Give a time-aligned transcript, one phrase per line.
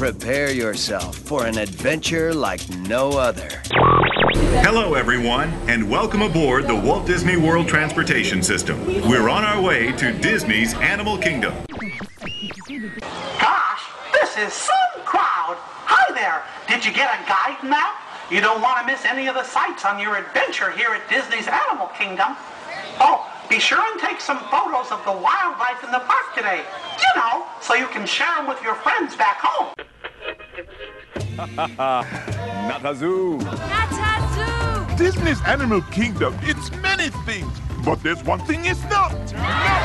[0.00, 3.50] Prepare yourself for an adventure like no other.
[4.64, 8.82] Hello, everyone, and welcome aboard the Walt Disney World Transportation System.
[9.06, 11.52] We're on our way to Disney's Animal Kingdom.
[11.68, 15.58] Gosh, this is some crowd.
[15.84, 16.44] Hi there.
[16.66, 17.94] Did you get a guide map?
[18.30, 21.46] You don't want to miss any of the sights on your adventure here at Disney's
[21.46, 22.38] Animal Kingdom.
[23.00, 26.62] Oh, be sure and take some photos of the wildlife in the park today.
[26.98, 29.74] You know, so you can share them with your friends back home.
[31.76, 33.38] Not a zoo.
[33.38, 34.96] Natazoo!
[34.96, 37.52] Disney's Animal Kingdom, it's many things,
[37.84, 39.12] but there's one thing it's not.
[39.32, 39.82] Not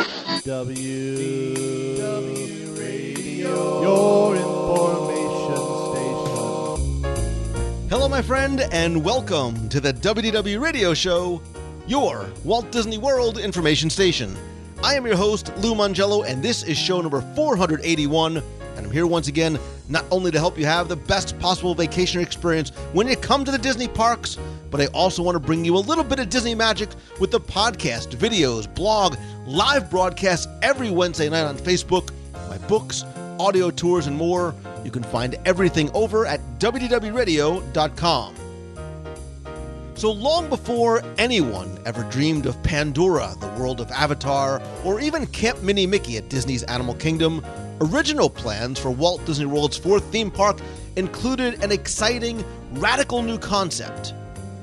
[0.00, 0.50] a zoo!
[0.50, 5.62] W W Radio, your information
[5.92, 7.88] station.
[7.88, 11.40] Hello, my friend, and welcome to the WDW Radio Show,
[11.86, 14.36] your Walt Disney World information station.
[14.82, 18.36] I am your host, Lou Mongello, and this is show number 481.
[18.36, 22.20] And I'm here once again, not only to help you have the best possible vacation
[22.20, 24.38] experience when you come to the Disney parks,
[24.70, 26.88] but I also want to bring you a little bit of Disney magic
[27.20, 32.10] with the podcast, videos, blog, live broadcasts every Wednesday night on Facebook,
[32.48, 33.04] my books,
[33.38, 34.54] audio tours, and more.
[34.84, 38.41] You can find everything over at WDWRadio.com.
[39.94, 45.62] So long before anyone ever dreamed of Pandora, the world of Avatar, or even Camp
[45.62, 47.44] Minnie Mickey at Disney's Animal Kingdom,
[47.80, 50.58] original plans for Walt Disney World's fourth theme park
[50.96, 54.14] included an exciting, radical new concept.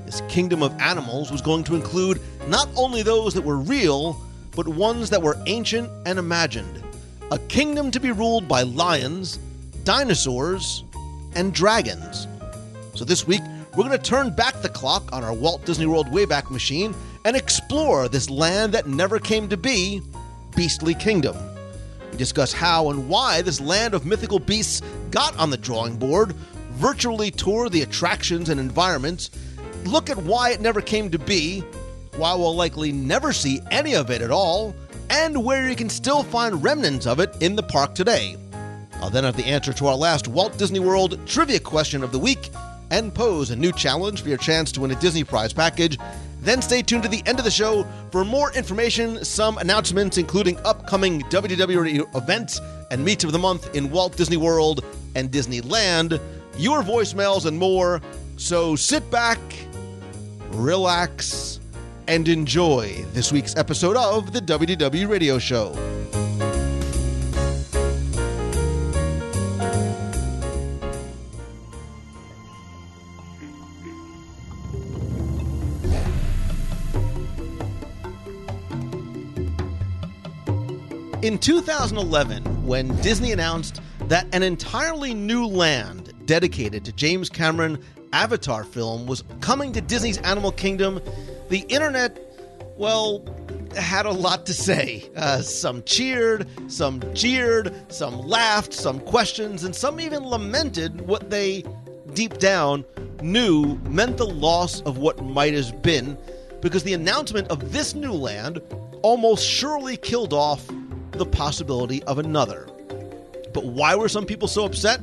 [0.06, 4.20] This kingdom of animals was going to include not only those that were real,
[4.56, 6.84] but ones that were ancient and imagined.
[7.32, 9.38] A kingdom to be ruled by lions,
[9.84, 10.84] dinosaurs,
[11.36, 12.28] and dragons.
[12.96, 13.42] So this week,
[13.80, 17.34] we're going to turn back the clock on our Walt Disney World Wayback Machine and
[17.34, 20.02] explore this land that never came to be,
[20.54, 21.38] Beastly Kingdom.
[22.12, 26.34] We discuss how and why this land of mythical beasts got on the drawing board,
[26.72, 29.32] virtually tour the attractions and environments,
[29.86, 31.62] look at why it never came to be,
[32.18, 34.76] why we'll likely never see any of it at all,
[35.10, 38.36] and where you can still find remnants of it in the park today.
[38.96, 42.20] I'll then have the answer to our last Walt Disney World trivia question of the
[42.20, 42.50] week
[42.92, 45.98] and pose a new challenge for your chance to win a Disney Prize package.
[46.42, 50.58] Then stay tuned to the end of the show for more information, some announcements, including
[50.66, 52.62] upcoming WDW events
[52.92, 54.84] and meets of the month in Walt Disney World
[55.16, 56.20] and Disneyland,
[56.58, 58.02] your voicemails, and more.
[58.38, 59.40] So sit back,
[60.52, 61.60] relax,
[62.08, 65.76] and enjoy this week's episode of the WDW Radio Show.
[81.22, 88.64] In 2011, when Disney announced that an entirely new land dedicated to James Cameron Avatar
[88.64, 91.02] film was coming to Disney's Animal Kingdom,
[91.50, 92.18] the internet,
[92.78, 93.26] well,
[93.76, 95.12] had a lot to say.
[95.18, 101.66] Uh, some cheered, some jeered, some laughed, some questions, and some even lamented what they,
[102.14, 102.86] deep down,
[103.22, 106.18] knew meant the loss of what might have been,
[106.62, 108.62] because the announcement of this new land
[109.02, 110.66] almost surely killed off
[111.20, 112.68] the possibility of another.
[113.54, 115.02] But why were some people so upset?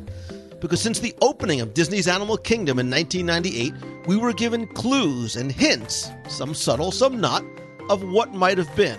[0.61, 5.53] Because since the opening of Disney's Animal Kingdom in 1998, we were given clues and
[5.53, 7.45] hints, some subtle, some not,
[7.91, 8.99] of what might have been.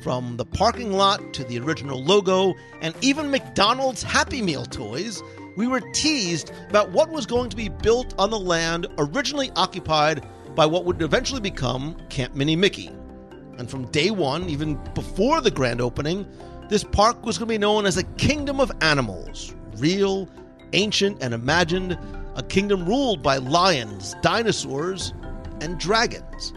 [0.00, 5.22] From the parking lot to the original logo and even McDonald's Happy Meal toys,
[5.56, 10.24] we were teased about what was going to be built on the land originally occupied
[10.54, 12.92] by what would eventually become Camp Minnie Mickey.
[13.58, 16.26] And from day one, even before the grand opening,
[16.68, 20.28] this park was going to be known as a kingdom of animals real,
[20.72, 21.98] ancient, and imagined,
[22.34, 25.12] a kingdom ruled by lions, dinosaurs,
[25.60, 26.52] and dragons.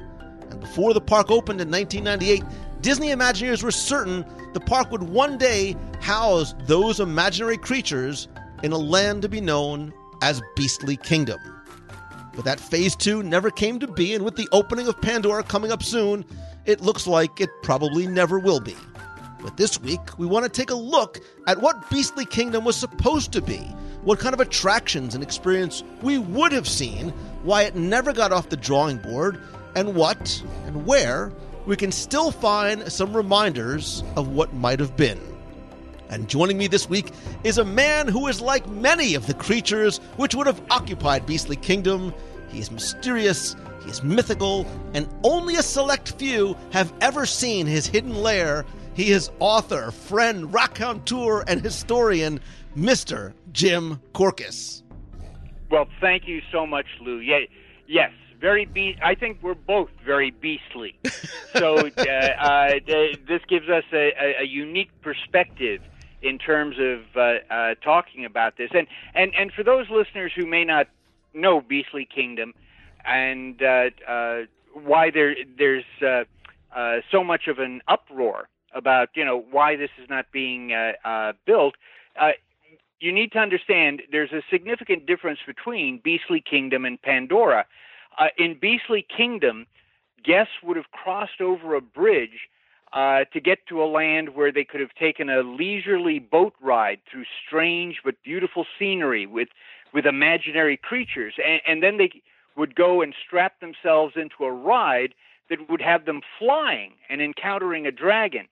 [0.49, 2.43] And before the park opened in 1998,
[2.81, 8.27] Disney Imagineers were certain the park would one day house those imaginary creatures
[8.63, 11.39] in a land to be known as Beastly Kingdom.
[12.35, 15.71] But that phase two never came to be, and with the opening of Pandora coming
[15.71, 16.25] up soon,
[16.65, 18.75] it looks like it probably never will be.
[19.41, 23.31] But this week, we want to take a look at what Beastly Kingdom was supposed
[23.33, 23.59] to be,
[24.03, 27.09] what kind of attractions and experience we would have seen,
[27.43, 29.41] why it never got off the drawing board,
[29.75, 31.31] and what and where
[31.65, 35.19] we can still find some reminders of what might have been.
[36.09, 37.11] And joining me this week
[37.43, 41.55] is a man who is like many of the creatures which would have occupied Beastly
[41.55, 42.13] Kingdom.
[42.49, 44.65] He is mysterious, he is mythical,
[44.95, 48.65] and only a select few have ever seen his hidden lair.
[48.95, 52.39] He is author, friend, raconteur, and historian,
[52.75, 53.33] Mr.
[53.53, 54.81] Jim Korkis.
[55.69, 57.19] Well, thank you so much, Lou.
[57.19, 57.41] Yeah,
[57.85, 58.11] yes,
[58.41, 58.97] very be.
[59.03, 60.97] I think we're both very beastly.
[61.55, 62.71] so uh, uh,
[63.27, 65.81] this gives us a, a, a unique perspective
[66.21, 68.69] in terms of uh, uh, talking about this.
[68.73, 70.87] And, and, and for those listeners who may not
[71.33, 72.53] know Beastly Kingdom
[73.05, 74.41] and uh, uh,
[74.73, 76.23] why there, there's uh,
[76.75, 80.73] uh, so much of an uproar about, you know, why this is not being
[81.45, 81.75] built,
[82.99, 87.65] you need to understand there's a significant difference between Beastly Kingdom and Pandora.
[88.37, 89.65] In Beastly Kingdom,
[90.23, 92.49] guests would have crossed over a bridge
[92.93, 96.99] uh, to get to a land where they could have taken a leisurely boat ride
[97.09, 99.49] through strange but beautiful scenery with
[99.93, 102.21] with imaginary creatures, and, and then they
[102.55, 105.15] would go and strap themselves into a ride
[105.49, 108.47] that would have them flying and encountering a dragon.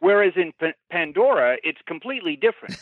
[0.00, 2.74] Whereas in P- Pandora, it's completely different.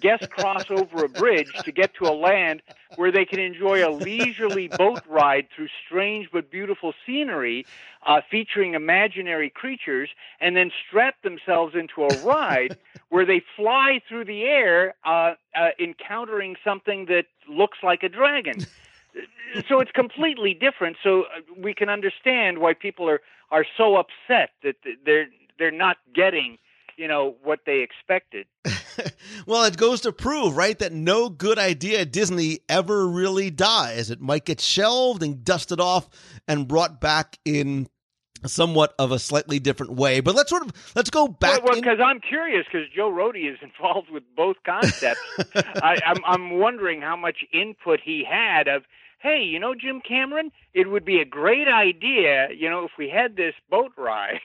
[0.00, 2.62] Guests cross over a bridge to get to a land
[2.94, 7.66] where they can enjoy a leisurely boat ride through strange but beautiful scenery
[8.06, 10.10] uh, featuring imaginary creatures,
[10.40, 12.76] and then strap themselves into a ride
[13.08, 18.62] where they fly through the air, uh, uh, encountering something that looks like a dragon.
[19.68, 20.96] so it's completely different.
[21.02, 21.26] So uh,
[21.58, 23.20] we can understand why people are
[23.50, 25.26] are so upset that they're
[25.58, 26.58] they're not getting
[26.96, 28.46] you know what they expected.
[29.46, 34.10] well, it goes to prove, right, that no good idea at Disney ever really dies.
[34.10, 36.08] It might get shelved and dusted off
[36.46, 37.88] and brought back in
[38.44, 40.20] somewhat of a slightly different way.
[40.20, 41.64] But let's sort of let's go back.
[41.64, 42.04] Well, because in...
[42.04, 45.20] I'm curious, because Joe Rohde is involved with both concepts.
[45.54, 48.84] I, I'm I'm wondering how much input he had of.
[49.18, 53.08] Hey, you know, Jim Cameron, it would be a great idea, you know, if we
[53.08, 54.40] had this boat ride.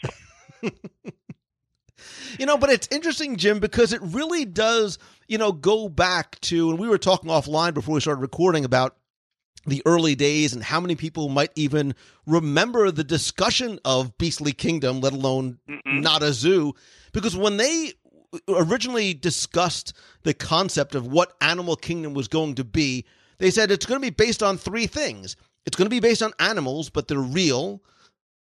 [2.38, 6.70] You know, but it's interesting, Jim, because it really does, you know, go back to,
[6.70, 8.96] and we were talking offline before we started recording about
[9.66, 11.96] the early days and how many people might even
[12.26, 16.02] remember the discussion of Beastly Kingdom, let alone mm-hmm.
[16.02, 16.74] not a zoo.
[17.12, 17.94] Because when they
[18.48, 19.94] originally discussed
[20.24, 23.06] the concept of what Animal Kingdom was going to be,
[23.40, 25.36] they said it's going to be based on three things.
[25.66, 27.82] It's going to be based on animals, but they're real,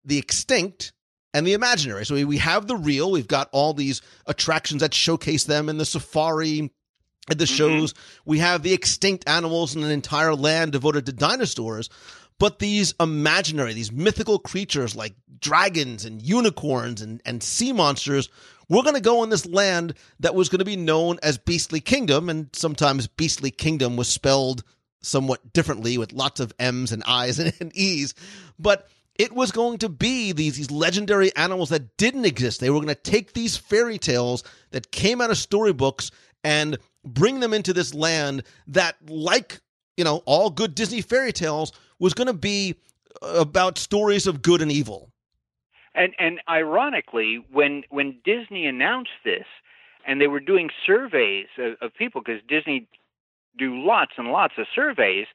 [0.05, 0.93] the extinct,
[1.37, 2.07] and the imaginary.
[2.07, 5.85] So we have the real, we've got all these attractions that showcase them in the
[5.85, 6.71] safari,
[7.29, 7.55] at the mm-hmm.
[7.55, 7.95] shows.
[8.25, 11.91] We have the extinct animals in an entire land devoted to dinosaurs.
[12.39, 18.31] But these imaginary, these mythical creatures like dragons and unicorns and, and sea monsters,
[18.71, 21.81] we're going to go in this land that was going to be known as Beastly
[21.81, 22.31] Kingdom.
[22.31, 24.65] And sometimes Beastly Kingdom was spelled
[25.03, 28.15] somewhat differently with lots of M's and I's and, and E's.
[28.59, 32.61] But it was going to be these, these legendary animals that didn't exist.
[32.61, 36.11] They were going to take these fairy tales that came out of storybooks
[36.45, 39.61] and bring them into this land that, like,
[39.97, 42.77] you know, all good Disney fairy tales, was going to be
[43.23, 45.11] uh, about stories of good and evil.
[45.95, 49.47] And and ironically, when when Disney announced this,
[50.07, 52.87] and they were doing surveys of, of people because Disney
[53.59, 55.27] do lots and lots of surveys.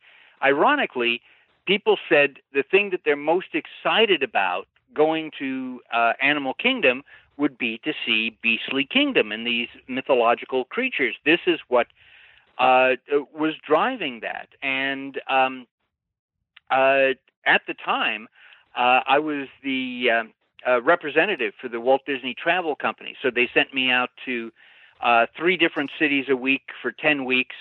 [0.44, 1.22] Ironically,
[1.66, 7.04] people said the thing that they're most excited about going to uh, Animal Kingdom
[7.38, 11.16] would be to see Beastly Kingdom and these mythological creatures.
[11.26, 11.88] This is what
[12.58, 12.92] uh,
[13.34, 14.50] was driving that.
[14.62, 15.66] And um,
[16.70, 18.28] uh, at the time,
[18.78, 20.34] uh, I was the um,
[20.68, 23.16] uh, representative for the Walt Disney Travel Company.
[23.22, 24.52] So they sent me out to
[25.02, 27.56] uh, three different cities a week for 10 weeks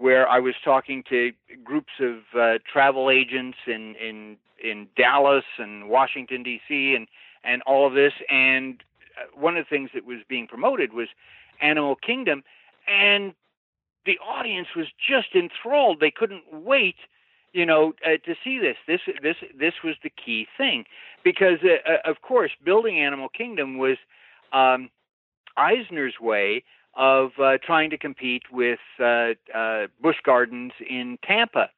[0.00, 1.30] where I was talking to
[1.62, 6.94] groups of uh, travel agents in in in Dallas and Washington D.C.
[6.96, 7.06] and
[7.44, 8.14] and all of this.
[8.30, 8.82] And
[9.20, 11.08] uh, one of the things that was being promoted was
[11.60, 12.42] Animal Kingdom,
[12.88, 13.34] and
[14.06, 16.00] the audience was just enthralled.
[16.00, 16.96] They couldn't wait,
[17.52, 18.76] you know, uh, to see this.
[18.86, 20.86] This this this was the key thing,
[21.22, 23.98] because uh, uh of course, building Animal Kingdom was
[24.54, 24.88] um,
[25.58, 31.70] Eisner's way of uh, trying to compete with uh, uh, Busch Gardens in Tampa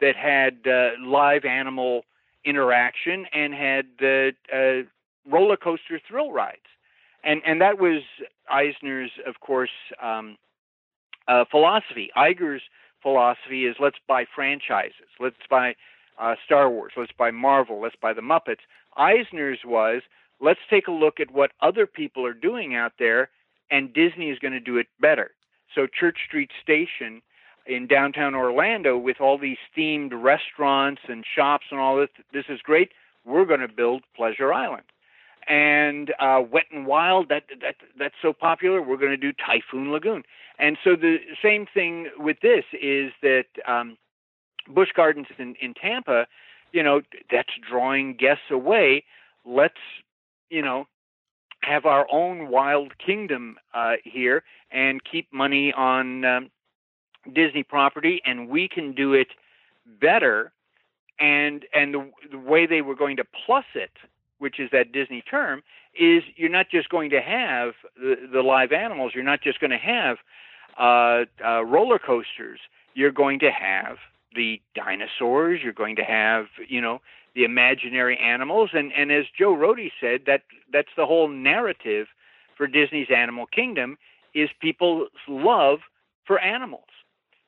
[0.00, 2.04] that had uh, live animal
[2.44, 4.82] interaction and had uh, uh,
[5.30, 6.58] roller coaster thrill rides.
[7.24, 8.02] And, and that was
[8.50, 9.70] Eisner's, of course,
[10.02, 10.36] um,
[11.50, 12.10] philosophy.
[12.16, 12.62] Iger's
[13.02, 15.74] philosophy is let's buy franchises, let's buy
[16.44, 18.60] Star Wars, let's buy Marvel, let's buy the Muppets.
[18.96, 20.02] Eisner's was
[20.40, 23.30] let's take a look at what other people are doing out there
[23.70, 25.30] and Disney is going to do it better.
[25.74, 27.22] So Church Street Station
[27.66, 32.60] in downtown Orlando with all these themed restaurants and shops and all this this is
[32.62, 32.92] great.
[33.24, 34.84] We're going to build Pleasure Island.
[35.46, 38.80] and uh, Wet and Wild that that that's so popular.
[38.82, 40.22] We're going to do Typhoon Lagoon,
[40.58, 43.96] and so the same thing with this is that um,
[44.68, 46.26] Busch Gardens in, in Tampa,
[46.72, 49.04] you know, that's drawing guests away.
[49.44, 49.74] Let's
[50.50, 50.86] you know
[51.64, 56.50] have our own wild kingdom uh, here and keep money on um,
[57.32, 59.28] Disney property, and we can do it
[60.00, 60.52] better.
[61.18, 63.92] And and the, the way they were going to plus it,
[64.38, 65.62] which is that Disney term,
[65.98, 69.12] is you're not just going to have the, the live animals.
[69.14, 70.16] You're not just going to have
[70.78, 72.58] uh, uh, roller coasters.
[72.94, 73.98] You're going to have
[74.34, 75.60] the dinosaurs.
[75.62, 77.00] You're going to have you know
[77.34, 82.06] the imaginary animals, and and as Joe Rohde said, that that's the whole narrative
[82.56, 83.98] for Disney's Animal Kingdom
[84.34, 85.80] is people's love
[86.26, 86.88] for animals.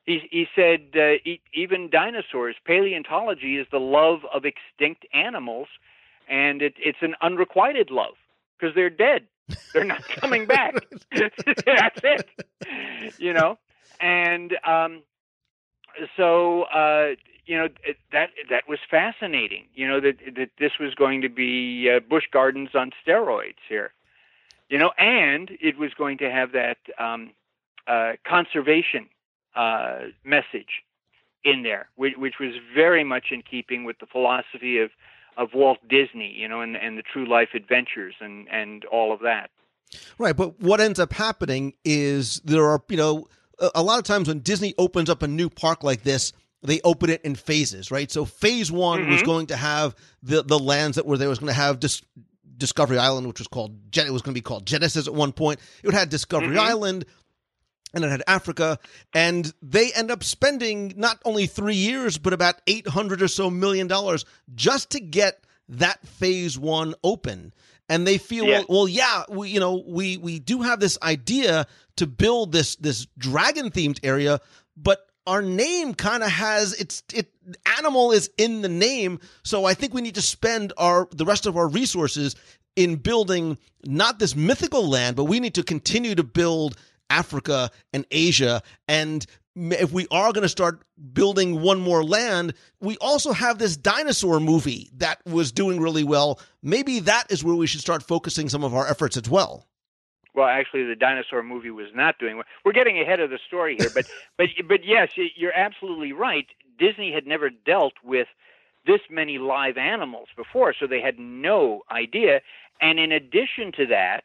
[0.05, 5.67] He, he said uh, e- even dinosaurs, paleontology is the love of extinct animals,
[6.29, 8.15] and it, it's an unrequited love
[8.59, 9.27] because they're dead.
[9.73, 10.75] They're not coming back.
[11.17, 12.27] That's it.
[13.19, 13.59] You know,
[14.01, 15.03] and um,
[16.17, 17.15] so uh,
[17.47, 17.69] you know
[18.13, 19.67] that that was fascinating.
[19.75, 23.93] You know that that this was going to be uh, Busch Gardens on steroids here.
[24.69, 27.31] You know, and it was going to have that um,
[27.87, 29.09] uh, conservation
[29.55, 30.83] uh, message
[31.45, 34.91] in there, which, which, was very much in keeping with the philosophy of
[35.37, 36.35] of Walt Disney.
[36.37, 39.51] You know, and and the True Life Adventures and and all of that.
[40.19, 43.29] Right, but what ends up happening is there are you know
[43.75, 46.33] a lot of times when Disney opens up a new park like this,
[46.63, 48.11] they open it in phases, right?
[48.11, 49.13] So phase one mm-hmm.
[49.13, 52.03] was going to have the the lands that were there was going to have Dis-
[52.57, 55.61] Discovery Island, which was called it was going to be called Genesis at one point.
[55.83, 56.61] It had Discovery mm-hmm.
[56.61, 57.05] Island,
[57.95, 58.79] and it had Africa,
[59.15, 63.51] and they end up spending not only three years but about eight hundred or so
[63.51, 67.53] million dollars just to get that phase one open
[67.89, 68.59] and they feel yeah.
[68.59, 72.77] well, well yeah we you know we we do have this idea to build this
[72.77, 74.41] this dragon themed area
[74.77, 77.33] but our name kind of has its it
[77.79, 81.47] animal is in the name so i think we need to spend our the rest
[81.47, 82.37] of our resources
[82.77, 86.77] in building not this mythical land but we need to continue to build
[87.11, 90.83] africa and asia and if we are going to start
[91.15, 96.39] building one more land, we also have this dinosaur movie that was doing really well.
[96.63, 99.67] Maybe that is where we should start focusing some of our efforts as well.
[100.37, 102.45] Well, actually, the dinosaur movie was not doing well.
[102.65, 104.05] We're getting ahead of the story here, but
[104.39, 106.47] but but yes, you're absolutely right.
[106.79, 108.29] Disney had never dealt with
[108.87, 112.41] this many live animals before, so they had no idea.
[112.81, 114.25] And in addition to that,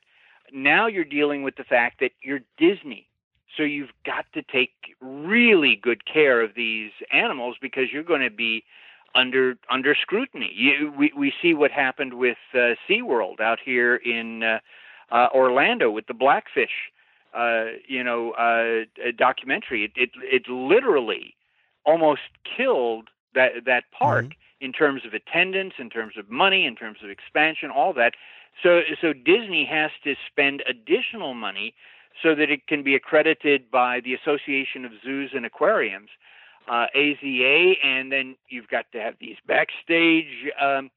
[0.53, 3.07] now you're dealing with the fact that you're Disney.
[3.57, 8.29] So you've got to take really good care of these animals because you're going to
[8.29, 8.63] be
[9.15, 10.51] under under scrutiny.
[10.53, 14.59] You, we we see what happened with uh, SeaWorld out here in uh,
[15.11, 16.91] uh, Orlando with the Blackfish,
[17.35, 19.85] uh, you know, uh, documentary.
[19.85, 21.35] It, it it literally
[21.85, 22.21] almost
[22.57, 24.65] killed that that park mm-hmm.
[24.65, 28.13] in terms of attendance, in terms of money, in terms of expansion, all that.
[28.63, 31.73] So so Disney has to spend additional money
[32.21, 36.09] so that it can be accredited by the Association of Zoos and Aquariums,
[36.67, 40.91] uh, AZA, and then you've got to have these backstage um,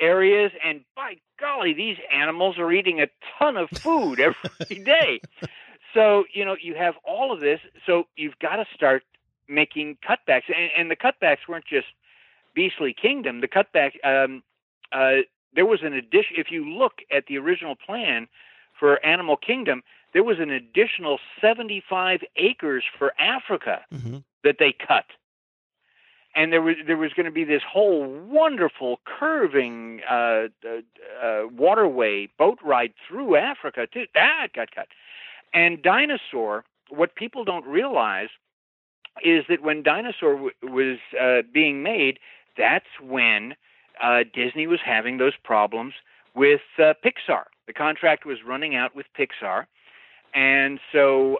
[0.00, 0.52] areas.
[0.64, 5.20] And by golly, these animals are eating a ton of food every day.
[5.94, 7.60] so you know you have all of this.
[7.86, 9.02] So you've got to start
[9.48, 11.86] making cutbacks, and, and the cutbacks weren't just
[12.54, 13.40] Beastly Kingdom.
[13.40, 13.92] The cutback.
[14.04, 14.42] Um,
[14.92, 15.22] uh,
[15.54, 16.36] there was an addition.
[16.36, 18.28] If you look at the original plan
[18.78, 24.18] for Animal Kingdom, there was an additional 75 acres for Africa mm-hmm.
[24.44, 25.04] that they cut.
[26.38, 30.46] And there was there was going to be this whole wonderful curving uh, uh,
[31.20, 34.04] uh, waterway boat ride through Africa too.
[34.14, 34.86] That got cut.
[35.52, 38.28] And Dinosaur, what people don't realize
[39.24, 42.20] is that when Dinosaur w- was uh, being made,
[42.56, 43.56] that's when
[44.00, 45.94] uh, Disney was having those problems
[46.36, 47.46] with uh, Pixar.
[47.66, 49.66] The contract was running out with Pixar,
[50.34, 51.38] and so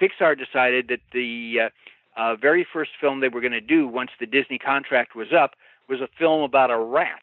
[0.00, 1.70] Pixar decided that the
[2.16, 5.52] uh, very first film they were going to do once the Disney contract was up
[5.88, 7.22] was a film about a rat,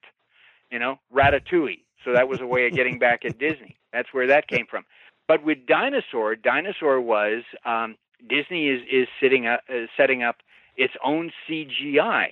[0.72, 1.84] you know, Ratatouille.
[2.04, 3.78] So that was a way of getting back at Disney.
[3.94, 4.86] That's where that came from.
[5.28, 7.96] But with Dinosaur, Dinosaur was um,
[8.28, 10.38] Disney is is sitting up, uh, setting up
[10.76, 12.32] its own CGI.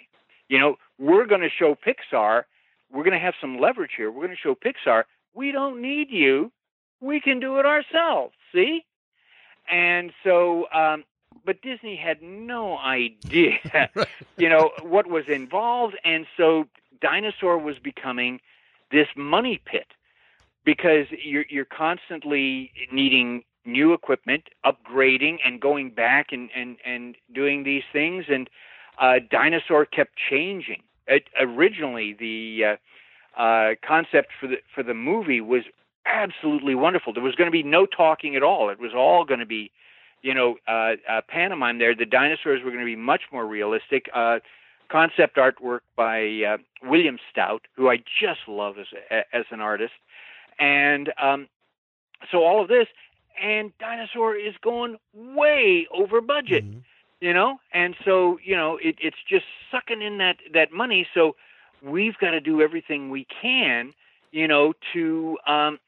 [0.50, 2.44] You know, we're going to show Pixar.
[2.92, 4.10] We're going to have some leverage here.
[4.10, 5.04] We're going to show Pixar.
[5.34, 6.52] We don't need you.
[7.02, 8.86] We can do it ourselves see?
[9.70, 11.04] And so, um,
[11.48, 13.60] but Disney had no idea,
[14.38, 15.98] you know, what was involved.
[16.06, 16.68] And so
[17.02, 18.42] Dinosaur was becoming
[18.92, 19.88] this money pit.
[20.66, 27.64] because you're you're constantly needing new equipment, upgrading, and going back and and and doing
[27.64, 28.26] these things.
[28.30, 28.50] And
[29.00, 30.84] uh, dinosaur kept changing.
[31.08, 32.78] It, originally, the
[33.38, 35.64] uh, uh, concept for the for the movie was
[36.06, 37.14] absolutely wonderful.
[37.14, 38.70] There was going to be no talking at all.
[38.70, 39.72] It was all going to be,
[40.22, 41.80] you know, uh, uh, pantomime.
[41.80, 44.10] There, the dinosaurs were going to be much more realistic.
[44.14, 44.40] Uh,
[44.90, 48.88] concept artwork by uh, William Stout, who I just love as
[49.34, 49.94] as an artist,
[50.60, 51.48] and um,
[52.32, 52.88] so all of this,
[53.42, 56.84] and Dinosaur is going way over budget, Mhm.
[57.22, 61.08] you know, and so you know it, it's just sucking in that that money.
[61.14, 61.36] So
[61.82, 63.94] we've got to do everything we can,
[64.32, 65.80] you know, to um,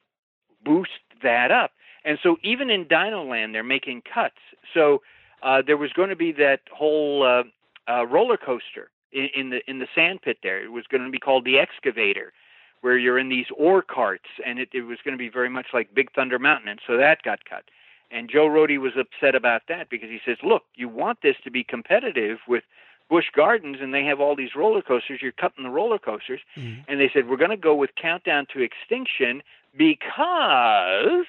[0.63, 1.71] boost that up.
[2.09, 4.41] And so even in Dino Land, they're making cuts.
[4.73, 5.03] So
[5.43, 7.43] uh, there was going to be that whole uh,
[7.87, 10.59] uh, roller coaster in, in the in the sand pit there.
[10.59, 12.33] It was going to be called the Excavator,
[12.81, 15.67] where you're in these ore carts, and it, it was going to be very much
[15.71, 17.65] like Big Thunder Mountain, and so that got cut.
[18.09, 21.51] And Joe Rohde was upset about that because he says, "Look, you want this to
[21.51, 22.63] be competitive with
[23.07, 25.19] Busch Gardens, and they have all these roller coasters.
[25.21, 26.85] You're cutting the roller coasters." Mhm.
[26.87, 29.43] And they said, "We're going to go with Countdown to Extinction
[29.77, 31.27] because."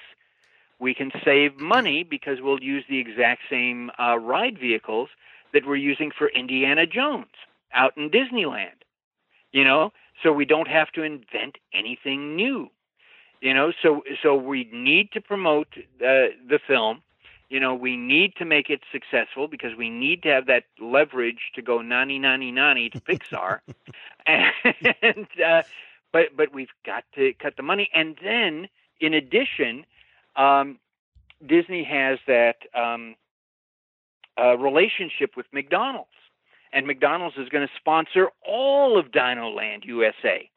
[0.80, 5.10] We can save money because we'll use the exact same uh, ride vehicles
[5.52, 7.34] that we're using for Indiana Jones
[7.74, 8.82] out in Disneyland.
[9.52, 12.70] You know, so we don't have to invent anything new.
[13.40, 17.02] You know, so so we need to promote uh, the film.
[17.48, 21.50] You know, we need to make it successful because we need to have that leverage
[21.56, 23.60] to go nani nani nani to Pixar,
[24.26, 25.62] and uh,
[26.12, 27.90] but but we've got to cut the money.
[27.92, 28.68] And then,
[29.00, 29.84] in addition,
[30.36, 30.78] um,
[31.46, 33.16] Disney has that um,
[34.38, 36.08] uh, relationship with McDonald's,
[36.72, 40.48] and McDonald's is going to sponsor all of Dino Land USA,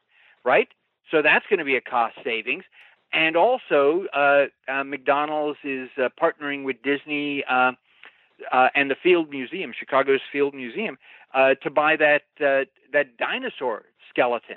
[0.44, 0.68] right?
[1.10, 2.64] So that's going to be a cost savings.
[3.12, 7.72] And also, uh, uh, McDonald's is uh, partnering with Disney uh,
[8.52, 10.98] uh, and the Field Museum, Chicago's Field Museum,
[11.32, 14.56] uh, to buy that that dinosaur skeleton,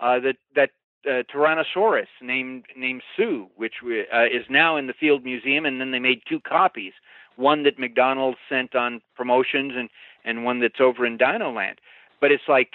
[0.00, 0.70] uh, that that
[1.06, 5.90] uh, Tyrannosaurus named named Sue, which uh, is now in the Field Museum, and then
[5.90, 6.92] they made two copies,
[7.36, 9.88] one that McDonald's sent on promotions, and
[10.24, 11.80] and one that's over in Dino Land.
[12.20, 12.74] But it's like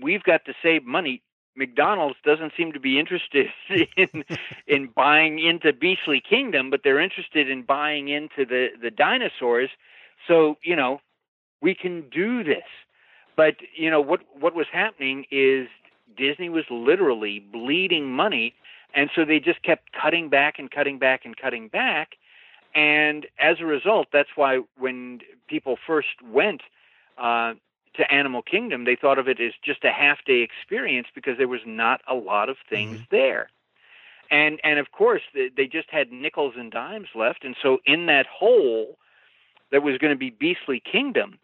[0.00, 1.22] we've got to save money.
[1.56, 3.48] McDonald's doesn't seem to be interested
[3.96, 4.24] in
[4.66, 9.70] in buying into Beastly Kingdom, but they're interested in buying into the the dinosaurs.
[10.26, 11.00] So you know,
[11.60, 12.64] we can do this.
[13.36, 15.68] But you know what what was happening is
[16.16, 18.54] Disney was literally bleeding money,
[18.94, 22.16] and so they just kept cutting back and cutting back and cutting back.
[22.74, 26.62] And as a result, that's why when people first went
[27.16, 27.54] uh,
[27.94, 31.48] to Animal Kingdom, they thought of it as just a half day experience because there
[31.48, 33.48] was not a lot of things there.
[34.30, 38.26] And and of course they just had nickels and dimes left, and so in that
[38.26, 38.98] hole
[39.72, 41.38] that was going to be Beastly Kingdom,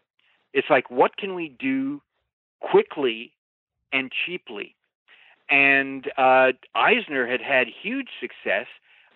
[0.53, 2.01] it's like what can we do
[2.59, 3.33] quickly
[3.95, 4.75] and cheaply?
[5.49, 8.67] And uh, Eisner had had huge success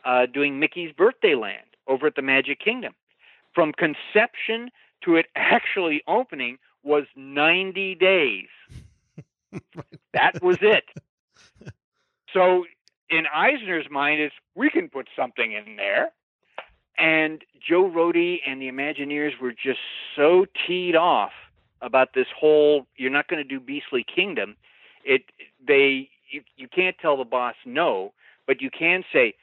[0.05, 2.93] uh, doing Mickey's Birthday Land over at the Magic Kingdom.
[3.53, 4.69] From conception
[5.03, 8.47] to it actually opening was 90 days.
[10.13, 10.83] that was it.
[12.33, 12.65] So
[13.09, 16.09] in Eisner's mind is we can put something in there.
[16.97, 19.79] And Joe Rohde and the Imagineers were just
[20.15, 21.31] so teed off
[21.81, 24.57] about this whole you're not going to do Beastly Kingdom.
[25.03, 25.23] It
[25.65, 28.13] they you, you can't tell the boss no,
[28.47, 29.33] but you can say,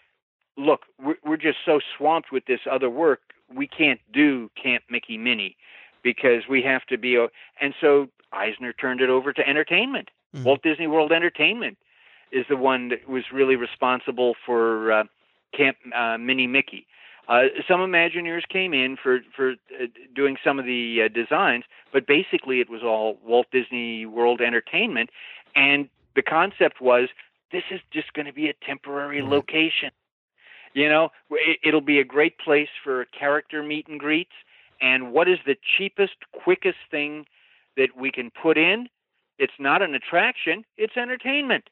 [0.57, 3.21] look, we're, we're just so swamped with this other work,
[3.55, 5.57] we can't do Camp Mickey Minnie
[6.03, 7.17] because we have to be.
[7.61, 10.11] And so Eisner turned it over to entertainment.
[10.35, 10.45] Mhm.
[10.45, 11.79] Walt Disney World Entertainment
[12.33, 15.05] is the one that was really responsible for uh,
[15.57, 16.87] Camp uh, Minnie Mickey.
[17.29, 22.07] Uh, some Imagineers came in for for uh, doing some of the uh, designs, but
[22.07, 25.11] basically it was all Walt Disney World Entertainment,
[25.57, 27.09] and the concept was
[27.51, 29.31] this is just going to be a temporary Right.
[29.31, 29.91] location.
[30.75, 34.33] You know, it, it'll be a great place for character meet and greets.
[34.81, 37.25] And what is the cheapest, quickest thing
[37.79, 38.89] that we can put in?
[39.39, 41.71] It's not an attraction; it's entertainment.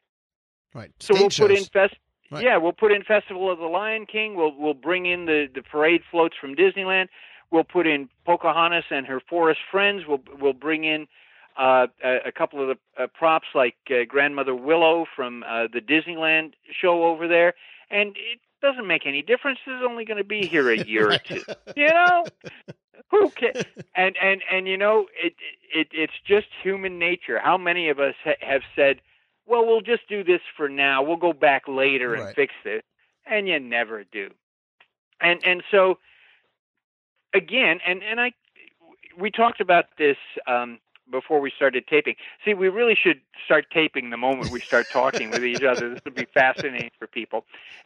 [0.74, 0.90] Right.
[1.00, 1.94] So we'll Stage put in fest.
[2.30, 2.42] Right.
[2.44, 4.36] Yeah, we'll put in Festival of the Lion King.
[4.36, 7.08] We'll we'll bring in the the parade floats from Disneyland.
[7.50, 10.02] We'll put in Pocahontas and her forest friends.
[10.08, 11.06] We'll we'll bring in
[11.58, 15.80] uh, a, a couple of the uh, props like uh, Grandmother Willow from uh, the
[15.80, 17.54] Disneyland show over there.
[17.90, 19.58] And it doesn't make any difference.
[19.66, 21.44] This is only going to be here a year or two.
[21.76, 22.28] You know,
[23.10, 23.52] who can
[23.94, 25.34] and and and you know it
[25.74, 29.00] it it's just human nature how many of us ha- have said
[29.46, 31.02] well, we'll just do this for now.
[31.02, 32.34] We'll go back later and Right.
[32.34, 32.82] fix this,
[33.26, 34.30] and you never do.
[35.20, 35.98] And and so
[37.34, 38.32] again, and and I
[39.18, 40.78] we talked about this um,
[41.10, 42.14] before we started taping.
[42.44, 45.90] See, we really should start taping the moment we start talking with each other.
[45.90, 47.44] This would be fascinating for people.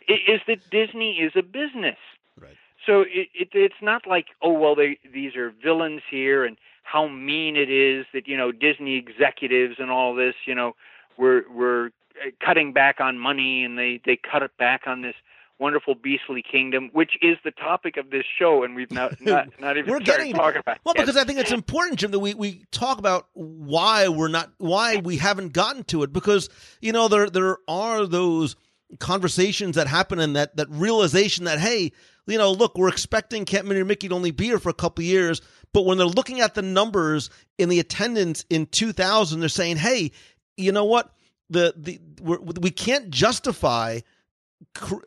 [0.08, 1.98] Is that Disney is a business.
[2.40, 2.56] Right.
[2.86, 7.08] So it, it it's not like oh well they these are villains here and how
[7.08, 10.74] mean it is that you know Disney executives and all this you know
[11.16, 15.16] we're we're uh, cutting back on money and they they cut it back on this
[15.58, 19.76] wonderful beastly kingdom which is the topic of this show and we've not not, not
[19.76, 21.04] even We're started getting talking about well yet.
[21.04, 24.96] because I think it's important, Jim, that we, we talk about why we're not why
[24.96, 26.48] we haven't gotten to it because
[26.80, 28.56] you know there there are those
[28.98, 31.92] conversations that happen and that that realization that hey
[32.26, 34.74] you know look we're expecting Camp Minnie and Mickey to only be here for a
[34.74, 35.42] couple of years
[35.72, 40.10] but when they're looking at the numbers in the attendance in 2000 they're saying hey
[40.56, 41.12] you know what
[41.50, 44.00] the the we're, we can't justify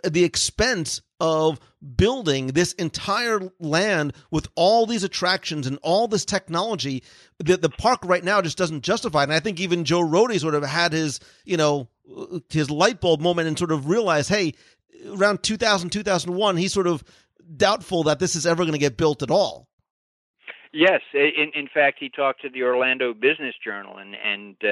[0.04, 1.60] the expense of
[1.96, 7.04] building this entire land with all these attractions and all this technology
[7.40, 9.24] that the park right now just doesn't justify.
[9.24, 11.88] And I think even Joe Rohde sort of had his, you know,
[12.50, 14.54] his light bulb moment and sort of realized, hey,
[15.08, 17.04] around 2000, 2001, he's sort of
[17.56, 19.68] doubtful that this is ever going to get built at all.
[20.74, 24.68] Yes, in in fact, he talked to the Orlando Business Journal and and uh,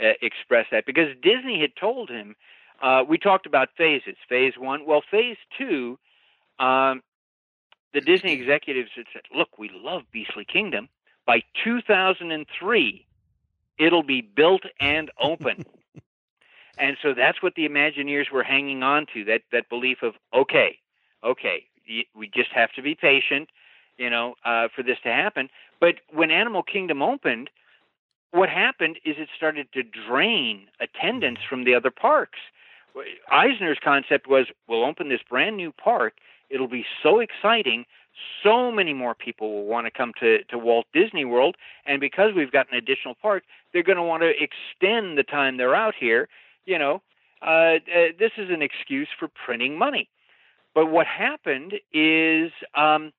[0.00, 2.36] uh, expressed that because Disney had told him.
[2.82, 4.16] Uh, we talked about phases.
[4.28, 5.98] Phase one, well, phase two,
[6.58, 7.02] um,
[7.94, 10.88] the Disney executives had said, "Look, we love Beastly Kingdom.
[11.24, 13.06] By 2003,
[13.78, 15.64] it'll be built and open."
[16.78, 20.78] and so that's what the Imagineers were hanging on to that that belief of okay,
[21.22, 21.66] okay,
[22.14, 23.48] we just have to be patient
[23.98, 25.48] you know, uh, for this to happen.
[25.80, 27.50] But when Animal Kingdom opened,
[28.30, 32.38] what happened is it started to drain attendance from the other parks.
[33.30, 36.14] Eisner's concept was we'll open this brand new park.
[36.50, 37.84] It'll be so exciting.
[38.42, 41.56] So many more people will want to come to, to Walt Disney World.
[41.86, 45.56] And because we've got an additional park, they're going to want to extend the time
[45.56, 46.28] they're out here.
[46.66, 47.02] You know,
[47.40, 50.08] uh, uh, this is an excuse for printing money.
[50.74, 53.12] But what happened is um,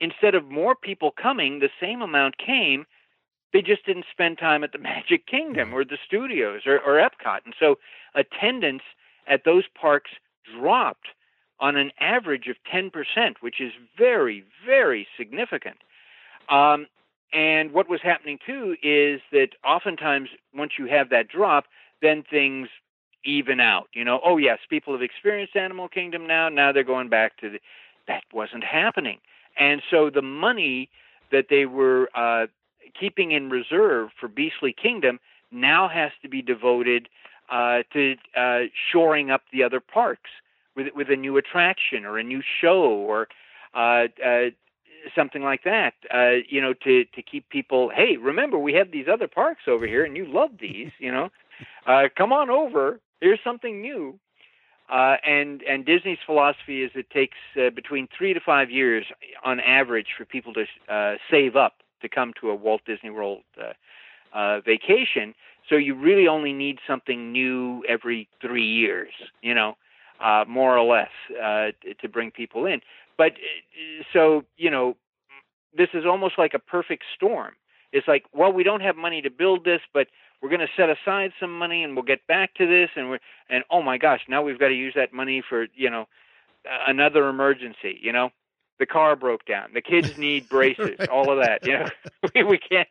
[0.00, 2.86] instead of more people coming, the same amount came.
[3.56, 7.40] They just didn't spend time at the Magic Kingdom or the studios or, or Epcot.
[7.46, 7.78] And so
[8.14, 8.82] attendance
[9.26, 10.10] at those parks
[10.54, 11.06] dropped
[11.58, 12.90] on an average of 10%,
[13.40, 15.78] which is very, very significant.
[16.50, 16.86] Um,
[17.32, 21.64] and what was happening too is that oftentimes once you have that drop,
[22.02, 22.68] then things
[23.24, 23.88] even out.
[23.94, 26.50] You know, oh yes, people have experienced Animal Kingdom now.
[26.50, 27.58] Now they're going back to the.
[28.06, 29.18] That wasn't happening,
[29.58, 30.88] and so the money
[31.32, 32.46] that they were uh,
[32.98, 37.08] keeping in reserve for Beastly Kingdom now has to be devoted
[37.50, 40.30] uh, to uh, shoring up the other parks
[40.74, 43.28] with with a new attraction or a new show or
[43.74, 44.50] uh, uh,
[45.14, 45.94] something like that.
[46.12, 47.90] Uh, you know, to to keep people.
[47.94, 50.90] Hey, remember we have these other parks over here, and you love these.
[50.98, 51.28] You know,
[51.86, 53.00] uh, come on over.
[53.20, 54.18] Here's something new.
[54.88, 59.04] Uh, and and Disney's philosophy is it takes uh, between three to five years
[59.44, 63.42] on average for people to uh, save up to come to a Walt Disney World
[63.60, 63.72] uh,
[64.36, 65.34] uh, vacation.
[65.68, 69.74] So you really only need something new every three years, you know,
[70.20, 71.68] uh, more or less, uh,
[72.00, 72.80] to bring people in.
[73.18, 74.96] But uh, so you know,
[75.76, 77.52] this is almost like a perfect storm.
[77.92, 80.08] It's like, well, we don't have money to build this, but
[80.42, 83.18] we're going to set aside some money and we'll get back to this and we're
[83.48, 86.06] and oh my gosh now we've got to use that money for you know
[86.86, 88.30] another emergency you know
[88.78, 89.70] the car broke down.
[89.74, 91.88] The kids need braces all of that you know.
[92.34, 92.88] We, we can't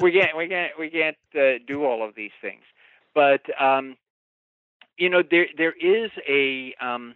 [0.00, 2.62] we can't we can't we can't uh, do all of these things.
[3.14, 3.96] But um
[4.98, 7.14] you know there there is a um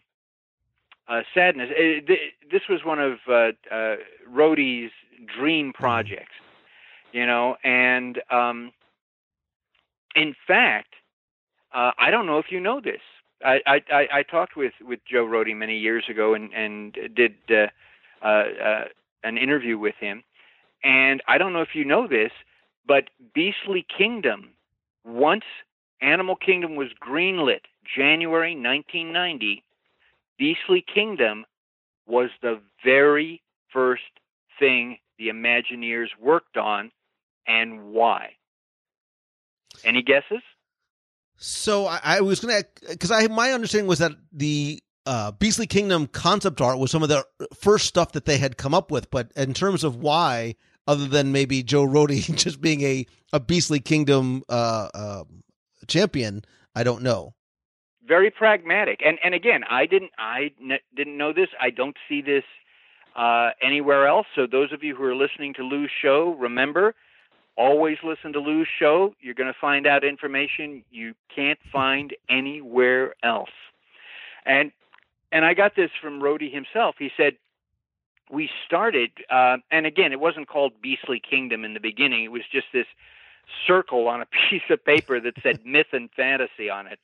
[1.08, 1.70] uh, sadness.
[1.70, 3.96] Uh, th- this was one of uh, uh
[4.30, 4.92] Rohde's
[5.38, 6.34] dream projects
[7.12, 8.72] you know and um
[10.18, 10.94] in fact,
[11.72, 13.00] uh, I don't know if you know this.
[13.44, 17.34] I, I, I, I talked with, with Joe Rohde many years ago and, and did
[17.50, 17.66] uh, uh, uh,
[18.22, 18.84] Uh, uh,
[19.24, 20.22] an interview with him.
[20.82, 22.30] And I don't know if you know this,
[22.86, 23.04] but
[23.34, 24.50] Beastly Kingdom,
[25.04, 25.44] once
[26.00, 27.62] Animal Kingdom was greenlit,
[27.96, 29.64] January 1990,
[30.38, 31.44] Beastly Kingdom
[32.06, 34.02] was the very first
[34.58, 36.92] thing the Imagineers worked on,
[37.46, 38.34] and why?
[39.84, 40.42] Any guesses?
[41.36, 46.06] So I, I was gonna because I my understanding was that the uh, Beastly Kingdom
[46.06, 49.32] concept art was some of the first stuff that they had come up with, but
[49.34, 50.54] in terms of why,
[50.86, 55.24] other than maybe Joe Rohde just being a a Beastly Kingdom uh, uh,
[55.86, 56.44] champion,
[56.74, 57.34] I don't know.
[58.06, 61.48] Very pragmatic, and and again, I didn't I n- didn't know this.
[61.58, 62.44] I don't see this
[63.16, 64.26] uh, anywhere else.
[64.34, 66.94] So those of you who are listening to Lou's show, remember,
[67.56, 69.14] always listen to Lou's show.
[69.20, 73.50] You're going to find out information you can't find anywhere else.
[74.44, 74.70] And
[75.32, 76.96] and I got this from Rohde himself.
[76.98, 77.34] He said
[78.30, 82.24] we started, uh, and again, it wasn't called Beastly Kingdom in the beginning.
[82.24, 82.86] It was just this
[83.66, 86.98] circle on a piece of paper that said myth and fantasy on it.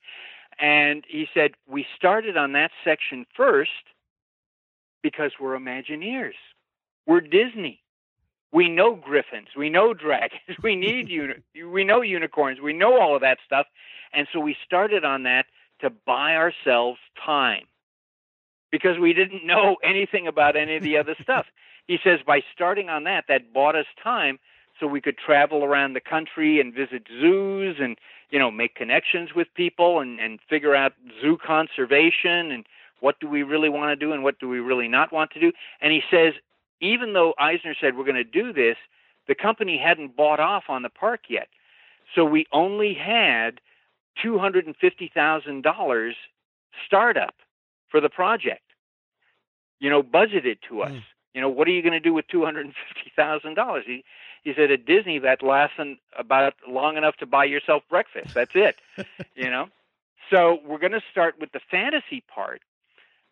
[0.59, 3.71] And he said, We started on that section first
[5.03, 6.35] because we're Imagineers.
[7.05, 7.81] We're Disney.
[8.51, 9.49] We know griffins.
[9.57, 10.41] We know dragons.
[10.63, 12.61] We need uni- we know unicorns.
[12.61, 13.67] We know all of that stuff.
[14.13, 15.45] And so we started on that
[15.81, 17.65] to buy ourselves time
[18.71, 21.45] because we didn't know anything about any of the other stuff.
[21.87, 24.39] He says by starting on that, that bought us time
[24.79, 27.97] so we could travel around the country and visit zoos and
[28.29, 32.65] you know make connections with people and and figure out zoo conservation and
[32.99, 35.39] what do we really want to do and what do we really not want to
[35.39, 35.51] do.
[35.81, 36.33] And he says
[36.81, 38.77] even though eisner said we're going to do this
[39.27, 41.47] the company hadn't bought off on the park yet.
[42.13, 43.59] So we only had
[44.23, 46.11] $250,000
[46.85, 47.35] startup
[47.95, 48.73] for the project
[49.79, 50.91] you know budgeted to us
[51.33, 54.03] you know what are you going to do with $250,000 he
[54.43, 58.35] he said at Disney that lasts an, about long enough to buy yourself breakfast.
[58.35, 58.75] That's it,
[59.35, 59.69] you know.
[60.29, 62.61] So we're going to start with the fantasy part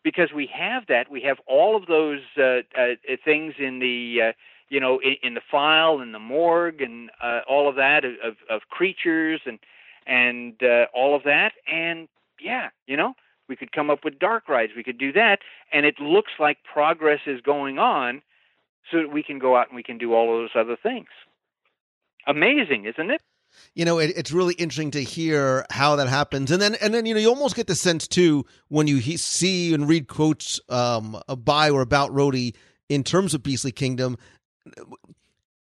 [0.03, 1.11] because we have that.
[1.11, 4.31] We have all of those uh, uh, things in the uh,
[4.69, 8.13] you know in, in the file and the morgue and uh, all of that of,
[8.23, 9.59] of, of creatures and
[10.07, 11.53] and uh, all of that.
[11.71, 12.07] And
[12.41, 13.13] yeah, you know,
[13.47, 14.73] we could come up with dark rides.
[14.75, 15.39] We could do that,
[15.71, 18.21] and it looks like progress is going on
[18.91, 21.07] so that we can go out and we can do all of those other things.
[22.27, 23.21] Amazing, isn't it?
[23.75, 27.05] You know, it, it's really interesting to hear how that happens, and then and then
[27.05, 30.59] you know you almost get the sense too when you he, see and read quotes
[30.69, 32.55] um, by or about Rohde
[32.89, 34.17] in terms of Beastly Kingdom.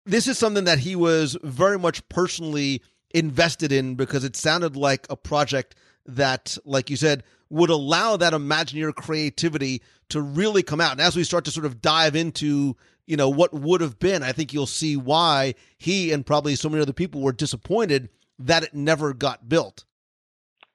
[0.05, 2.83] This is something that he was very much personally
[3.15, 5.75] invested in because it sounded like a project
[6.07, 10.93] that, like you said, would allow that Imagineer creativity to really come out.
[10.93, 14.23] And as we start to sort of dive into you know what would have been
[14.23, 18.63] i think you'll see why he and probably so many other people were disappointed that
[18.63, 19.85] it never got built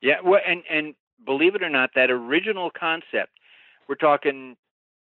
[0.01, 0.93] yeah well and and
[1.25, 3.31] believe it or not that original concept
[3.87, 4.55] we're talking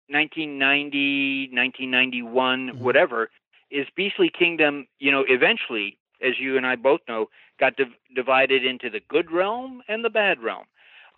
[0.08, 2.84] 1990 1991 mm-hmm.
[2.84, 3.30] whatever
[3.70, 8.64] is beastly kingdom you know eventually as you and i both know got div- divided
[8.64, 10.64] into the good realm and the bad realm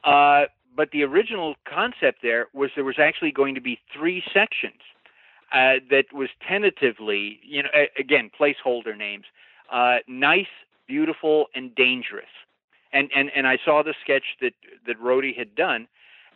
[0.05, 0.45] uh,
[0.77, 4.81] but the original concept there was there was actually going to be three sections
[5.53, 9.25] uh, that was tentatively, you know, again, placeholder names,
[9.73, 10.47] uh, nice,
[10.87, 12.27] beautiful, and dangerous.
[12.93, 14.55] And, and and I saw the sketch that
[14.87, 15.89] that Rohde had done,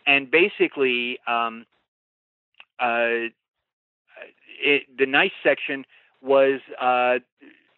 [0.06, 1.64] and basically, um,
[2.78, 3.30] uh,
[4.60, 5.84] it, the nice section
[6.20, 7.18] was uh,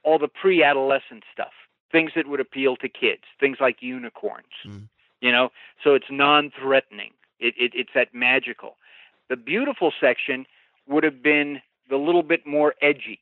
[0.03, 1.53] all the pre-adolescent stuff,
[1.93, 4.47] things that would appeal to kids, things like unicorns.
[4.67, 4.89] Mm.
[5.25, 5.49] You know,
[5.83, 7.13] so it's non-threatening.
[7.41, 8.77] It, it, it's that magical.
[9.31, 10.45] The beautiful section
[10.87, 13.21] would have been the little bit more edgy,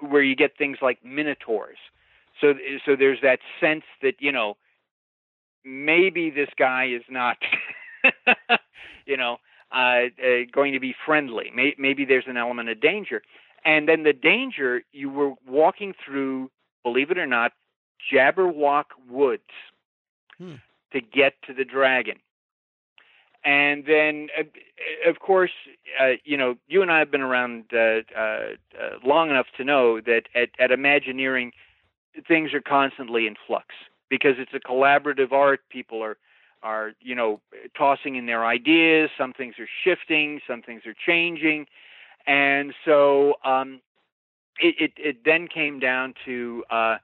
[0.00, 1.76] where you get things like minotaurs.
[2.40, 2.54] So,
[2.86, 4.56] so there's that sense that you know
[5.62, 7.36] maybe this guy is not,
[9.04, 9.36] you know,
[9.72, 11.50] uh, uh, going to be friendly.
[11.54, 13.20] May, maybe there's an element of danger,
[13.62, 16.50] and then the danger you were walking through,
[16.82, 17.52] believe it or not,
[18.10, 19.42] Jabberwock Woods
[20.38, 20.54] hmm.
[20.94, 22.16] To get to the dragon
[23.44, 25.50] and then uh, of course
[26.00, 28.54] uh, you know you and I have been around uh, uh, uh,
[29.04, 31.52] long enough to know that at, at Imagineering
[32.26, 33.66] things are constantly in flux
[34.08, 35.60] because it's a collaborative art.
[35.68, 36.16] People are
[36.62, 37.40] are you know
[37.76, 39.10] tossing in their ideas.
[39.18, 40.40] Some things are shifting.
[40.46, 41.66] Some things are changing,
[42.26, 43.80] and so um,
[44.58, 46.96] it, it, it then came down to uh,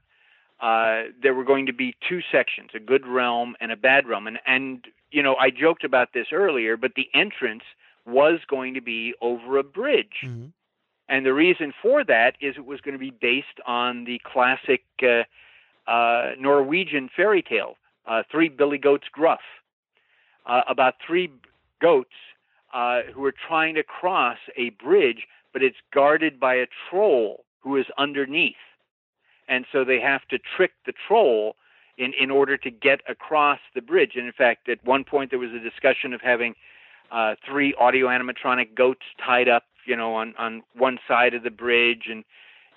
[0.60, 4.26] uh, there were going to be two sections, a good realm and a bad realm.
[4.26, 7.62] And, and, you know, I joked about this earlier, but the entrance
[8.06, 10.22] was going to be over a bridge.
[10.24, 10.46] Mm-hmm.
[11.08, 14.84] And the reason for that is it was going to be based on the classic
[15.02, 15.24] uh,
[15.90, 19.40] uh, Norwegian fairy tale, uh, Three Billy Goats Gruff,
[20.46, 21.30] uh, about three
[21.80, 22.14] goats
[22.72, 27.76] uh, who are trying to cross a bridge, but it's guarded by a troll who
[27.76, 28.54] is underneath
[29.50, 31.56] and so they have to trick the troll
[31.98, 34.12] in in order to get across the bridge.
[34.14, 36.54] And in fact, at one point there was a discussion of having
[37.10, 41.50] uh, three audio animatronic goats tied up, you know, on on one side of the
[41.50, 42.24] bridge, and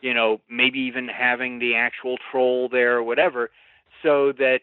[0.02, 3.52] you know maybe even having the actual troll there or whatever.
[4.02, 4.62] so that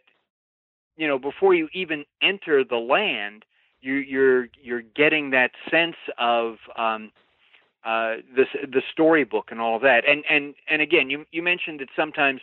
[0.96, 3.44] you know before you even enter the land,
[3.80, 7.12] you, you're you're getting that sense of um,
[7.84, 10.04] uh, the the storybook and all of that.
[10.06, 12.40] And and and again, you you mentioned that sometimes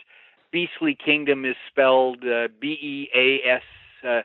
[0.50, 3.62] Beastly Kingdom is spelled uh, B E A S
[4.06, 4.22] uh,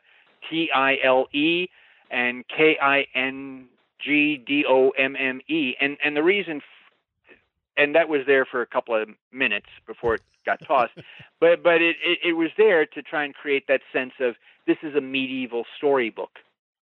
[0.49, 1.67] T I L E
[2.10, 3.67] and K I N
[3.99, 5.76] G D O M M E.
[5.80, 7.36] And and the reason, f-
[7.78, 10.93] and that was there for a couple of minutes before it got tossed,
[11.39, 14.78] but but it, it it was there to try and create that sense of this
[14.82, 16.39] is a medieval storybook,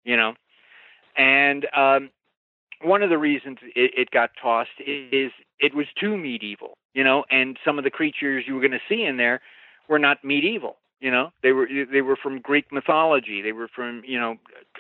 [0.04, 0.34] you know,
[1.16, 2.10] and um,
[2.82, 7.24] one of the reasons it, it got tossed is it was too medieval, you know,
[7.30, 9.40] and some of the creatures you were going to see in there
[9.88, 10.76] were not medieval.
[11.00, 13.42] You know, they were they were from Greek mythology.
[13.42, 14.36] They were from you know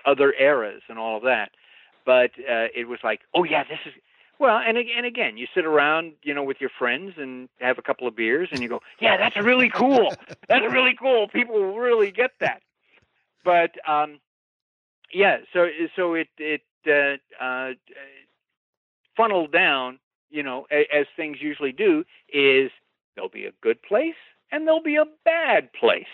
[0.06, 1.50] other eras and all of that.
[2.06, 3.92] But uh, it was like, oh yeah, this is
[4.38, 4.56] well.
[4.56, 8.08] And and again, you sit around, you know, with your friends and have a couple
[8.08, 10.14] of beers, and you go, yeah, that's really cool.
[10.48, 11.28] that's really cool.
[11.28, 12.62] People really get that.
[13.44, 14.18] But um,
[15.12, 17.72] yeah, so so it it uh, uh,
[19.16, 19.98] funneled down,
[20.30, 22.70] you know, a, as things usually do, is
[23.14, 24.14] there'll be a good place
[24.52, 26.04] and there'll be a bad place.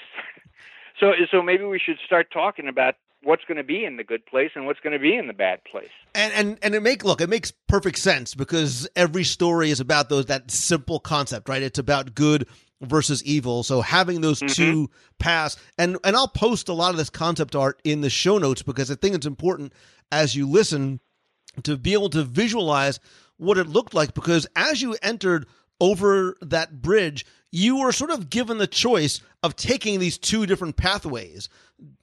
[1.01, 4.27] so so maybe we should start talking about what's going to be in the good
[4.27, 5.91] place and what's going to be in the bad place.
[6.15, 10.09] And and and it make look it makes perfect sense because every story is about
[10.09, 11.63] those that simple concept, right?
[11.63, 12.47] It's about good
[12.81, 13.63] versus evil.
[13.63, 14.49] So having those Mhm.
[14.49, 18.39] two paths and and I'll post a lot of this concept art in the show
[18.39, 19.73] notes because I think it's important
[20.13, 21.01] as you listen
[21.65, 23.01] to be able to visualize
[23.39, 25.47] what it looked like because as you entered
[25.81, 30.77] over that bridge, you were sort of given the choice of taking these two different
[30.77, 31.49] pathways.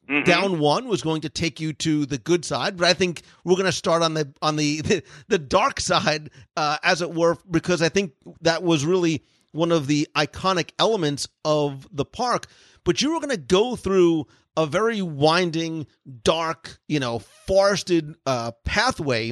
[0.09, 0.25] Mhm.
[0.25, 3.55] Down one was going to take you to the good side, but I think we're
[3.55, 7.37] going to start on the on the the, the dark side, uh, as it were,
[7.49, 12.47] because I think that was really one of the iconic elements of the park.
[12.83, 14.25] But you were going to go through
[14.63, 15.87] a very winding,
[16.23, 19.31] dark, you know, forested uh, pathway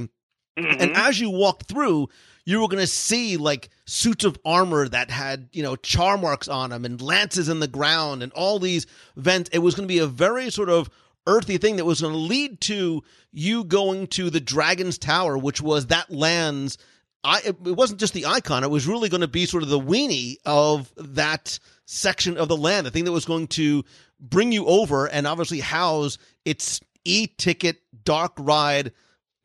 [0.58, 0.82] Mhm.
[0.82, 2.10] and as you walked through,
[2.46, 6.48] you were going to see like suits of armor that had, you know, char marks
[6.48, 9.52] on them and lances in the ground and all these vents.
[9.54, 10.90] It was going to be a very sort of
[11.28, 15.62] earthy thing that was going to lead to you going to the Dragon's Tower, which
[15.62, 16.80] was that land's.
[17.24, 19.80] I, it wasn't just the icon; it was really going to be sort of the
[19.80, 22.86] weenie of that section of the land.
[22.86, 23.84] The thing that was going to
[24.20, 28.92] bring you over and obviously house its e-ticket dark ride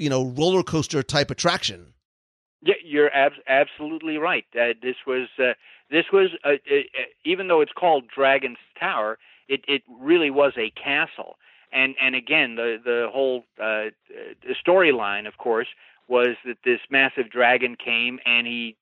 [0.02, 1.94] you know roller coaster type attraction.
[2.60, 4.44] Yeah, you're ab- absolutely right.
[4.54, 5.54] Uh, this was uh,
[5.90, 10.52] this was uh, uh, uh, even though it's called Dragon's Tower, it it really was
[10.56, 11.36] a castle.
[11.72, 13.90] And and again, the the whole uh,
[14.66, 15.68] storyline, of course,
[16.08, 18.76] was that this massive dragon came and he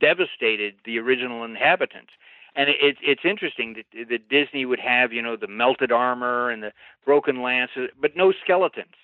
[0.00, 2.10] devastated the original inhabitants.
[2.58, 6.50] And it, it's it's interesting that, that Disney would have you know the melted armor
[6.50, 6.72] and the
[7.06, 8.94] broken lances, but no skeletons.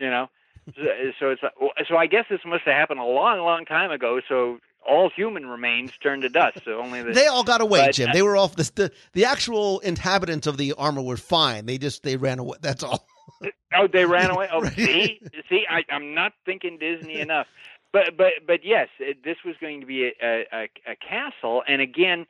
[0.00, 0.28] You know,
[0.76, 0.82] so,
[1.20, 4.20] so it's so I guess this must have happened a long, long time ago.
[4.28, 6.58] So all human remains turned to dust.
[6.64, 8.10] So only the They all got away, but, Jim.
[8.10, 11.66] uh, They were off the, the the actual inhabitants of the armor were fine.
[11.66, 12.58] They just they ran away.
[12.60, 13.06] That's all.
[13.76, 14.48] Oh, they ran away.
[14.52, 14.74] Oh, Right.
[14.74, 17.46] see, see, I, I'm not thinking Disney enough.
[17.92, 21.80] But but but yes, it, this was going to be a, a, a castle, and
[21.80, 22.26] again,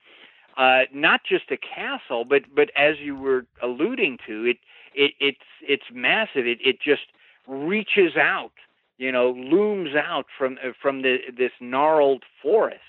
[0.59, 4.59] uh, not just a castle, but but as you were alluding to, it
[4.95, 6.47] it it's it's massive.
[6.47, 7.07] It it just
[7.47, 8.53] reaches out,
[8.99, 12.81] you know, looms out from uh, from the this gnarled forest,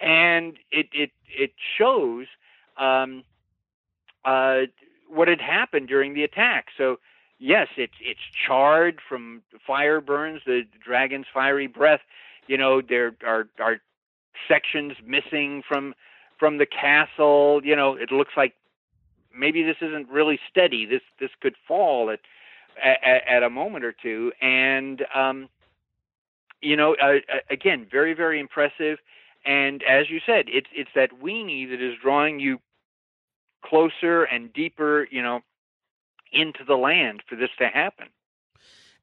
[0.00, 2.26] and it it it shows
[2.76, 3.22] um,
[4.24, 4.62] uh,
[5.08, 6.66] what had happened during the attack.
[6.76, 6.98] So
[7.38, 12.00] yes, it's it's charred from fire burns, the dragon's fiery breath.
[12.48, 13.80] You know, there are are
[14.48, 15.94] sections missing from
[16.42, 17.60] from the castle.
[17.62, 18.54] You know, it looks like
[19.32, 20.86] maybe this isn't really steady.
[20.86, 22.18] This this could fall at
[22.82, 25.48] at, at a moment or two, and um,
[26.60, 28.98] you know, uh, uh, again, very very impressive.
[29.46, 32.58] And as you said, it's it's that weenie that is drawing you
[33.64, 35.06] closer and deeper.
[35.12, 35.42] You know,
[36.32, 38.08] into the land for this to happen.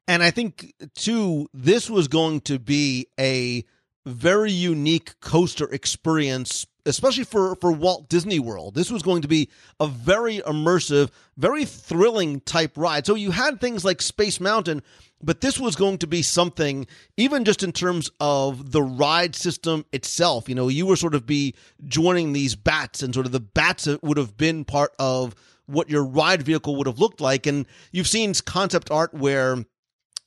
[0.09, 3.63] And I think too, this was going to be a
[4.05, 8.75] very unique coaster experience, especially for for Walt Disney World.
[8.75, 9.49] This was going to be
[9.79, 13.05] a very immersive, very thrilling type ride.
[13.05, 14.83] So you had things like Space Mountain,
[15.21, 19.85] but this was going to be something even just in terms of the ride system
[19.91, 20.49] itself.
[20.49, 21.55] You know, you were sort of be
[21.85, 26.03] joining these bats, and sort of the bats would have been part of what your
[26.03, 27.45] ride vehicle would have looked like.
[27.45, 29.63] And you've seen concept art where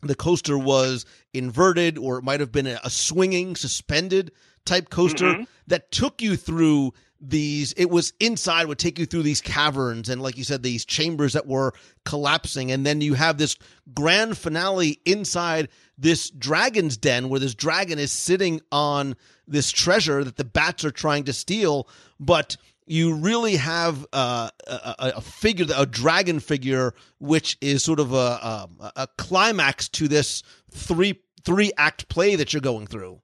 [0.02, 4.32] the coaster was inverted or it might have been a, swinging suspended
[4.64, 5.46] type coaster Mhm.
[5.66, 6.92] that took you through
[7.24, 10.84] these it was inside would take you through these caverns and like you said these
[10.84, 11.72] chambers that were
[12.04, 12.72] collapsing.
[12.72, 13.56] And then you have this
[13.94, 19.14] grand finale inside this dragon's den where this dragon is sitting on
[19.46, 21.86] this treasure that the bats are trying to steal.
[22.18, 22.56] But
[22.86, 28.16] you really have uh, a, a figure a dragon figure which is sort of a,
[28.16, 30.42] a, a climax to this
[30.72, 33.20] three three act play that you're going through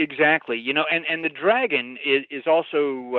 [0.00, 0.58] exactly.
[0.58, 3.14] You know, and and the dragon is is also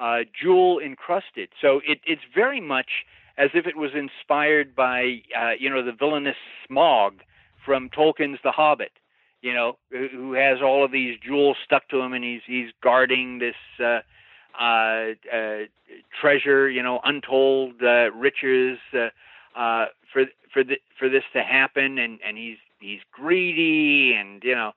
[0.00, 3.04] uh, uh, jewel encrusted, so it it's very much
[3.38, 6.36] as if it was inspired by uh, you know the villainous
[6.68, 7.20] Smaug
[7.64, 8.92] from Tolkien's The Hobbit.
[9.42, 13.38] You know, who has all of these jewels stuck to him, and he's he's guarding
[13.38, 13.56] this.
[13.82, 14.00] Uh,
[14.58, 15.58] uh, uh,
[16.20, 19.08] treasure, you know, untold uh, riches uh,
[19.58, 24.54] uh, for for the, for this to happen, and and he's he's greedy, and you
[24.54, 24.72] know,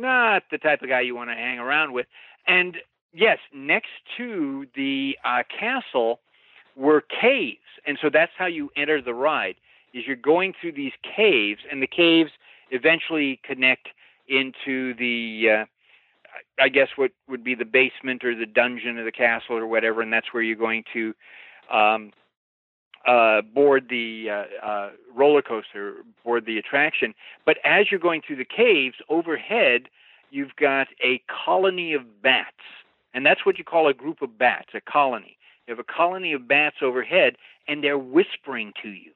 [0.00, 2.06] not the type of guy you want to hang around with.
[2.46, 2.76] And
[3.12, 6.20] yes, next to the uh, castle
[6.76, 9.56] were caves, and so that's how you enter the ride.
[9.92, 12.30] Is you're going through these caves, and the caves
[12.70, 13.88] eventually connect
[14.28, 15.64] into the, uh,
[16.62, 20.00] I guess what would be the basement or the dungeon of the castle or whatever,
[20.00, 21.12] and that's where you're going to
[21.70, 22.12] um,
[23.06, 27.14] uh, board the uh, uh, roller coaster, board the attraction.
[27.46, 29.88] But as you're going through the caves overhead,
[30.30, 32.56] you've got a colony of bats,
[33.14, 35.36] and that's what you call a group of bats, a colony.
[35.66, 37.36] You have a colony of bats overhead,
[37.68, 39.12] and they're whispering to you.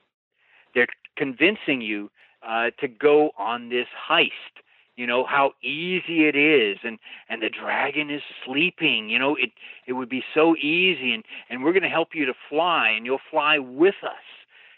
[0.75, 2.11] They're convincing you
[2.47, 4.63] uh, to go on this heist
[4.97, 9.51] you know how easy it is and and the dragon is sleeping you know it
[9.87, 13.05] it would be so easy and and we're going to help you to fly and
[13.07, 14.23] you'll fly with us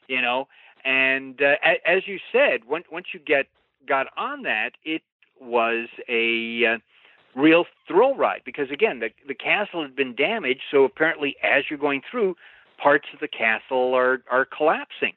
[0.09, 0.49] you know?
[0.85, 1.55] And uh,
[1.85, 3.47] as you said once once you get
[3.89, 5.03] got on that it
[5.41, 10.85] was a uh, real thrill ride because again the the castle had been damaged so
[10.85, 12.37] apparently as you're going through
[12.81, 15.13] parts of the castle are are collapsing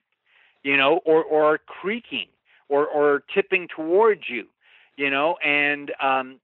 [0.64, 2.28] you know or or are creaking
[2.68, 4.46] or or tipping towards you
[5.00, 6.42] you know, and um,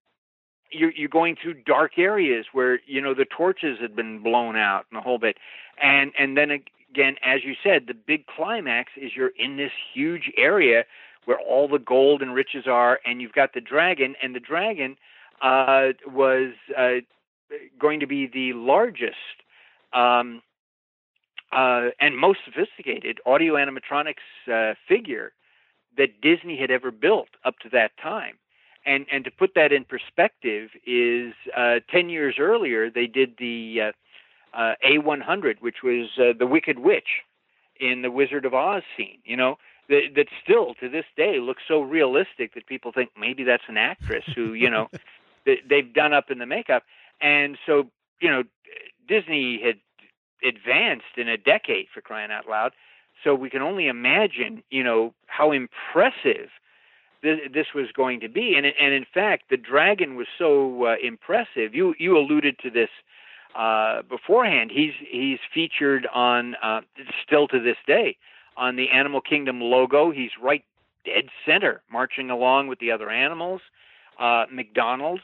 [0.71, 4.85] you're, you're going through dark areas where you know the torches had been blown out
[4.89, 5.35] and the whole bit,
[5.81, 10.31] and and then again, as you said, the big climax is you're in this huge
[10.37, 10.85] area
[11.25, 14.95] where all the gold and riches are, and you've got the dragon, and the dragon
[15.41, 17.01] uh, was uh,
[17.77, 19.17] going to be the largest.
[19.91, 20.41] Um,
[21.51, 24.15] uh, and most sophisticated audio animatronics
[24.51, 25.31] uh, figure
[25.97, 28.35] that Disney had ever built up to that time
[28.85, 33.77] and and to put that in perspective is uh, 10 years earlier they did the
[33.81, 37.23] uh, uh, A100 which was uh, the Wicked Witch
[37.79, 39.57] in the Wizard of Oz scene you know
[39.89, 43.77] that, that still to this day looks so realistic that people think maybe that's an
[43.77, 44.89] actress who you know
[45.45, 46.83] they've done up in the makeup.
[47.21, 48.43] And so you know
[49.07, 49.75] Disney had
[50.47, 52.73] advanced in a decade for crying out loud.
[53.23, 56.49] So we can only imagine you know how impressive
[57.25, 58.55] this, this was going to be.
[58.55, 61.73] And and in fact, the dragon was so uh, impressive.
[61.73, 62.89] You you alluded to this
[63.55, 64.71] uh, beforehand.
[64.73, 66.81] He's he's featured on uh,
[67.25, 68.17] still to this day
[68.55, 70.11] on the Animal Kingdom logo.
[70.11, 70.63] He's right
[71.03, 73.61] dead center, marching along with the other animals.
[74.19, 75.23] Uh, McDonald's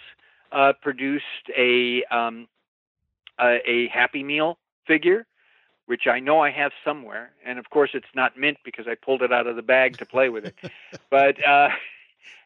[0.52, 2.48] uh, produced a um,
[3.40, 5.26] a, a Happy Meal figure
[5.92, 9.22] which I know I have somewhere, and of course it's not mint because I pulled
[9.22, 10.56] it out of the bag to play with it.
[11.10, 11.68] but uh,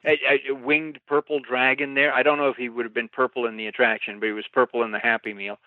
[0.04, 0.18] a,
[0.50, 2.12] a winged purple dragon there.
[2.12, 4.46] I don't know if he would have been purple in the attraction, but he was
[4.52, 5.60] purple in the Happy Meal.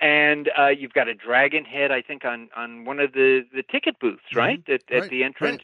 [0.00, 3.62] And uh, you've got a dragon head, I think, on on one of the the
[3.62, 4.38] ticket booths, mm-hmm.
[4.38, 5.62] right, at, at right, the entrance.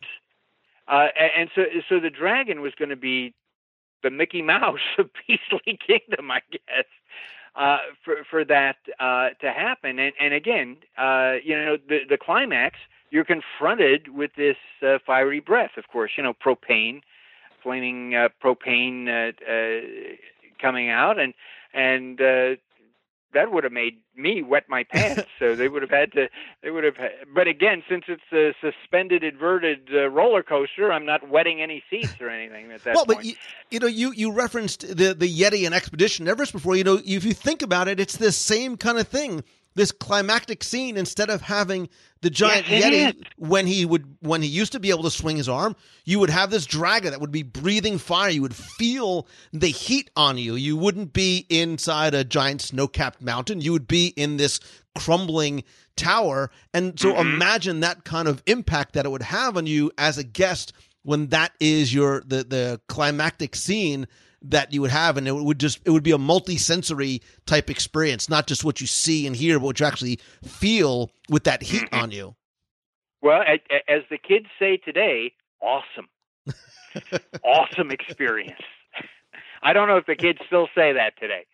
[0.89, 1.09] Right.
[1.09, 3.35] Uh, and so so the dragon was going to be
[4.05, 6.87] the Mickey Mouse of Beastly Kingdom, I guess
[7.57, 9.99] uh, for for that uh, to happen.
[9.99, 12.77] And and again, uh, you know, the the climax,
[13.11, 15.73] you're confronted with this uh, fiery breath.
[15.77, 17.01] Of course, you know, propane,
[17.63, 20.17] flaming uh, propane uh, uh,
[20.61, 21.35] coming out, and
[21.73, 22.57] and uh,
[23.37, 25.29] that would have made me wet my pants.
[25.39, 26.29] so they would have had to.
[26.63, 26.95] They would have.
[27.35, 32.15] But again, since it's a suspended, inverted uh, roller coaster, I'm not wetting any seats
[32.19, 33.19] or anything at that well, point.
[33.19, 33.35] but you,
[33.71, 36.77] you, know, you you referenced the the Yeti and Expedition Everest before.
[36.77, 39.45] You know, if you think about it, it's the same kind of thing
[39.77, 41.89] this climactic scene instead of having
[42.23, 45.37] the giant yes, yeti when he would when he used to be able to swing
[45.37, 48.31] his arm you would have this dragon that would be breathing fire.
[48.31, 50.55] You would feel the heat on you.
[50.55, 53.61] You wouldn't be inside a giant snow-capped mountain.
[53.61, 54.61] You would be in this
[54.97, 55.65] crumbling
[55.97, 56.51] tower.
[56.73, 57.29] And so mm-hmm.
[57.29, 60.73] imagine that kind of impact that it would have on you as a guest
[61.03, 64.07] when that is your the the climactic scene
[64.43, 68.29] that you would have, and it would just it would be a multi-sensory type experience,
[68.29, 71.89] not just what you see and hear, but what you actually feel with that heat
[71.93, 72.35] on you.
[73.23, 73.43] Well,
[73.89, 76.07] as the kids say today, awesome,
[77.43, 78.61] awesome experience.
[79.63, 81.47] I don't know if the kids still say that today,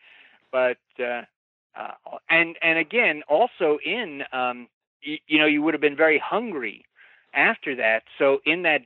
[0.51, 1.23] but uh,
[1.75, 1.93] uh,
[2.29, 4.69] and and again, also in um,
[5.07, 6.85] y- you know, you would have been very hungry
[7.33, 8.03] after that.
[8.19, 8.83] So in that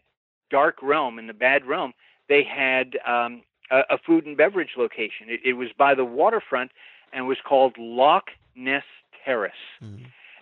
[0.51, 1.93] dark realm, in the bad realm,
[2.29, 5.29] they had um, a, a food and beverage location.
[5.29, 6.71] It, it was by the waterfront
[7.13, 8.85] and was called Loch Ness
[9.25, 9.53] Terrace.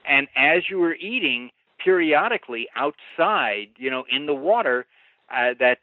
[0.07, 1.51] And as you were eating,
[1.83, 4.87] periodically outside, you know, in the water,
[5.31, 5.79] uh, that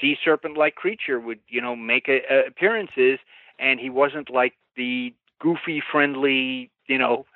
[0.00, 3.18] sea serpent-like creature would, you know, make a, a appearances,
[3.58, 7.26] and he wasn't like the goofy, friendly, you know,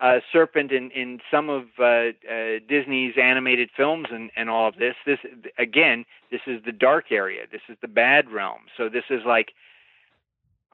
[0.00, 4.76] uh, serpent in in some of uh, uh, Disney's animated films and and all of
[4.76, 4.94] this.
[5.06, 5.18] This
[5.58, 7.42] again, this is the dark area.
[7.50, 8.62] This is the bad realm.
[8.76, 9.52] So this is like.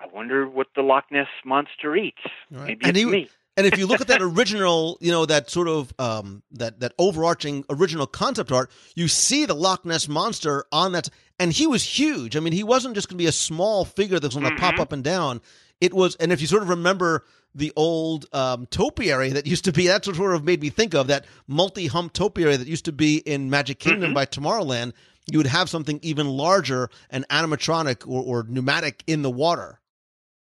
[0.03, 2.23] I wonder what the Loch Ness monster eats.
[2.51, 3.29] Maybe and it's he, me.
[3.59, 6.95] and if you look at that original, you know that sort of um, that that
[6.99, 11.85] overarching original concept art, you see the Loch Ness monster on that, and he was
[11.85, 12.35] huge.
[12.35, 14.79] I mean, he wasn't just going to be a small figure that's going to pop
[14.79, 15.43] up and down.
[15.83, 17.25] It was, and if you sort of remember
[17.55, 20.95] the old um, topiary that used to be, that's what sort of made me think
[20.95, 24.93] of that multi-hump topiary that used to be in Magic Kingdom by Tomorrowland.
[25.31, 29.81] You would have something even larger and animatronic or, or pneumatic in the water.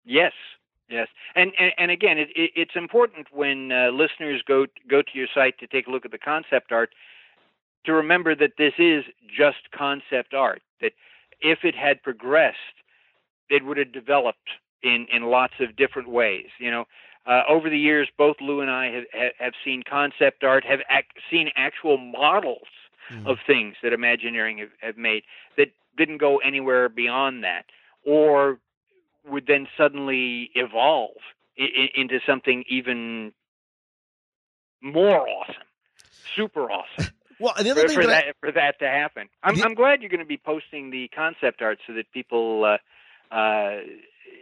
[0.04, 0.32] Yes,
[0.88, 5.08] yes, and and, and again, it, it, it's important when uh, listeners go go to
[5.14, 6.90] your site to take a look at the concept art
[7.84, 10.62] to remember that this is just concept art.
[10.80, 10.92] That
[11.40, 12.58] if it had progressed,
[13.48, 14.50] it would have developed
[14.84, 16.46] in in lots of different ways.
[16.58, 16.84] You know,
[17.26, 21.08] uh, over the years, both Lou and I have have, seen concept art, have ac-
[21.30, 22.68] seen actual models
[23.26, 25.24] of things that Imagineering have, have made
[25.56, 27.64] that didn't go anywhere beyond that,
[28.04, 28.58] or
[29.26, 31.16] would then suddenly evolve
[31.58, 33.32] i- into something even
[34.82, 35.54] more awesome,
[36.36, 37.12] super awesome.
[37.40, 40.00] Well, the other for, thing for that I- for that to happen, I'm, I'm glad
[40.00, 43.80] you're going to be posting the concept art so that people uh, uh,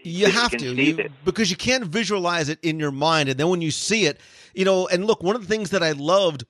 [0.03, 3.61] You have to you, because you can't visualize it in your mind, and then when
[3.61, 4.21] you see it,
[4.55, 4.89] you know.
[4.89, 6.45] And look, one of the things that I loved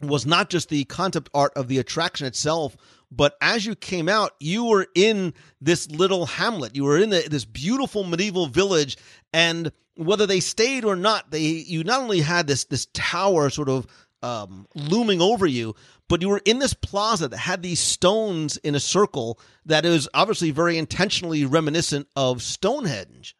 [0.00, 2.76] was not just the concept art of the attraction itself,
[3.10, 6.76] but as you came out, you were in this little hamlet.
[6.76, 8.96] You were in the, this beautiful medieval village,
[9.32, 13.68] and whether they stayed or not, they you not only had this this tower sort
[13.68, 13.86] of
[14.22, 15.74] um, looming over you,
[16.08, 20.08] but you were in this plaza that had these stones in a circle that is
[20.14, 23.36] obviously very intentionally reminiscent of Stonehenge.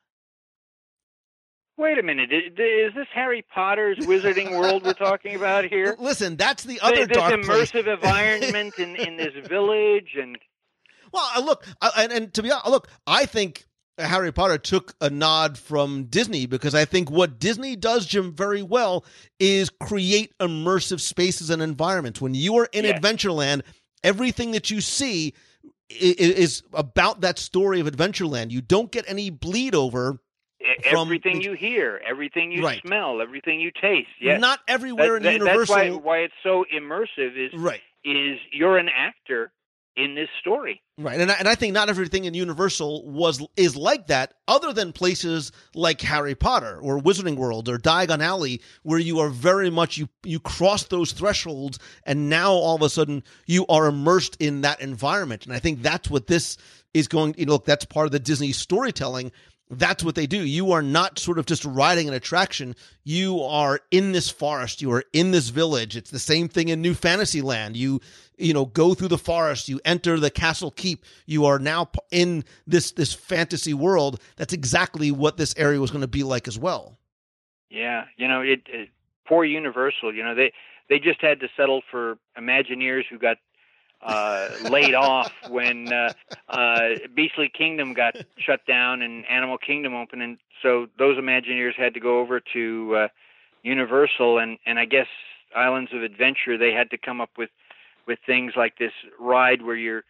[1.79, 5.95] Wait a minute, is, is this Harry Potter's Wizarding World we're talking about here?
[6.01, 7.71] Listen, that's the other this dark place.
[7.71, 10.37] immersive environment in, in this village, and
[11.13, 13.68] Well, look, I, and, and to be honest, look, I think
[13.99, 18.63] Harry Potter took a nod from Disney because I think what Disney does, Jim, very
[18.63, 19.05] well
[19.41, 22.21] is create immersive spaces and environments.
[22.21, 22.99] When you are in Yes.
[23.01, 23.63] Adventureland,
[24.05, 25.35] everything that you see
[25.91, 28.51] is about that story of Adventureland.
[28.51, 30.19] You don't get any bleed over.
[30.91, 32.81] From everything you hear, everything you Right.
[32.83, 34.09] smell, everything you taste.
[34.21, 34.41] Yes.
[34.41, 35.75] Not everywhere in That- that- Universal.
[35.77, 37.37] That's why, why it's so immersive.
[37.37, 37.81] Is Right.
[38.05, 39.53] is you're an actor
[39.99, 40.81] in this story.
[40.97, 44.73] Right, and I, and I think not everything in Universal was is like that, other
[44.73, 49.71] than places like Harry Potter or Wizarding World or Diagon Alley, where you are very
[49.71, 54.37] much you you cross those thresholds, and now all of a sudden you are immersed
[54.41, 56.57] in that environment, and I think that's what this
[56.95, 57.35] is going.
[57.37, 59.33] You know, look, that's part of the Disney storytelling.
[59.71, 60.39] That's what they do.
[60.39, 62.75] You are not sort of just riding an attraction.
[63.05, 64.81] You are in this forest.
[64.81, 65.97] You are in this village.
[65.97, 67.77] It's the same thing in New Fantasyland.
[67.77, 68.01] You,
[68.39, 69.69] you know, go through the forest.
[69.69, 71.05] You enter the castle keep.
[71.27, 74.21] You are now in this this fantasy world.
[74.37, 76.99] That's exactly what this area was going to be like as well.
[77.69, 78.89] Yeah, you know, it, it
[79.27, 80.15] poor Universal.
[80.15, 80.53] You know, they
[80.89, 83.37] they just had to settle for Imagineers who got
[84.03, 86.13] uh, laid off when uh,
[86.49, 91.95] uh, Beastly Kingdom got shut down and Animal Kingdom opened, and so those Imagineers had
[91.95, 93.09] to go over to uh,
[93.63, 95.09] Universal, and and I guess
[95.55, 97.51] Islands of Adventure they had to come up with
[98.07, 100.05] with things like this ride where you're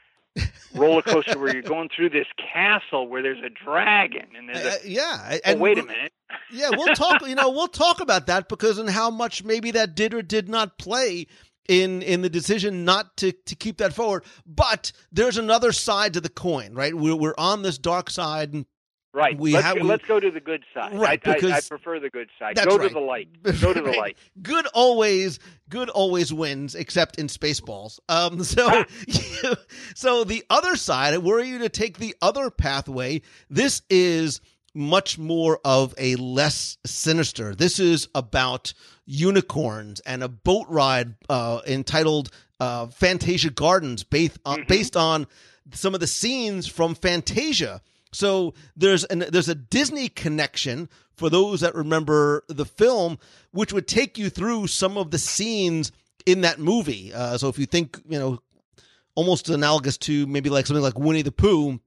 [0.75, 4.75] roller coaster where you're going through this castle where there's a dragon and there's a
[4.75, 6.13] Uh, yeah, oh, and wait a minute
[6.51, 7.27] yeah, we'll talk.
[7.27, 10.49] You know, we'll talk about that because and how much maybe that did or did
[10.49, 11.27] not play
[11.69, 14.25] in in the decision not to to keep that forward.
[14.47, 16.95] But there's another side to the coin, right?
[16.95, 18.67] We're we're on this dark side, and
[19.15, 19.39] Right.
[19.39, 20.95] We let's, have- go, we- let's go to the good side.
[20.95, 22.57] Right, I, I, I prefer the good side.
[22.57, 22.89] Go right.
[22.89, 23.43] to the light.
[23.61, 23.99] Go to the Right.
[23.99, 24.19] light.
[24.43, 25.39] Good always,
[25.71, 27.99] good always wins, except in Spaceballs.
[28.11, 28.85] Um, so,
[29.95, 33.23] so the other side, I worry you to take the other pathway.
[33.49, 34.41] This is
[34.75, 37.55] much more of a less sinister.
[37.55, 38.75] This is about
[39.09, 42.31] unicorns and a boat ride uh, entitled
[42.61, 45.27] uh, Fantasia Gardens, based on, based on
[45.73, 47.81] some of the scenes from Fantasia.
[48.13, 53.19] So there's an there's a Disney connection for those that remember the film,
[53.51, 55.93] which would take you through some of the scenes
[56.25, 57.13] in that movie.
[57.13, 58.41] Uh, so if you think you know,
[59.15, 61.81] almost analogous to maybe like something like Winnie the Pooh,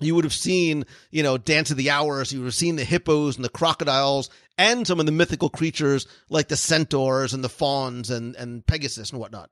[0.00, 2.32] you would have seen you know Dance of the Hours.
[2.32, 4.28] You would have seen the hippos and the crocodiles
[4.58, 9.10] and some of the mythical creatures like the centaurs and the fauns and and Pegasus
[9.10, 9.50] and whatnot.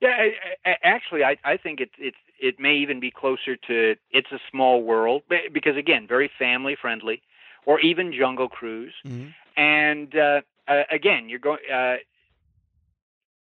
[0.00, 3.94] Yeah, I, I, actually, I, I think it's it's it may even be closer to
[4.10, 5.22] It's a Small World
[5.52, 7.22] because again, very family friendly,
[7.66, 8.94] or even Jungle Cruise.
[9.56, 11.60] And uh, uh, again, you're going.
[11.72, 11.96] Uh,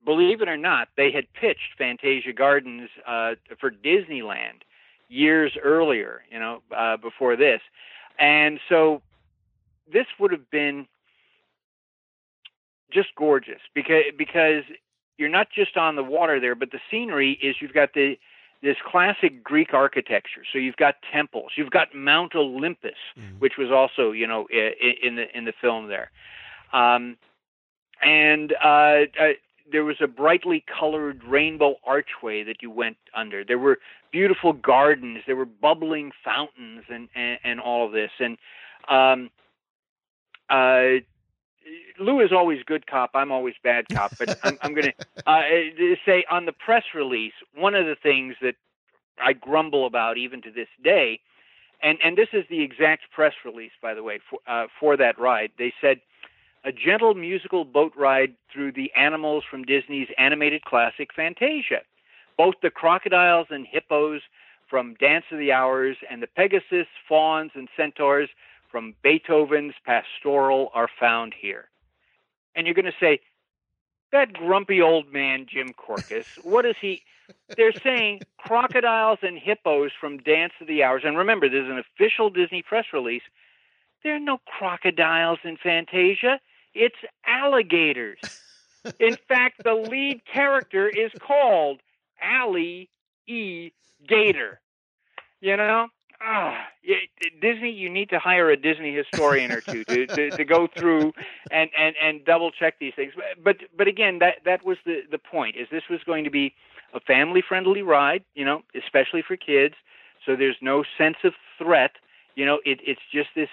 [0.04, 4.62] believe it or not, they had pitched Fantasia Gardens uh, for Disneyland
[5.08, 6.22] years earlier.
[6.30, 7.62] You know, uh, before this,
[8.18, 9.00] and so
[9.92, 10.86] this would have been
[12.92, 14.64] just gorgeous because because
[15.18, 18.16] you're not just on the water there, but the scenery is you've got the
[18.62, 20.42] this classic Greek architecture.
[20.52, 22.98] So you've got temples, you've got Mount Olympus,
[23.40, 26.10] which was also you know in the in the film there,
[26.72, 27.16] um,
[28.02, 29.32] and uh, uh,
[29.70, 33.44] there was a brightly colored rainbow archway that you went under.
[33.44, 33.78] There were
[34.12, 38.38] beautiful gardens, there were bubbling fountains, and and, and all of this, and
[38.88, 39.30] um,
[40.52, 41.00] uh,
[41.98, 43.10] Lou is always good cop.
[43.14, 44.12] I'm always bad cop.
[44.18, 44.92] But I'm, I'm going
[45.26, 45.42] to uh,
[46.04, 48.54] say on the press release, one of the things that
[49.20, 51.20] I grumble about even to this day,
[51.82, 55.18] and and this is the exact press release, by the way, for uh, for that
[55.18, 55.50] ride.
[55.58, 56.00] They said
[56.64, 61.80] a gentle musical boat ride through the animals from Disney's animated classic Fantasia.
[62.38, 64.22] Both the crocodiles and hippos
[64.68, 68.30] from Dance of the Hours and the Pegasus, fawns, and centaurs
[68.72, 71.68] from Beethoven's Pastoral are found here.
[72.56, 73.20] And you're going to say,
[74.10, 77.02] that grumpy old man, Jim Korkis, what is he?
[77.56, 81.02] They're saying crocodiles and hippos from Dance of the Hours.
[81.04, 83.22] And remember, there's an official Disney press release.
[84.02, 86.40] There are no crocodiles in Fantasia,
[86.74, 86.96] it's
[87.26, 88.18] alligators.
[88.98, 91.80] In fact, the lead character is called
[92.20, 92.88] Allie
[93.28, 93.70] E.
[94.08, 94.60] Gator.
[95.40, 95.88] You know?
[96.86, 97.08] Y-
[97.40, 101.12] Disney, you need to hire a Disney historian or two to, to, to go through
[101.50, 103.12] and, and, and double check these things.
[103.42, 105.56] But but again, that that was the the point.
[105.56, 106.54] Is this was going to be
[106.94, 109.74] a family friendly ride, you know, especially for kids.
[110.26, 111.92] So there's no sense of threat.
[112.34, 113.48] You know, it, it's just this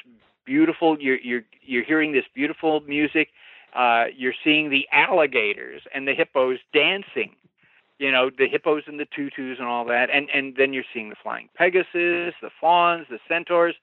[0.46, 0.98] beautiful.
[1.00, 3.30] You're you're you're hearing this beautiful music.
[3.76, 7.36] Uh, you're seeing the alligators and the hippos dancing
[8.00, 10.10] you know the hippos and the tutus and all that.
[10.10, 13.76] And and then you're seeing the flying pegasus the fawns the centaurs.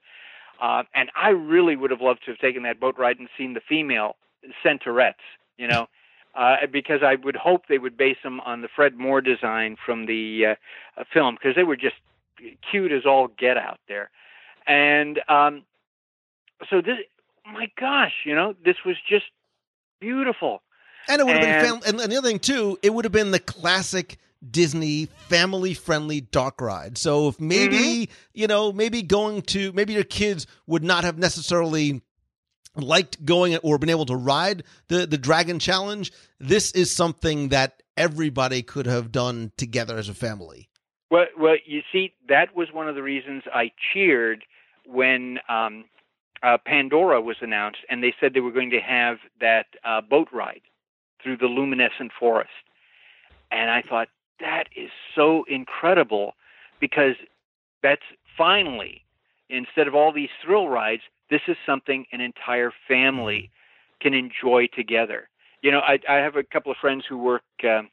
[0.61, 3.53] Uh, and i really would have loved to have taken that boat ride and seen
[3.53, 4.17] the female
[4.65, 5.21] centaurettes
[5.59, 5.87] you know
[6.35, 10.07] uh, because i would hope they would base them on the fred moore design from
[10.07, 10.55] the uh,
[10.99, 11.97] uh, film because they were just
[12.71, 14.11] cute as all get out there.
[14.67, 15.63] And um
[16.71, 16.99] so this
[17.45, 19.27] my gosh you know this was just
[20.01, 20.63] beautiful
[21.09, 23.13] And it would have been, fam- and, and the other thing too, it would have
[23.13, 26.99] been the classic Disney family-friendly dark ride.
[26.99, 28.13] So if maybe Mm-hmm.
[28.35, 32.03] you know, maybe going to maybe your kids would not have necessarily
[32.77, 37.83] liked going or been able to ride the the Dragon Challenge, this is something that
[37.97, 40.69] everybody could have done together as a family.
[41.11, 44.45] Well, well, you see, that was one of the reasons I cheered
[44.85, 45.85] when um,
[46.43, 50.29] uh, Pandora was announced, and they said they were going to have that uh, boat
[50.33, 50.63] ride
[51.27, 52.51] through the luminescent forest.
[53.51, 54.09] And I thought
[54.39, 56.35] that is so incredible
[56.81, 57.17] because
[57.83, 58.03] that's
[58.39, 59.03] finally,
[59.51, 63.51] instead of all these thrill rides, this is something an entire family
[64.01, 65.29] can enjoy together.
[65.63, 67.43] You know, I, I have a couple of friends who work.
[67.65, 67.91] Um,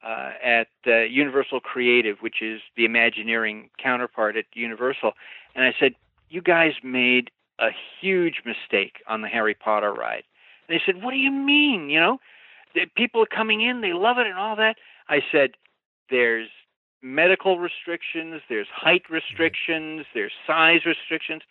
[0.00, 5.10] uh, at uh, Universal Creative, which is the Imagineering counterpart at Universal,
[5.56, 5.96] and I said,
[6.30, 10.22] "You guys made a huge mistake on the Harry Potter ride."
[10.68, 11.90] And they said, "What do you mean?
[11.90, 12.18] You know,
[12.74, 14.76] the people are coming in, they love it, and all that."
[15.08, 15.52] I said,
[16.10, 16.48] "There's
[17.02, 19.14] medical restrictions, there's height mm-hmm.
[19.14, 21.42] restrictions, there's size restrictions."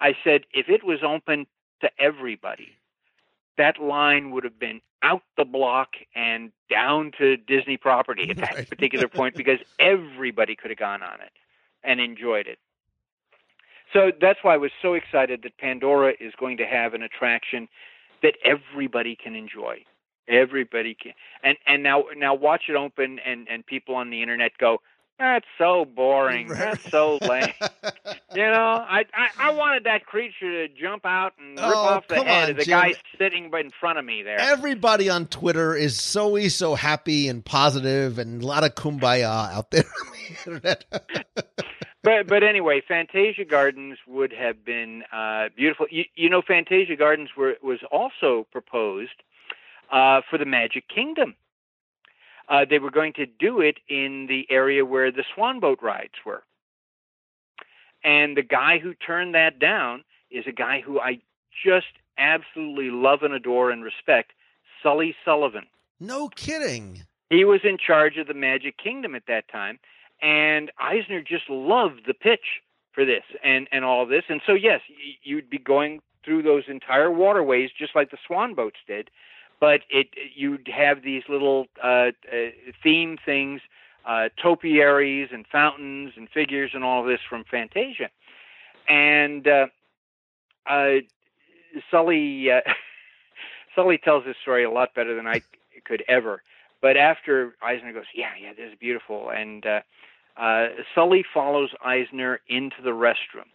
[0.00, 1.46] I said, "If it was open
[1.80, 2.76] to everybody."
[3.58, 8.54] That line would have been out the block and down to Disney property at that
[8.54, 8.68] Right.
[8.68, 11.32] particular point because everybody could have gone on it
[11.82, 12.58] and enjoyed it.
[13.92, 17.68] so that's why I was so excited that Pandora is going to have an attraction
[18.22, 19.84] that everybody can enjoy.
[20.28, 21.12] Everybody can,
[21.42, 24.78] and and now now watch it open, and and people on the internet go,
[25.18, 26.48] that's so boring.
[26.48, 27.52] That's so lame.
[28.34, 32.08] you know, I, I I wanted that creature to jump out and rip Oh, off
[32.08, 32.78] the head on, of the Jim.
[32.78, 34.38] guy sitting in front of me there.
[34.38, 39.70] Everybody on Twitter is so so happy and positive, and a lot of kumbaya out
[39.70, 40.84] there on the internet.
[42.02, 45.86] but but anyway, Fantasia Gardens would have been uh, beautiful.
[45.90, 49.22] You, you know, Fantasia Gardens were was also proposed
[49.92, 51.34] uh, for the Magic Kingdom.
[52.48, 56.14] Uh, they were going to do it in the area where the Swan Boat rides
[56.24, 56.42] were,
[58.04, 61.20] and the guy who turned that down is a guy who I
[61.64, 61.86] just
[62.18, 64.32] absolutely love and adore and respect,
[64.82, 65.66] Sully Sullivan.
[66.00, 67.02] no kidding.
[67.30, 69.80] He was in charge of the Magic Kingdom at that time,
[70.22, 72.62] and Eisner just loved the pitch
[72.92, 74.22] for this and and all of this.
[74.28, 78.54] And so yes, y- you'd be going through those entire waterways just like the swan
[78.54, 79.10] boats did,
[79.60, 82.50] but it you'd have these little uh, uh,
[82.82, 83.60] theme things,
[84.04, 88.10] uh, topiaries and fountains and figures and all of this from Fantasia,
[88.88, 89.66] and uh,
[90.68, 90.96] uh,
[91.90, 92.60] Sully uh,
[93.74, 95.42] Sully tells this story a lot better than I
[95.84, 96.42] could ever.
[96.82, 99.80] But after Eisner goes, yeah, yeah, this is beautiful, and uh,
[100.36, 103.48] uh, Sully follows Eisner into the restroom,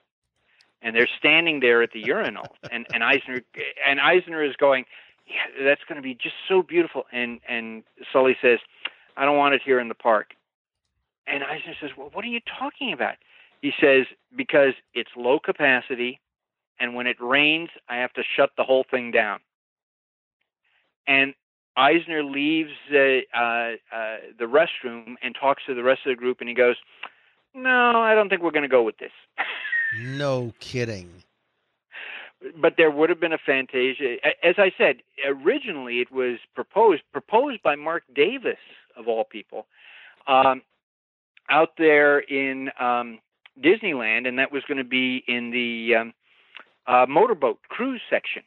[0.82, 3.42] and they're standing there at the urinal, and and Eisner
[3.88, 4.86] and Eisner is going,
[5.28, 8.60] yeah, that's going to be just so beautiful, and and Sully says,
[9.18, 10.34] I don't want it here in the park,
[11.28, 13.16] and Eisner says, well, what are you talking about?
[13.62, 14.06] He says
[14.36, 16.20] because it's low capacity,
[16.80, 19.40] and when it rains, I have to shut the whole thing down.
[21.08, 21.34] And
[21.78, 22.98] Eisner leaves uh,
[23.38, 26.76] uh, uh, the restroom and talks to the rest of the group, and he goes,
[27.54, 29.12] "No, I don't think we're going to go with this."
[30.00, 31.24] No kidding.
[32.60, 34.16] But there would have been a Fantasia.
[34.44, 38.58] As I said, originally it was proposed proposed by Marc Davis
[38.98, 39.68] of all people,
[40.28, 40.62] um,
[41.50, 43.20] out there in um,
[43.62, 46.14] Disneyland, and that was going to be in the um,
[46.88, 48.44] uh, motorboat cruise section.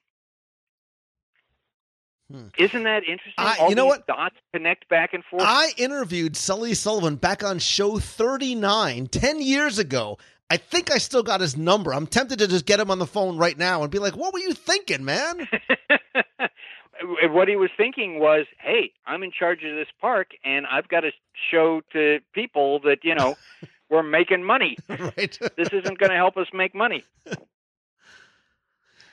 [2.33, 2.47] Hmm.
[2.59, 3.35] Isn't that interesting?
[3.39, 4.07] I- All you know these what?
[4.07, 5.43] Dots connect back and forth.
[5.45, 10.19] I interviewed Sully Sullivan back on show 39 10 years ago.
[10.51, 11.93] I think I still got his number.
[11.93, 14.33] I'm tempted to just get him on the phone right now and be like, what
[14.33, 15.49] were you thinking, man?
[17.31, 21.01] what he was thinking was, "Hey, I'm in charge of this park, and I've got
[21.01, 21.11] to
[21.51, 23.37] show to people that you know
[23.91, 24.77] we're making money.
[24.89, 25.39] right.
[25.57, 27.05] This isn't going to help us make money."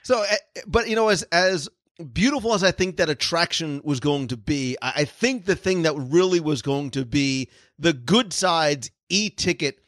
[0.03, 1.69] So, eh, but you know, as as
[2.13, 5.83] beautiful as I think that attraction was going to be, I I think the thing
[5.83, 9.79] that really was going to be the good sides e-ticket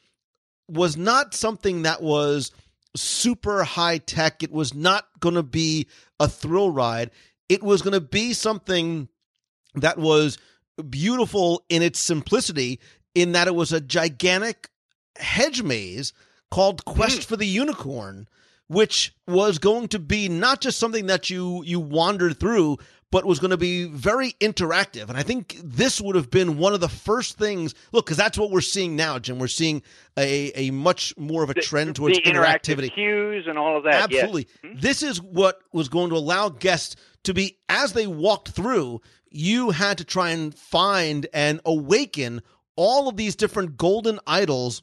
[0.73, 2.51] was not something that was
[2.95, 4.43] super high tech.
[4.43, 5.87] It was not going to be
[6.19, 7.11] a thrill ride.
[7.49, 9.07] It was going to be something
[9.75, 10.37] that was
[10.89, 12.79] beautiful in its simplicity,
[13.15, 14.69] in that it was a gigantic
[15.17, 16.13] hedge maze
[16.51, 17.25] called Quest mm.
[17.25, 18.27] for the Unicorn,
[18.67, 22.77] which was going to be not just something that you you wandered through,
[23.13, 25.07] but was going to be very interactive.
[25.07, 27.75] And I think this would have been one of the first things.
[27.91, 29.37] Look, because that's what we're seeing now, Jim.
[29.37, 29.83] We're seeing
[30.17, 32.91] a a much more of a trend towards the interactivity.
[32.91, 34.09] cues and all of that.
[34.09, 34.23] yes.
[34.23, 34.47] Absolutely.
[34.63, 34.79] Mm-hmm.
[34.79, 36.95] This is what was going to allow guests
[37.25, 38.99] to be, as they walked through,
[39.29, 42.41] you had to try and find and awaken
[42.75, 44.81] all of these different golden idols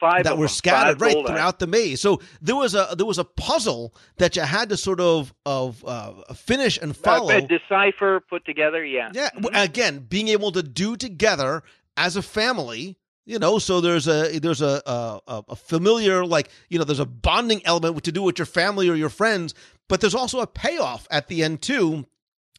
[0.00, 2.00] Five that were them, scattered right throughout the maze.
[2.00, 5.84] So there was a there was a puzzle that you had to sort of of
[5.86, 7.30] uh, finish and follow.
[7.30, 8.82] uh, decipher, put together.
[8.82, 9.10] Yeah.
[9.12, 11.62] Yeah, w again, being able to do together
[11.98, 12.96] as a family,
[13.26, 13.58] you know.
[13.58, 18.02] So there's a there's a, a a familiar like you know there's a bonding element
[18.04, 19.54] to do with your family or your friends,
[19.86, 22.06] but there's also a payoff at the end too,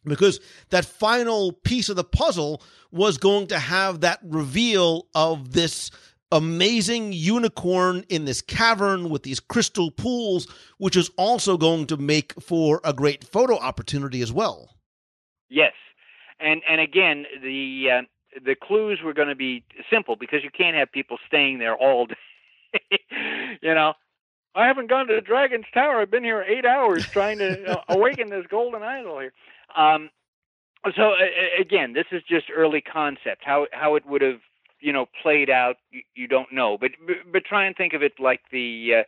[0.05, 0.39] because
[0.69, 2.61] that final piece of the puzzle
[2.91, 5.89] was going to have that reveal of this
[6.31, 12.33] amazing unicorn in this cavern with these crystal pools, which is also going to make
[12.41, 14.75] for a great photo opportunity as well.
[15.49, 15.73] Yes,
[16.39, 18.01] and and again the uh,
[18.43, 22.05] the clues were going to be simple because you can't have people staying there all
[22.71, 22.99] day.
[23.61, 23.93] you know,
[24.55, 26.01] I haven't gone to the Dragon's Tower.
[26.01, 29.33] I've been here eight hours trying to uh, awaken this golden idol here.
[29.75, 30.09] Um,
[30.95, 33.43] so uh, again, this is just early concept.
[33.43, 34.39] How how it would have
[34.81, 36.77] you know played out, you, you don't know.
[36.79, 38.91] But, but but try and think of it like the.
[38.99, 39.03] Uh,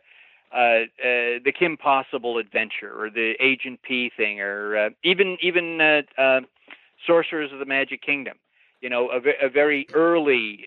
[0.54, 5.80] uh, uh, the Kim Possible adventure, or the Agent P thing, or uh, even even
[5.80, 6.40] uh,
[7.04, 8.36] Sorcerers of the Magic Kingdom.
[8.80, 10.66] You know, a, a very early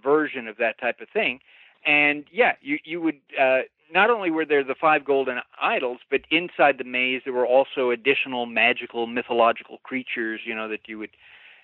[0.00, 1.40] version of that type of thing.
[1.84, 3.18] And yeah, you you would
[3.92, 7.90] not only were there the five golden idols, but inside the maze there were also
[7.90, 10.40] additional magical, mythological creatures.
[10.44, 11.10] You know that you would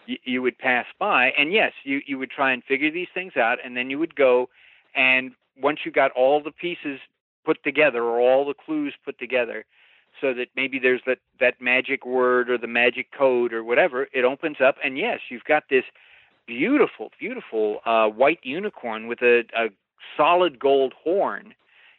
[0.06, 3.36] you, you would pass by, and yes, you you would try and figure these things
[3.36, 4.48] out, and then you would go,
[4.94, 7.00] and once you got all the pieces
[7.44, 9.64] put together or all the clues put together,
[10.20, 14.24] so that maybe there's that that magic word or the magic code or whatever, it
[14.24, 15.84] opens up, and yes, you've got this
[16.46, 19.68] beautiful, beautiful uh, white unicorn with a, a
[20.16, 21.54] solid gold horn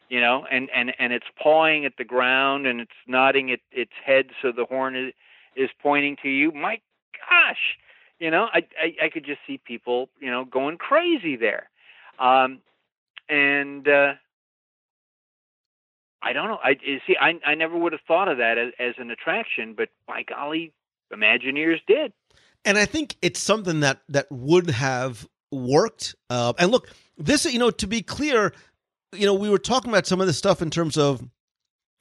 [0.10, 3.91] you know and and and it's pawing at the ground and it's nodding it, its
[4.05, 5.14] head so the horn is
[5.58, 6.51] is pointing to you.
[6.51, 6.80] My
[7.30, 7.78] gosh
[8.20, 11.70] you know i i, I could just see people you know going crazy there.
[12.20, 12.59] Um
[13.30, 14.13] and uh
[16.22, 18.95] i don't know i see i i never would have thought of that as, as
[18.97, 20.74] an attraction but by golly
[21.13, 22.13] imagineers did.
[22.65, 27.59] And i think it's something that that would have worked uh, and look this you
[27.59, 28.53] know to be clear
[29.13, 31.24] you know we were talking about some of this stuff in terms of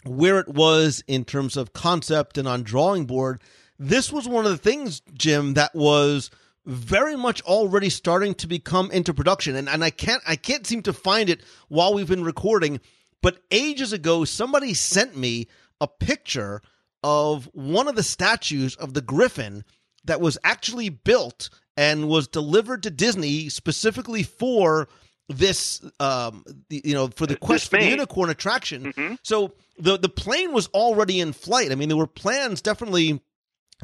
[0.04, 3.40] where it was in terms of concept and on drawing board
[3.78, 6.30] this was one of the things jim that was
[6.64, 9.56] very much already starting to become into production.
[9.56, 12.80] And, and i can't i can't seem to find it while we've been recording
[13.22, 15.48] but ages ago somebody sent me
[15.80, 16.62] a picture
[17.02, 19.64] of one of the statues of the griffin
[20.04, 24.88] that was actually built and was delivered to disney specifically for
[25.28, 28.92] this um you know for the quest for the unicorn attraction.
[28.92, 29.14] Mm-hmm.
[29.22, 31.72] so the the plane was already in flight.
[31.72, 33.20] I mean there were plans definitely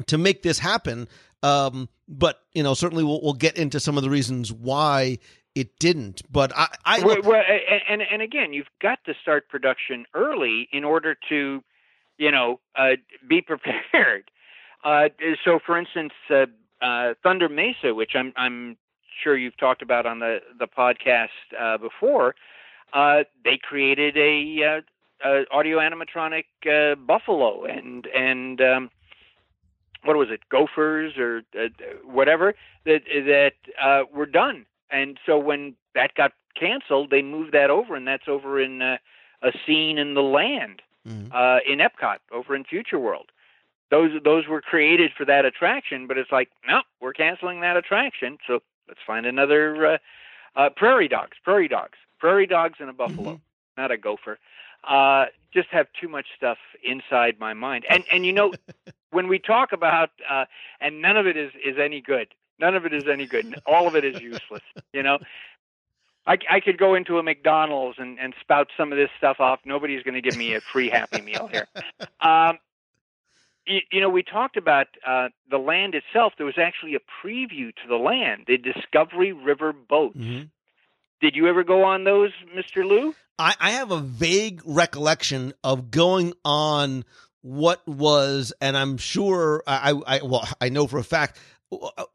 [0.05, 1.07] to make this happen
[1.43, 5.17] um but you know certainly we'll, we'll get into some of the reasons why
[5.55, 6.21] it didn't.
[6.31, 7.43] But i i well, well,
[7.87, 11.63] and and again you've got to start production early in order to
[12.17, 12.95] you know uh
[13.27, 14.31] be prepared.
[14.83, 15.09] Uh
[15.45, 16.45] so for instance uh,
[16.81, 18.77] uh thunder mesa which i'm i'm
[19.23, 21.27] sure you've talked about on the the podcast
[21.59, 22.35] uh, before,
[22.93, 24.81] uh, they created a,
[25.23, 28.89] uh, audio animatronic uh, buffalo and and um,
[30.03, 31.67] what was it, gophers or uh,
[32.05, 34.65] whatever that that uh, were done.
[34.89, 38.97] And so when that got canceled, they moved that over, and that's over in uh,
[39.41, 41.31] a scene in the land mm-hmm.
[41.31, 43.31] uh, in Epcot, over in Future World.
[43.89, 48.37] Those those were created for that attraction, but it's like, no, we're canceling that attraction.
[48.47, 49.97] So Let's find another uh,
[50.55, 51.37] uh, prairie dogs.
[51.43, 51.97] Prairie dogs.
[52.19, 53.81] Prairie dogs and a buffalo, mm-hmm.
[53.81, 54.39] not a gopher.
[54.83, 57.85] Uh, just have too much stuff inside my mind.
[57.89, 58.53] And and you know,
[59.13, 60.45] when we talk about uh,
[60.81, 62.27] and none of it is is any good.
[62.59, 63.61] None of it is any good.
[63.65, 64.61] All of it is useless.
[64.93, 65.17] You know,
[66.25, 69.59] I, I could go into a McDonald's and, and spout some of this stuff off.
[69.65, 71.67] Nobody's going to give me a free Happy Meal here.
[72.21, 72.59] Um,
[73.65, 76.33] you, you know, we talked about uh, the land itself.
[76.37, 80.17] There was actually a preview to the land, the Discovery River boats.
[80.17, 80.43] Mm-hmm.
[81.19, 82.87] Did you ever go on those, Mr.
[82.87, 83.13] Lou?
[83.37, 87.03] I, I have a vague recollection of going on
[87.43, 91.37] what was, and I'm sure I, I well, I know for a fact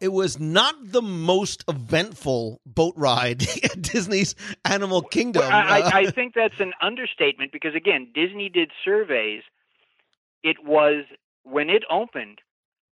[0.01, 5.43] it was not the most eventful boat ride at Disney's Animal Kingdom.
[5.43, 9.43] Well, I, I, uh, think that's an understatement because again, Disney did surveys.
[10.43, 11.05] It was
[11.43, 12.41] when it opened,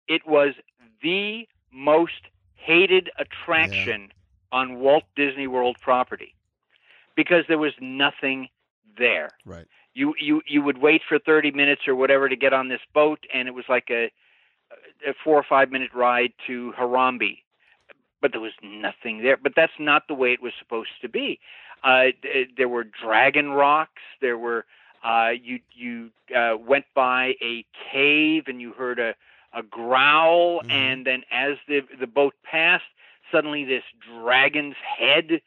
[0.07, 0.53] it was
[1.01, 4.59] the most hated attraction yeah.
[4.59, 6.35] on Walt Disney World property
[7.15, 8.49] because there was nothing
[8.97, 9.29] there.
[9.45, 9.67] Right.
[9.93, 13.19] You you you would wait for 30 minutes or whatever to get on this boat
[13.33, 14.11] and it was like a
[15.07, 17.39] a 4 or 5 minute ride to Harambe.
[18.21, 19.37] But there was nothing there.
[19.37, 21.39] But that's not the way it was supposed to be.
[21.83, 22.07] Uh,
[22.55, 24.01] there were dragon rocks.
[24.21, 24.65] There were
[25.03, 29.15] uh, you you uh, went by a cave and you heard a
[29.53, 30.69] a growl, mm-hmm.
[30.71, 32.83] and then as the the boat passed,
[33.31, 35.41] suddenly this dragon's head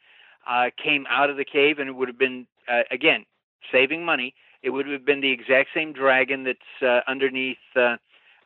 [0.45, 3.25] uh, came out of the cave, and it would have been uh, again
[3.71, 4.33] saving money.
[4.63, 7.97] It would have been the exact same dragon that's uh, underneath uh,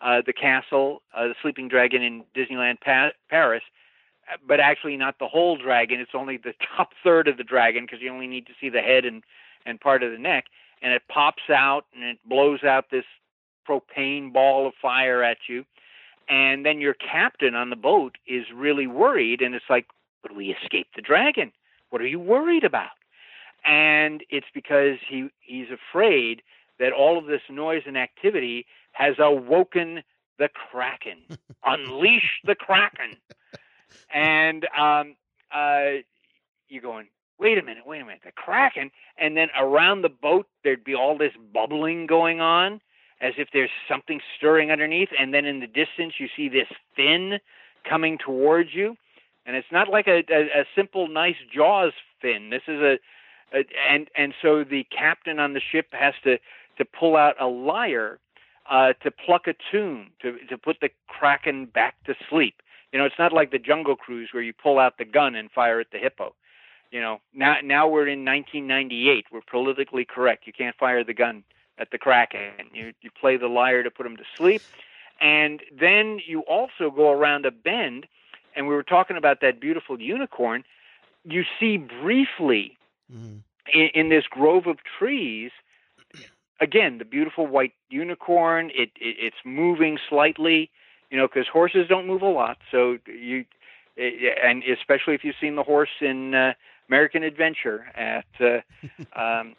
[0.02, 3.64] uh, the castle, uh, the sleeping dragon in Disneyland pa- Paris,
[4.48, 6.00] but actually not the whole dragon.
[6.00, 8.82] It's only the top third of the dragon because you only need to see the
[8.82, 9.24] head and
[9.66, 10.46] and part of the neck
[10.82, 13.06] and it pops out and it blows out this
[13.68, 15.66] propane ball of fire at you.
[16.28, 19.88] And then your captain on the boat is really worried, and it's like,
[20.22, 21.52] but we escaped the dragon.
[21.90, 22.92] What are you worried about?
[23.66, 26.42] And it's because he he's afraid
[26.80, 30.04] that all of this noise and activity has awoken
[30.38, 31.18] the kraken.
[31.66, 33.18] Unleash the kraken.
[34.14, 35.16] And um,
[35.54, 36.02] uh,
[36.70, 37.08] you're going,
[37.40, 38.92] wait a minute, wait a minute, the Kraken.
[39.18, 42.82] And then around the boat, there'd be all this bubbling going on
[43.22, 45.10] as if there's something stirring underneath.
[45.18, 47.40] And then in the distance, you see this fin
[47.88, 48.96] coming towards you.
[49.46, 52.50] And it's not like a, a, a simple, nice Jaws fin.
[52.50, 53.00] This is a
[53.54, 56.38] and and so the captain on the ship has to
[56.78, 58.20] to pull out a lyre
[58.70, 62.62] uh, to pluck a tune to to put the kraken back to sleep.
[62.92, 65.52] You know, it's not like the Jungle Cruise where you pull out the gun and
[65.52, 66.34] fire at the hippo.
[66.92, 69.26] You know, now now we're in 1998.
[69.32, 70.48] We're politically correct.
[70.48, 71.44] You can't fire the gun
[71.78, 72.52] at the kraken.
[72.74, 74.62] You you play the lyre to put him to sleep,
[75.22, 78.08] and then you also go around a bend.
[78.56, 80.64] And we were talking about that beautiful unicorn.
[81.24, 82.79] You see briefly
[83.12, 83.42] Mhm.
[83.74, 85.52] in, in this grove of trees
[86.62, 90.70] again the beautiful white unicorn it, it it's moving slightly
[91.10, 93.46] you know because horses don't move a lot so you
[93.98, 94.12] eh,
[94.44, 96.54] and especially if you've seen the horse in uh,
[96.88, 98.60] American Adventure at uh,
[99.20, 99.56] um,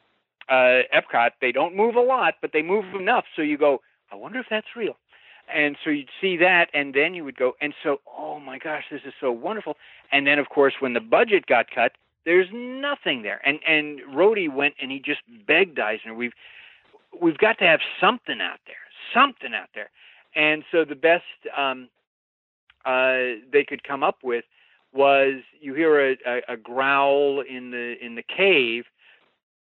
[0.48, 3.80] uh, Epcot they don't move a lot but they move enough so you go
[4.12, 4.96] I wonder if that's real
[5.52, 8.84] and so you'd see that and then you would go and so oh my gosh
[8.90, 9.76] this is so wonderful
[10.12, 11.92] and then of course when the budget got cut
[12.24, 13.40] there's nothing there.
[13.44, 16.32] And and Rohde went and he just begged Eisner we've
[17.20, 18.76] we've got to have something out there
[19.14, 19.90] something out there.
[20.36, 21.24] And so the best
[21.56, 21.88] um
[22.84, 24.44] uh they could come up with
[24.92, 28.84] was you hear a, a, a growl in the in the cave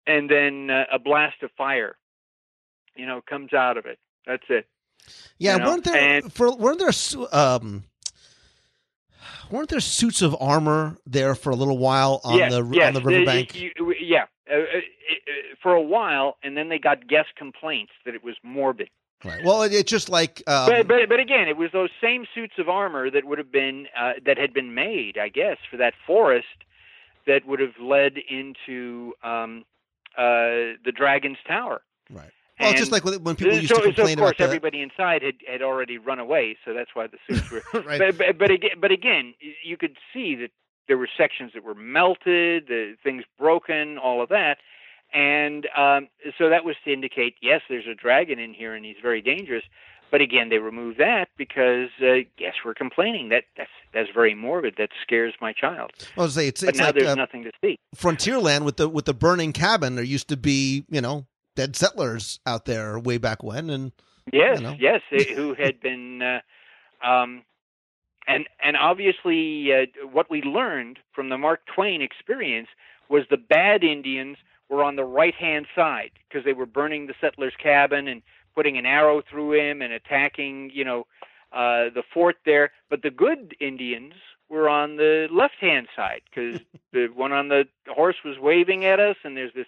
[0.07, 1.95] and then uh, a blast of fire
[2.95, 3.97] you know comes out of it.
[4.27, 4.67] That's it.
[5.39, 6.91] Yeah, You know, weren't there and- for weren't there
[7.31, 7.83] um
[9.49, 12.87] weren't there suits of armor there for a little while on yes, the yes.
[12.87, 13.55] on the riverbank?
[13.55, 14.81] you- you- yeah, uh, uh, uh,
[15.61, 18.89] for a while, and then they got guest complaints that it was morbid.
[19.23, 19.43] right.
[19.43, 22.55] Well, it, it's just like um, but, but but again, it was those same suits
[22.57, 25.93] of armor that would have been uh, that had been made, I guess, for that
[26.07, 26.47] forest
[27.27, 29.63] that would have led into um,
[30.17, 31.81] uh, the Dragon's Tower.
[32.09, 32.31] right.
[32.61, 35.21] Well, it's just like when people used so, to so of course about everybody inside
[35.21, 37.63] had, had already run away, so that's why the suits were.
[37.81, 37.99] right.
[37.99, 39.33] but, but but again, but again,
[39.63, 40.51] you could see that
[40.87, 44.57] there were sections that were melted, the things broken, all of that,
[45.13, 46.07] and um,
[46.37, 49.63] so that was to indicate yes, there's a dragon in here and he's very dangerous.
[50.11, 54.75] But again, they removed that because uh, yes, we're complaining that that's that's very morbid.
[54.77, 55.91] That scares my child.
[56.17, 57.77] I was say it's But it's now like there's uh, nothing to see.
[57.95, 59.95] Frontierland with the with the burning cabin.
[59.95, 61.25] There used to be you know
[61.55, 63.91] dead settlers out there way back when, and
[64.31, 64.75] Yes, you know.
[64.79, 66.39] yes, eh, who had been, uh,
[67.05, 67.43] um,
[68.27, 72.67] and and obviously uh, what we learned from the Mark Twain experience
[73.09, 74.37] was the bad Indians
[74.69, 78.21] were on the right hand side because they were burning the settler's cabin and
[78.55, 81.05] putting an arrow through him and attacking, you know,
[81.51, 82.71] uh, the fort there.
[82.89, 84.13] But the good Indians
[84.49, 86.61] were on the left hand side because
[86.93, 89.67] the one on the horse was waving at us, and there's this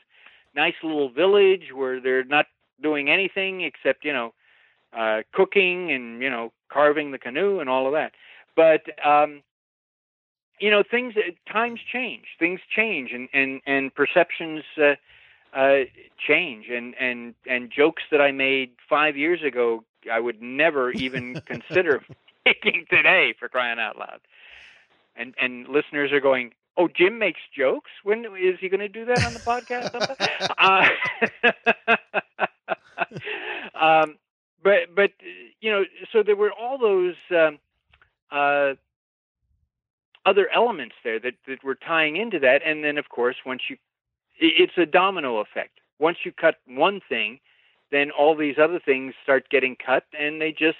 [0.55, 2.45] nice little village where they're not
[2.81, 4.33] doing anything except, you know
[4.97, 8.13] uh, cooking and you know carving the canoe and all of that.
[8.55, 9.41] But um,
[10.59, 14.95] you know things uh, times change, things change, and and and perceptions uh,
[15.53, 15.85] uh,
[16.17, 21.41] change, and and and jokes that I made five years ago I would never even
[21.45, 22.03] consider
[22.45, 24.19] making today for crying out loud.
[25.15, 26.53] And and listeners are going.
[26.75, 27.91] Oh, Jim makes jokes.
[28.03, 29.93] When is he going to do that on the podcast?
[30.57, 30.87] uh,
[33.79, 34.17] um,
[34.63, 35.11] but but
[35.61, 37.59] you know, so there were all those um,
[38.31, 38.73] uh,
[40.25, 43.77] other elements there that that were tying into that, and then of course, once you,
[44.39, 45.79] it's a domino effect.
[45.99, 47.39] Once you cut one thing,
[47.91, 50.77] then all these other things start getting cut, and they just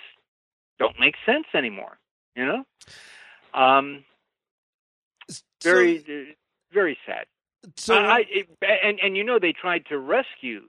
[0.80, 2.00] don't make sense anymore.
[2.36, 2.64] You know,
[3.54, 4.04] um,
[5.61, 6.34] very uh,
[6.74, 7.26] very sad.
[7.78, 10.61] so I, it, and and you know they tried to rescue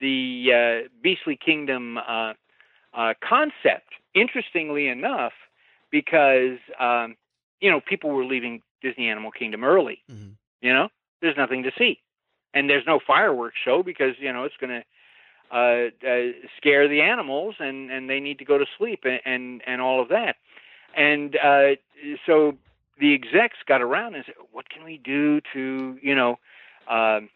[0.00, 2.34] the uh, Beastly Kingdom uh,
[2.94, 3.92] uh, concept.
[4.14, 5.32] Interestingly enough,
[5.90, 7.16] because um,
[7.60, 10.02] you know people were leaving Disney Animal Kingdom early.
[10.10, 10.36] Mhm.
[10.62, 10.88] You know,
[11.20, 12.00] there's nothing to see,
[12.54, 14.84] and there's no fireworks show because you know it's going to
[15.54, 19.62] uh, uh, scare the animals, and and they need to go to sleep, and and,
[19.66, 20.36] and all of that.
[20.96, 21.76] And uh,
[22.24, 22.56] so
[22.98, 26.38] the execs got around and said, "What can we do to, you know,
[26.88, 27.28] um,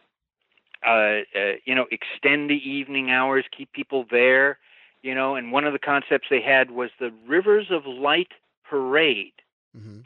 [0.86, 4.58] uh, uh, you know, extend the evening hours, keep people there,
[5.02, 8.32] you know?" And one of the concepts they had was the Rivers of Light
[8.64, 9.34] Parade.
[9.76, 10.04] Mhm.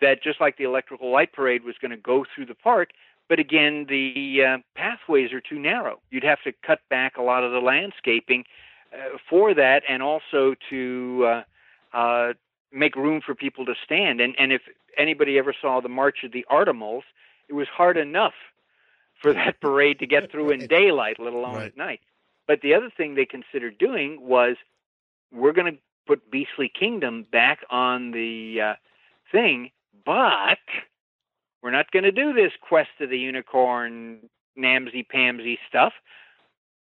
[0.00, 2.90] That just like the electrical light parade was going to go through the park,
[3.28, 6.00] but again, the uh, pathways are too narrow.
[6.10, 8.44] You'd have to cut back a lot of the landscaping
[8.92, 11.44] uh, for that, and also to
[11.92, 12.32] uh, uh,
[12.72, 14.20] make room for people to stand.
[14.20, 14.62] And and if
[14.96, 17.02] anybody ever saw the March of the ARTimals,
[17.48, 18.34] it was hard enough
[19.22, 21.66] for that parade to get through in daylight, let alone Right.
[21.66, 22.00] at night.
[22.46, 24.56] But the other thing they considered doing was
[25.32, 28.74] we're going to put Beastly Kingdom back on the uh,
[29.32, 29.70] thing,
[30.04, 30.58] but
[31.62, 35.92] We're not going to do this quest of the unicorn, namsy pamsy stuff.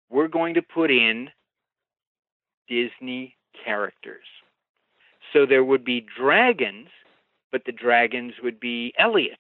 [0.10, 1.30] We're going to put in
[2.68, 4.26] Disney characters.
[5.36, 6.88] So there would be dragons,
[7.52, 9.40] but the dragons would be Elliot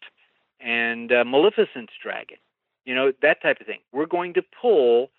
[0.59, 2.37] and uh, Maleficent's dragon.
[2.83, 3.79] You know, that type of thing.
[3.93, 5.09] We're going to pull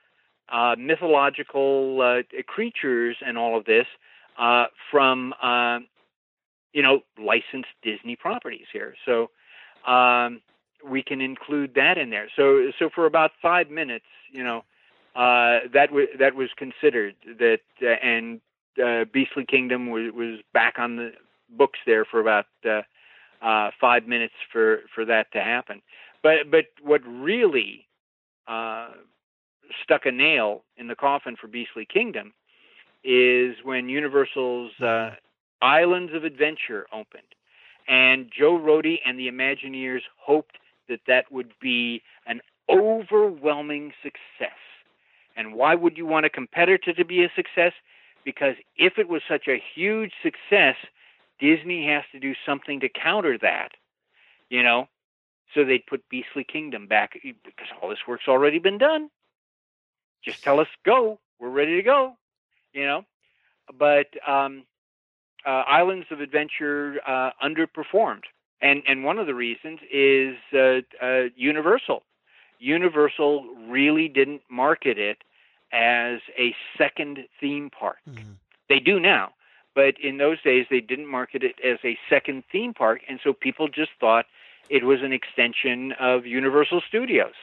[0.51, 3.87] uh, mythological uh, creatures and all of this
[4.39, 5.79] uh, from, uh,
[6.74, 8.95] you know, licensed Disney properties here.
[9.07, 9.31] So
[9.91, 10.43] um,
[10.87, 12.29] we can include that in there.
[12.37, 14.59] So, so for about five minutes, you know,
[15.16, 18.43] uh, that was that was considered that, uh, and
[18.85, 21.12] uh, Beastly Kingdom was was back on the
[21.51, 22.83] books there for about uh,
[23.43, 25.83] uh, five minutes for for that to happen.
[26.22, 27.87] But but what really
[28.49, 28.89] uh,
[29.83, 32.33] stuck a nail in the coffin for Beastly Kingdom
[33.05, 35.11] is when Universal's uh,
[35.62, 37.35] Islands of Adventure opened,
[37.89, 40.59] and Joe Rohde and the Imagineers hoped
[40.89, 44.59] that that would be an overwhelming success.
[45.37, 47.72] And why would you want a competitor to be a success?
[48.27, 50.74] Because if it was such a huge success,
[51.39, 53.70] Disney has to do something to counter that,
[54.51, 54.89] you know.
[55.55, 59.11] So they'd put Beastly Kingdom back because all this work's already been done.
[60.24, 62.16] Just tell us go, we're ready to go,
[62.72, 63.05] you know.
[63.79, 64.64] But um,
[65.47, 68.24] uh, Islands of Adventure uh, underperformed,
[68.61, 72.03] and and one of the reasons is uh, uh Universal.
[72.59, 75.18] Universal really didn't market it
[75.73, 77.99] as a second theme park.
[78.09, 78.33] Mm-hmm.
[78.69, 79.31] They do now,
[79.75, 83.33] but in those days they didn't market it as a second theme park, and so
[83.33, 84.27] people just thought
[84.69, 87.35] it was an extension of Universal Studios.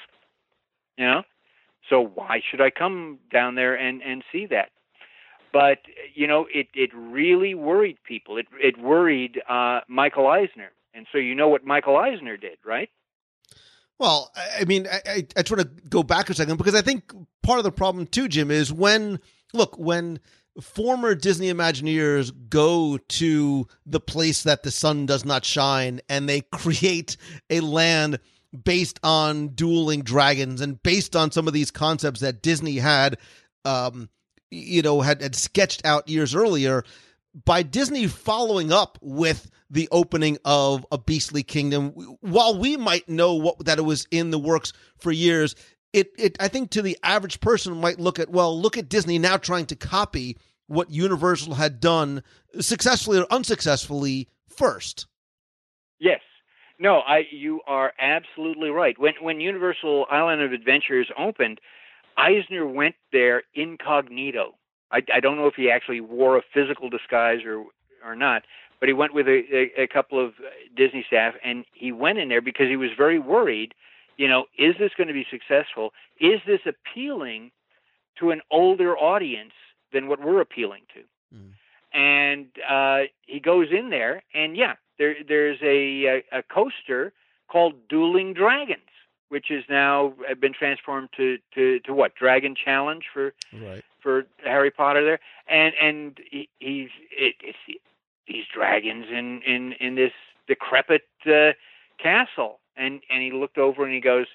[0.97, 1.23] You know,
[1.89, 4.69] so why should I come down there and and see that?
[5.51, 5.79] But
[6.13, 8.37] you know, it it really worried people.
[8.37, 12.89] It it worried uh, Michael Eisner, and so you know what Michael Eisner did, right?
[13.99, 17.13] Well, I mean, I, I, I try to go back a second because I think
[17.43, 19.19] part of the problem too, Jim, is when
[19.53, 20.19] look when
[20.61, 26.41] former Disney Imagineers go to the place that the sun does not shine and they
[26.41, 27.17] create
[27.49, 28.19] a land
[28.63, 33.17] based on dueling dragons and based on some of these concepts that Disney had
[33.65, 34.09] um
[34.51, 36.83] you know had, had sketched out years earlier
[37.45, 41.89] by Disney following up with the opening of a beastly kingdom
[42.21, 45.55] while we might know what that it was in the works for years
[45.93, 49.19] it it I think to the average person might look at well look at Disney
[49.19, 50.37] now trying to copy
[50.67, 52.23] what Universal had done
[52.59, 55.07] successfully or unsuccessfully first.
[55.99, 56.21] Yes.
[56.79, 58.97] No I you are absolutely right.
[58.99, 61.59] When when Universal Island of Adventures opened
[62.17, 64.55] Eisner went there incognito.
[64.91, 67.65] I, I don't know if he actually wore a physical disguise or
[68.05, 68.43] or not
[68.83, 69.43] but he went with a,
[69.77, 70.33] a, a couple of
[70.75, 73.73] Disney staff, and he went in there because he was very worried.
[74.17, 75.93] You know, is this going to be successful?
[76.19, 77.51] Is this appealing
[78.19, 79.53] to an older audience
[79.91, 81.35] than what we're appealing to?
[81.35, 81.53] Mm.
[81.93, 87.13] And uh, he goes in there, and yeah, there there's a, a, a coaster
[87.47, 88.81] called Dueling Dragons,
[89.29, 93.83] which is now uh, been transformed to to, to what Dragon Challenge for right.
[94.01, 97.57] for Harry Potter there, and and he, he's it, it's
[98.27, 100.13] these dragons in in in this
[100.47, 101.53] decrepit uh,
[102.01, 104.27] castle and and he looked over and he goes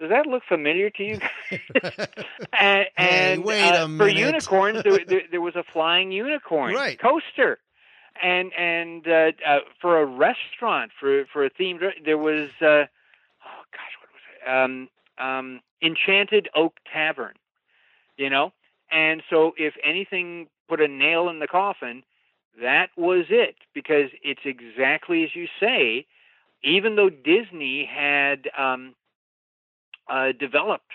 [0.00, 1.18] does that look familiar to you
[1.50, 1.60] and,
[2.52, 7.00] hey, and wait uh, a for unicorns there, there, there, was a flying unicorn right.
[7.00, 7.58] coaster
[8.22, 13.62] and and uh, uh, for a restaurant for for a themed there was uh, oh
[13.72, 14.88] gosh what was it um,
[15.18, 17.34] um, enchanted oak tavern
[18.16, 18.52] you know
[18.90, 22.02] and so if anything put a nail in the coffin
[22.60, 26.06] that was it because it's exactly as you say.
[26.64, 28.94] Even though Disney had um,
[30.08, 30.90] uh, developed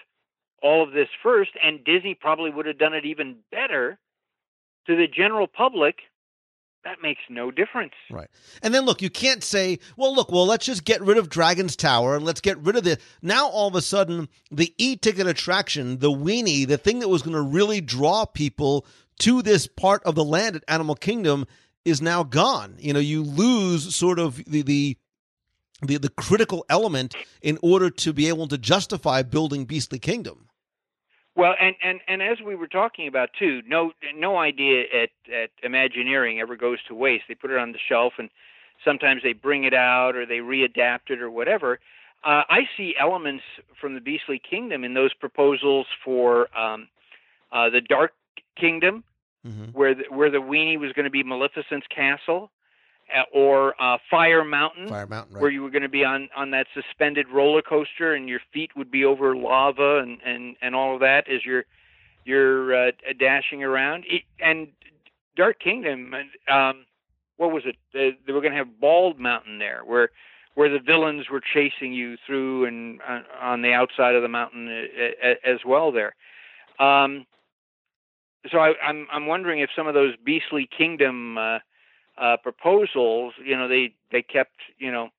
[0.61, 3.98] all of this first, and Disney probably would have done it even better
[4.88, 5.95] to the general public,
[6.84, 7.94] that makes no difference.
[8.11, 8.30] Right.
[8.61, 11.76] And then look, you can't say, well, look, well, let's just get rid of Dragon's
[11.76, 12.98] Tower and let's get rid of the.
[13.22, 17.22] Now, all of a sudden, the e ticket attraction, the weenie, the thing that was
[17.22, 18.85] going to really draw people
[19.19, 21.45] to this part of the land at Animal Kingdom
[21.85, 22.76] is now gone.
[22.80, 24.98] You know, you lose sort of the the
[25.88, 30.47] the, the critical element in order to be able to justify building Beastly Kingdom.
[31.35, 35.49] Well, and, and, and as we were talking about too, no no idea at, at
[35.64, 37.23] Imagineering ever goes to waste.
[37.27, 38.30] They put it on the shelf, and
[38.85, 41.80] sometimes they bring it out or they readapt it or whatever.
[42.23, 43.43] Uh, I see elements
[43.81, 46.88] from the Beastly Kingdom in those proposals for um,
[47.51, 48.14] uh, the Dark
[48.57, 49.03] Kingdom,
[49.45, 49.65] mm-hmm.
[49.73, 52.49] where the, where the weenie was going to be Maleficent's castle,
[53.34, 55.41] or uh, Fire Mountain, Fire Mountain, right?
[55.41, 58.71] where you were going to be on on that suspended roller coaster, and your feet
[58.75, 61.65] would be over lava and and and all of that as you're
[62.25, 64.05] you're uh, dashing around.
[64.07, 64.69] It, and
[65.35, 66.85] Dark Kingdom, and um,
[67.38, 67.75] what was it?
[67.93, 70.09] They, they were going to have Bald Mountain there, where
[70.55, 74.67] where the villains were chasing you through and uh, on the outside of the mountain
[74.67, 76.13] uh, uh, as well there.
[76.80, 77.25] Um,
[78.51, 81.38] so I, I'm I'm wondering if some of those Beastly Kingdom
[82.18, 85.10] uh, proposals, you know, they they kept you know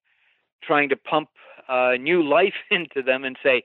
[0.63, 1.29] trying to pump
[1.69, 3.65] uh, new life into them and say,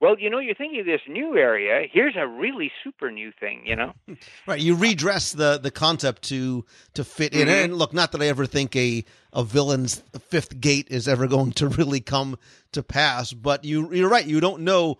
[0.00, 1.86] well, you know, you're thinking of this new area.
[1.90, 3.94] Here's a really super new thing, you know.
[4.46, 6.64] Right, you redress the the concept to
[6.94, 7.48] to fit in.
[7.48, 7.64] Mhm.
[7.64, 11.52] And look, not that I ever think a a villain's fifth gate is ever going
[11.52, 12.38] to really come
[12.72, 14.26] to pass, but you you're right.
[14.26, 14.98] You don't know.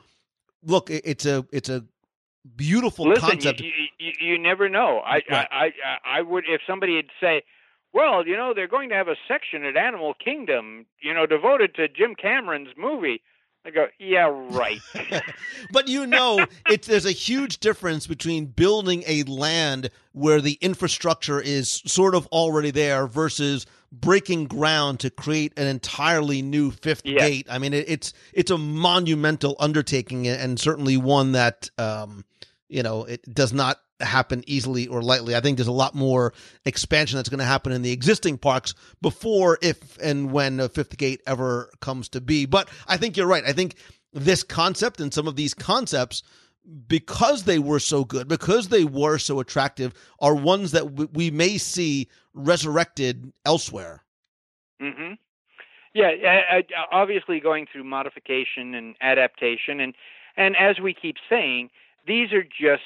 [0.62, 1.84] Look, it's a it's a
[2.56, 3.60] beautiful Listen, concept.
[3.60, 5.00] You, you, you, never know.
[5.04, 5.48] I, Right.
[5.50, 7.42] I, I, I would if somebody had say,
[7.92, 11.74] well, you know, they're going to have a section at Animal Kingdom, you know, devoted
[11.76, 13.22] to Jim Cameron's movie.
[13.66, 14.80] I go, yeah, right.
[15.72, 21.40] but you know, it's there's a huge difference between building a land where the infrastructure
[21.40, 27.20] is sort of already there versus breaking ground to create an entirely new fifth Yeah.
[27.20, 27.46] gate.
[27.48, 32.24] I mean, it, it's it's a monumental undertaking, and certainly one that um,
[32.74, 35.36] you know it does not happen easily or lightly.
[35.36, 36.34] I think there's a lot more
[36.64, 40.96] expansion that's going to happen in the existing parks before, if and when a fifth
[40.96, 42.46] gate ever comes to be.
[42.46, 43.44] But I think you're right.
[43.46, 43.76] I think
[44.12, 46.22] this concept and some of these concepts
[46.88, 51.30] because they were so good because they were so attractive are ones that w- we
[51.30, 54.02] may see resurrected elsewhere
[54.80, 55.12] hmm
[55.92, 56.10] Yeah,
[56.50, 59.94] uh, uh, obviously going through modification and adaptation, and
[60.36, 61.70] and as we keep saying,
[62.06, 62.82] these are just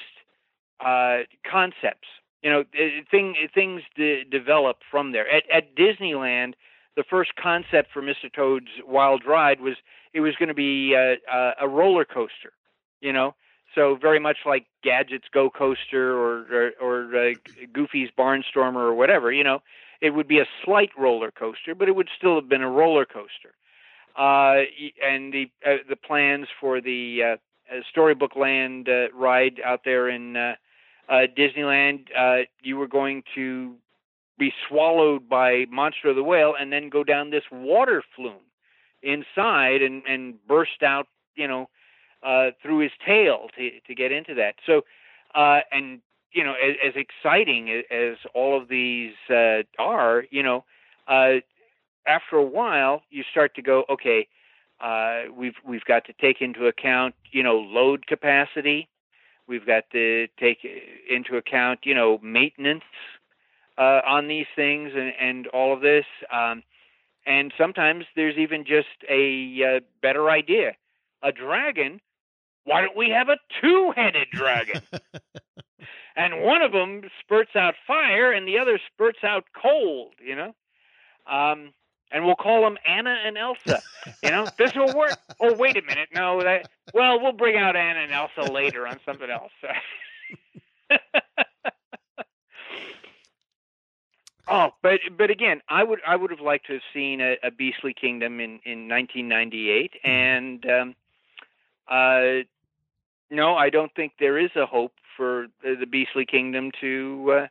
[0.79, 2.07] uh, concepts.
[2.41, 5.29] You know, uh, thing things de- develop from there.
[5.29, 6.53] At, at Disneyland,
[6.95, 8.31] the first concept for Mr.
[8.33, 9.75] Toad's Wild Ride was
[10.13, 12.53] it was going to be uh, uh, a roller coaster.
[13.01, 13.35] You know,
[13.75, 17.33] so very much like Gadget's Go Coaster or or, or uh,
[17.73, 19.31] Goofy's Barnstormer or whatever.
[19.31, 19.61] You know,
[20.01, 23.05] it would be a slight roller coaster, but it would still have been a roller
[23.05, 23.53] coaster.
[24.17, 24.63] Uh,
[25.05, 27.37] and the uh, the plans for the uh,
[27.89, 30.55] Storybook Land uh, ride out there in uh,
[31.07, 32.07] uh, Disneyland,
[32.61, 33.75] you were going to
[34.37, 38.45] be swallowed by Monstro the Whale and then go down this water flume
[39.01, 41.69] inside and and burst out, you know,
[42.61, 44.55] through his tail to to get into that.
[44.65, 44.81] So,
[45.35, 46.01] and
[46.31, 50.63] you know, as, as exciting as all of these uh, are, you know,
[51.07, 51.39] uh,
[52.07, 54.27] after a while, you start to go, okay,
[54.81, 58.87] uh, we've we've got to take into account, you know, load capacity.
[59.47, 60.59] We've got to take
[61.09, 62.83] into account, you know, maintenance
[63.77, 66.05] uh, on these things and, and all of this.
[66.31, 66.63] Um,
[67.25, 70.73] and sometimes there's even just a uh, better idea.
[71.23, 71.99] A dragon.
[72.63, 74.81] Why don't we have a two-headed dragon?
[76.15, 80.13] and one of them spurts out fire, and the other spurts out cold.
[80.23, 80.55] You know.
[81.29, 81.73] Um,
[82.11, 83.81] and we'll call them Anna and Elsa.
[84.23, 85.17] You know, this will work.
[85.39, 86.09] Oh, wait a minute.
[86.13, 86.69] No, that.
[86.93, 89.51] Well, we'll bring out Anna and Elsa later on something else.
[94.47, 97.51] oh, but but again, I would I would have liked to have seen a, a
[97.51, 100.95] Beastly Kingdom in in 1998, and um,
[101.87, 102.43] uh,
[103.29, 107.47] no, I don't think there is a hope for the, the Beastly Kingdom to,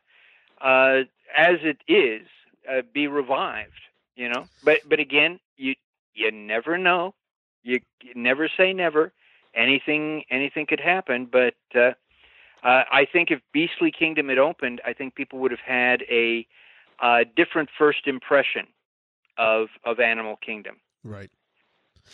[0.61, 1.03] uh, uh,
[1.37, 2.27] as it is,
[2.69, 3.71] uh, be revived.
[4.19, 5.75] You know, but but again, you
[6.13, 7.15] you never know.
[7.63, 9.13] You, you never say never.
[9.55, 11.91] Anything anything could happen, but uh,
[12.67, 16.45] uh, I think if Beastly Kingdom had opened, I think people would have had a
[17.01, 18.67] uh, different first impression
[19.37, 20.81] of of Animal Kingdom.
[21.05, 21.31] right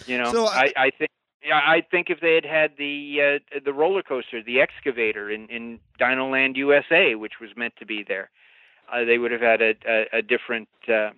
[0.05, 1.09] You know, So I- I, I think
[1.43, 5.47] yeah, I think if they had had the uh, the roller coaster, the excavator in
[5.47, 8.29] in Dino Land USA, which was meant to be there,
[8.93, 11.09] uh, they would have had a a, a different uh,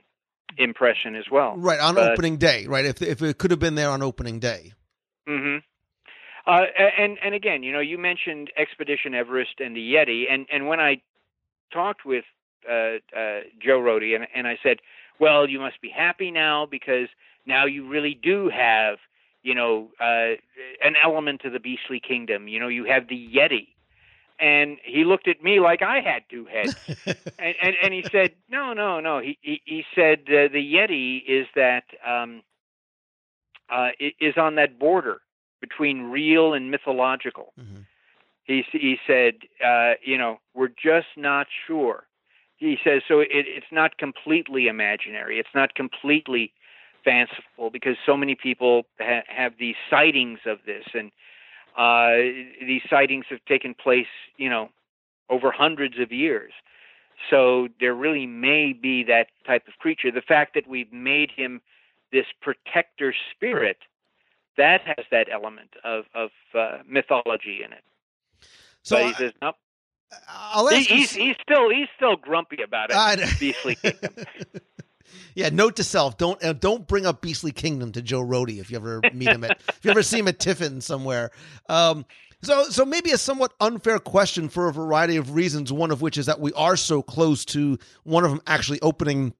[0.58, 1.56] impression as well.
[1.58, 4.40] right on But- opening day right if if it could have been there on opening
[4.40, 4.74] day
[5.28, 5.58] Mm-hmm.
[6.50, 6.62] Uh,
[6.98, 10.80] and and again, you know, you mentioned Expedition Everest and the Yeti, and and when
[10.80, 11.02] I
[11.74, 12.24] talked with
[12.70, 12.74] uh,
[13.14, 14.78] uh, Joe Rohde, and and I said,
[15.20, 17.10] well, you must be happy now because
[17.46, 19.00] now you really do have,
[19.44, 20.36] you know, uh,
[20.82, 22.48] an element of the Beastly Kingdom.
[22.48, 23.68] You know, you have the Yeti.
[24.40, 26.76] And he looked at me like I had two heads,
[27.40, 31.24] and, and and he said, "No, no, no." He he, he said uh, the Yeti
[31.28, 32.44] is that um,
[33.70, 33.90] uh,
[34.20, 35.22] is on that border
[35.60, 37.54] between real and mythological.
[37.60, 37.86] Mhm.
[38.44, 39.36] He he said,
[39.66, 42.08] uh, you know, we're just not sure
[42.58, 43.20] he says so.
[43.20, 45.40] It, it's not completely imaginary.
[45.40, 46.52] It's not completely
[47.06, 51.12] fanciful because so many people ha- have these sightings of this, and
[51.78, 52.18] uh,
[52.66, 54.70] these sightings have taken place, you know,
[55.30, 56.52] over hundreds of years.
[57.30, 60.12] So there really may be that type of creature.
[60.12, 61.62] The fact that we've made him
[62.12, 63.78] this protector spirit,
[64.58, 67.84] that has that element of of uh, mythology in it.
[68.84, 69.56] So but he says nope.
[70.70, 72.96] He, he's, he's still he's still grumpy about it.
[72.96, 74.16] I- Beastly Kingdom.
[75.36, 78.72] Yeah, note to self: don't uh, don't bring up Beastly Kingdom to Joe Rohde if
[78.72, 81.32] you ever meet him at if you ever see him at Tiffin somewhere.
[81.70, 82.06] Um,
[82.42, 85.72] so so maybe a somewhat unfair question for a variety of reasons.
[85.72, 89.34] One of which is that we are so close to one of them actually opening.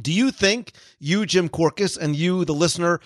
[0.00, 3.00] Do you think you, Jim Korkis, and you, the listener,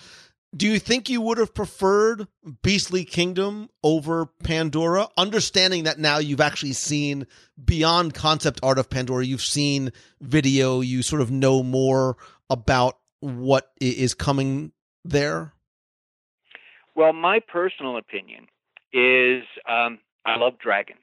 [0.55, 2.27] do you think you would have preferred
[2.61, 5.07] Beastly Kingdom over Pandora?
[5.17, 7.27] Understanding that now you've actually seen
[7.63, 9.91] beyond concept art of Pandora, you've seen
[10.21, 12.17] video, you sort of know more
[12.49, 14.71] about what is coming
[15.03, 15.53] there.
[16.95, 18.47] Well, my personal opinion
[18.93, 20.99] is um, I love dragons.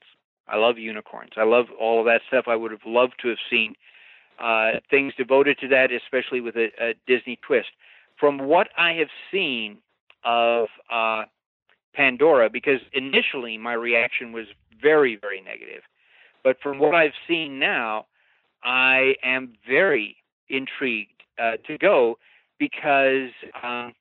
[0.49, 1.33] I love unicorns.
[1.37, 2.47] I love all of that stuff.
[2.49, 3.75] I would have loved to have seen
[4.39, 7.69] uh, things devoted to that, especially with a, a Disney twist.
[8.19, 9.78] From what I have seen
[10.24, 11.24] of uh,
[11.95, 14.47] Pandora, because initially my reaction was
[14.81, 15.82] very, very negative,
[16.43, 18.07] but from what I've seen now,
[18.62, 20.16] I am very
[20.49, 22.19] intrigued uh, to go
[22.59, 23.31] because
[23.62, 23.95] um,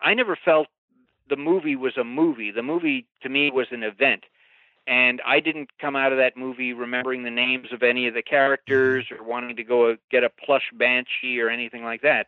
[0.00, 0.66] I never felt
[1.28, 2.50] the movie was a movie.
[2.50, 4.24] The movie to me was an event.
[4.86, 8.22] And I didn't come out of that movie remembering the names of any of the
[8.22, 12.26] characters or wanting to go get a plush banshee or anything like that.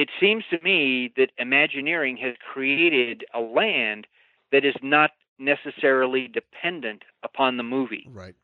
[0.00, 4.06] It seems to me that Imagineering has created a land
[4.50, 8.08] that is not necessarily dependent upon the movie.
[8.10, 8.34] Right.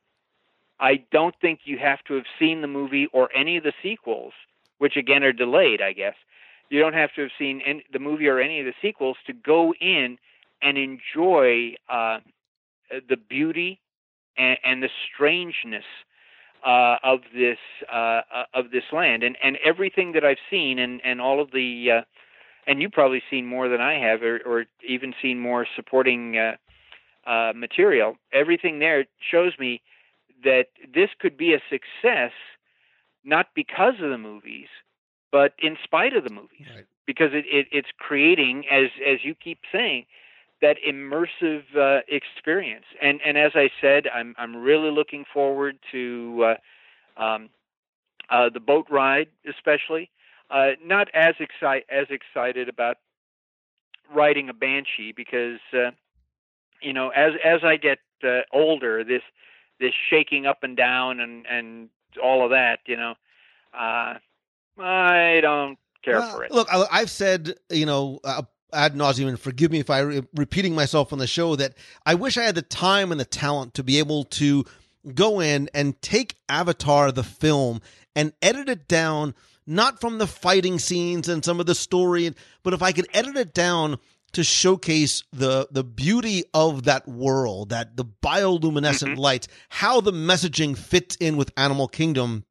[0.79, 4.35] I don't think you have to have seen the movie or any of the sequels,
[4.77, 6.13] which again are delayed, I guess.
[6.69, 9.33] You don't have to have seen any, the movie or any of the sequels to
[9.33, 10.19] go in
[10.61, 12.19] and enjoy uh,
[13.09, 13.81] the beauty
[14.37, 15.87] and, and the strangeness
[16.67, 17.59] uh, of this
[17.93, 18.23] uh,
[18.53, 22.03] of this land, and and everything that I've seen, and and all of the, uh,
[22.67, 26.57] and you've probably seen more than I have, or, or even seen more supporting uh,
[27.31, 28.17] uh, material.
[28.33, 29.81] Everything there shows me
[30.45, 32.33] that this could be a success,
[33.25, 34.69] not because of the movies,
[35.33, 36.87] but in spite of the movies, Right.
[37.07, 40.07] because it, it it's creating, as as you keep saying,
[40.67, 42.85] that immersive uh, experience.
[43.01, 46.57] And and as I said, I'm I'm really looking forward to
[47.19, 47.51] uh, um,
[48.31, 50.11] uh, the boat ride, especially.
[50.51, 52.99] Uh, not as exci- as excited about
[54.15, 55.91] riding a banshee because uh,
[56.81, 59.23] you know as as I get uh, older, this
[59.79, 61.89] this shaking up and down and and
[62.23, 63.15] all of that, you know,
[63.75, 64.15] uh,
[64.81, 66.51] I don't care Well, for it.
[66.51, 70.23] Look, I, I've said, you know, uh, ad nauseum, and forgive me if I re-
[70.35, 71.75] repeating myself on the show that
[72.05, 74.65] I wish I had the time and the talent to be able to
[75.15, 77.81] go in and take Avatar the film
[78.15, 79.35] and edit it down,
[79.67, 83.37] not from the fighting scenes and some of the story, but if I could edit
[83.37, 83.99] it down
[84.33, 89.21] to showcase the the beauty of that world, that the bioluminescent mm-hmm.
[89.21, 92.45] lights, how the messaging fits in with Animal Kingdom.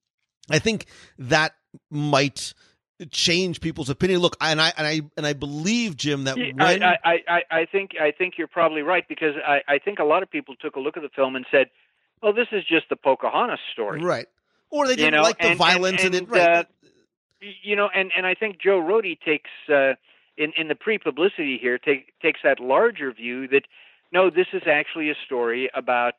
[0.50, 0.86] I think
[1.20, 1.54] that
[1.92, 2.54] might
[3.12, 4.20] change people's opinion.
[4.22, 7.66] Look, and I and I and I believe Jim that when I, I, I, I
[7.66, 10.76] think I think you're probably right because I, I think a lot of people took
[10.76, 11.70] a look at the film and said,
[12.24, 14.28] "Oh, this is just the Pocahontas story." right,
[14.70, 16.50] or they You didn't know, like the and- violence and- in it, right?
[16.50, 16.64] uh,
[17.64, 19.94] You know, and and I think Joe Rohde takes uh,
[20.38, 23.64] in in the pre-publicity here take, takes that larger view that
[24.12, 26.14] no, this is actually a story about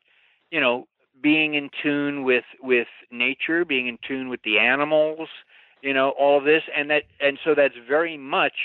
[0.50, 0.86] you know
[1.22, 5.28] being in tune with with nature, being in tune with the animals,
[5.86, 8.56] you know, all of this, and that and so that's very much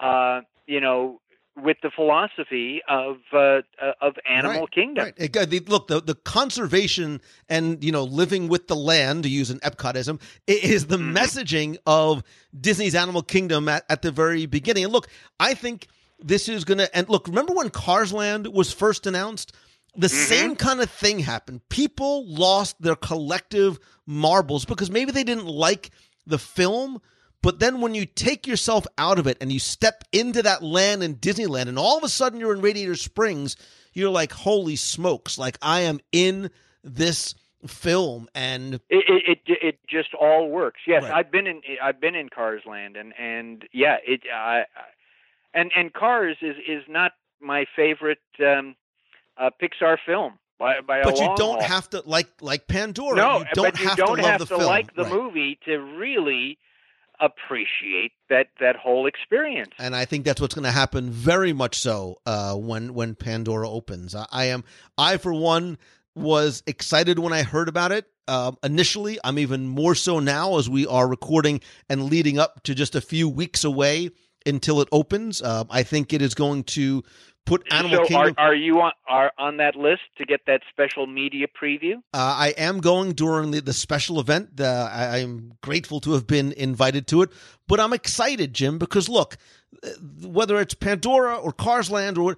[0.00, 1.20] uh, you know
[1.56, 5.04] with the philosophy of uh, uh, of Animal Right, Kingdom.
[5.06, 5.14] Right.
[5.16, 9.50] It- uh, look, the, the conservation and you know living with the land, to use
[9.50, 11.16] an Epcotism, is the Mm-hmm.
[11.16, 12.22] messaging of
[12.58, 14.84] Disney's Animal Kingdom at, at the very beginning.
[14.84, 15.08] And look,
[15.40, 15.88] I think
[16.20, 16.96] this is going to.
[16.96, 19.52] And look, remember when Cars Land was first announced?
[19.96, 20.14] The Mm-hmm.
[20.28, 21.60] same kind of thing happened.
[21.70, 25.90] People lost their collective marbles because maybe they didn't like
[26.28, 27.00] the film.
[27.40, 31.02] But then when you take yourself out of it and you step into that land
[31.02, 33.56] in Disneyland and all of a sudden you're in Radiator Springs,
[33.92, 36.50] you're like, holy smokes, like I am in
[36.82, 37.34] this
[37.66, 40.80] film and It, it it it just all works.
[40.86, 41.12] Yes, Right.
[41.12, 44.64] I've been in I've been in Cars Land, and and yeah, it I, I
[45.54, 48.76] and and Cars is is not my favorite um,
[49.36, 50.38] uh, Pixar film.
[50.58, 51.62] By by but you don't haul.
[51.62, 53.16] have to like like Pandora.
[53.16, 54.66] no, you don't but you have don't to love have the to film.
[54.66, 55.12] like the Right.
[55.12, 56.58] movie to really
[57.20, 59.70] appreciate that that whole experience.
[59.78, 63.68] and I think that's what's going to happen very much so uh, when when Pandora
[63.68, 64.14] opens.
[64.14, 64.64] I, I am
[64.96, 65.78] I for one
[66.14, 69.18] was excited when I heard about it um, initially.
[69.24, 73.00] I'm even more so now as we are recording and leading up to just a
[73.00, 74.10] few weeks away
[74.46, 75.42] until it opens.
[75.42, 77.02] Uh, I think it is going to
[77.48, 78.34] put Animal so Kingdom.
[78.36, 81.96] are are you on are on that list to get that special media preview?
[82.12, 84.60] Uh, I am going during the, the special event.
[84.60, 87.30] Uh, I, I'm grateful to have been invited to it,
[87.66, 89.36] but I'm excited, Jim, because look,
[89.82, 89.88] uh,
[90.22, 92.36] whether it's Pandora or Cars Land or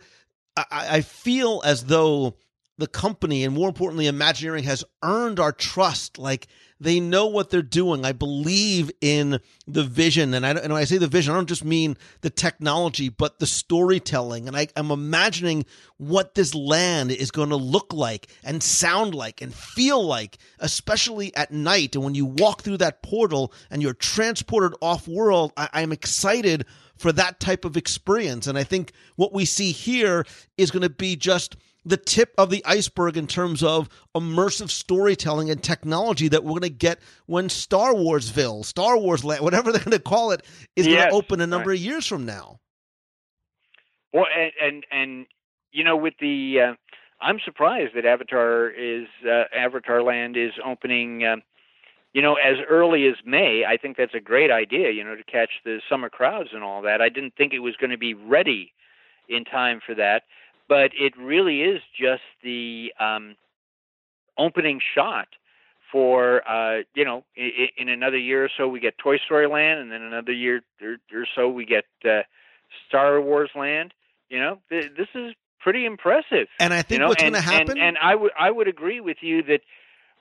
[0.57, 2.37] I, I feel as though
[2.81, 6.19] the company and more importantly, Imagineering has earned our trust.
[6.19, 6.49] Like
[6.81, 8.05] they know what they're doing.
[8.05, 9.39] I believe in
[9.69, 12.31] the vision, and I and when I say the vision, I don't just mean the
[12.31, 14.49] technology, but the storytelling.
[14.49, 15.67] And I, I'm imagining
[15.99, 21.37] what this land is going to look like and sound like and feel like, especially
[21.37, 21.95] at night.
[21.95, 26.65] And when you walk through that portal and you're transported off world, I, I'm excited
[26.97, 28.47] for that type of experience.
[28.47, 30.27] And I think what we see here
[30.57, 35.51] is going to be just the tip of the iceberg in terms of immersive storytelling
[35.51, 39.85] and technology that we're going to get when Star Warsville, Star Wars Land, whatever they're
[39.85, 40.45] going to call it,
[40.77, 41.79] is going to open a number right.
[41.79, 42.61] of years from now.
[44.13, 45.27] Well, and and, and
[45.73, 46.75] you know, with the uh,
[47.21, 51.25] I'm surprised that Avatar is uh, Avatar Land is opening.
[51.25, 51.43] Um,
[52.13, 54.91] you know, as early as May, I think that's a great idea.
[54.91, 57.01] You know, to catch the summer crowds and all that.
[57.01, 58.73] I didn't think it was going to be ready
[59.29, 60.25] in time for that,
[60.71, 63.35] but it really is just the um,
[64.39, 65.27] opening shot
[65.91, 69.81] for uh, you know in, in another year or so we get Toy Story Land,
[69.81, 72.23] and then another year or, or so we get uh,
[72.89, 73.93] Star Wars Land.
[74.29, 76.47] You know, th- this is pretty impressive.
[76.61, 77.73] And I think you know, what's going to happen.
[77.73, 79.63] And, and I would I would agree with you that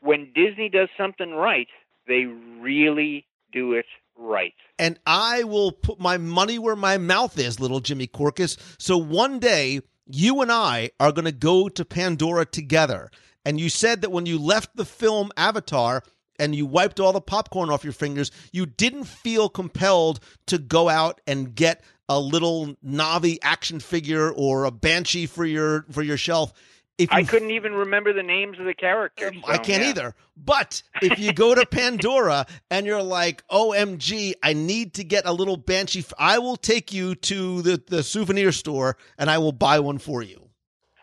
[0.01, 1.67] when Disney does something right,
[2.07, 3.85] they really do it
[4.17, 4.53] right.
[4.77, 8.57] and I will put my money where my mouth is, little Jimmy Korkis.
[8.77, 13.11] So one day, you and I are going to go to Pandora together.
[13.45, 16.03] And you said that when you left the film Avatar
[16.39, 20.89] and you wiped all the popcorn off your fingers, you didn't feel compelled to go
[20.89, 26.17] out and get a little Navi action figure or a Banshee for your for your
[26.17, 26.53] shelf.
[26.99, 29.33] If I couldn't even remember the names of the characters.
[29.47, 29.89] I so, can't yeah.
[29.89, 30.15] either.
[30.35, 35.31] But if you go to Pandora and you're like, OMG, I need to get a
[35.31, 39.53] little Banshee, f- I will take you to the, the souvenir store and I will
[39.53, 40.49] buy one for you.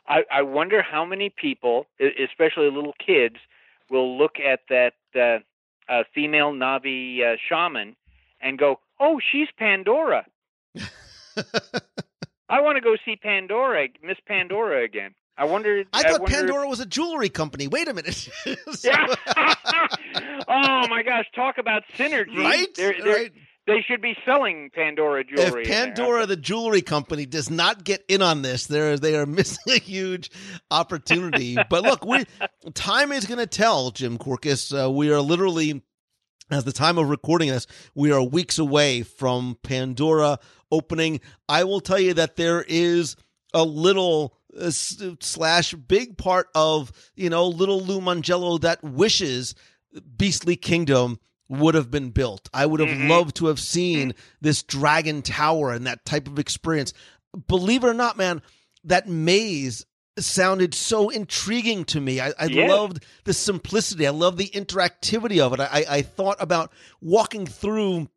[0.07, 3.37] I, I wonder how many people, especially little kids,
[3.91, 5.39] will look at that uh,
[5.91, 7.97] uh, female Navi uh, shaman
[8.41, 10.27] and go, "Oh, she's Pandora.
[12.49, 15.85] I want to go see Pandora, Miss Pandora again." I wonder.
[15.93, 17.67] I thought wonder if- Pandora was a jewelry company.
[17.69, 18.15] Wait a minute.
[18.73, 18.91] So-
[20.49, 21.27] oh my gosh!
[21.35, 22.37] Talk about synergy.
[22.39, 22.69] right?
[22.75, 23.33] They're, they're, right?
[23.67, 25.65] They should be selling Pandora jewelry.
[25.65, 25.87] there.
[25.87, 29.79] Pandora, the jewelry company, does not get in on this, they're, they are missing a
[29.81, 30.31] huge
[30.71, 31.57] opportunity.
[31.69, 32.25] but look, we
[32.75, 34.73] time is going to tell, Jim Korkis.
[34.87, 35.83] Uh, we are literally,
[36.51, 40.39] at the time of recording this, we are weeks away from Pandora
[40.71, 41.21] opening.
[41.49, 43.17] I will tell you that there is
[43.53, 44.71] a little uh,
[45.21, 49.55] slash big part of you know little Lou Mongello that wishes
[50.17, 51.19] Beastly Kingdom
[51.49, 52.49] would have been built.
[52.53, 53.09] I would have Mhm.
[53.09, 56.93] loved to have seen this dragon tower and that type of experience.
[57.47, 58.43] Believe it or not, man,
[58.85, 59.85] that maze
[60.19, 62.21] sounded so intriguing to me.
[62.21, 62.69] I, I Yes.
[62.71, 64.07] loved the simplicity.
[64.07, 65.61] I loved the interactivity of it.
[65.61, 68.09] I, I thought about walking through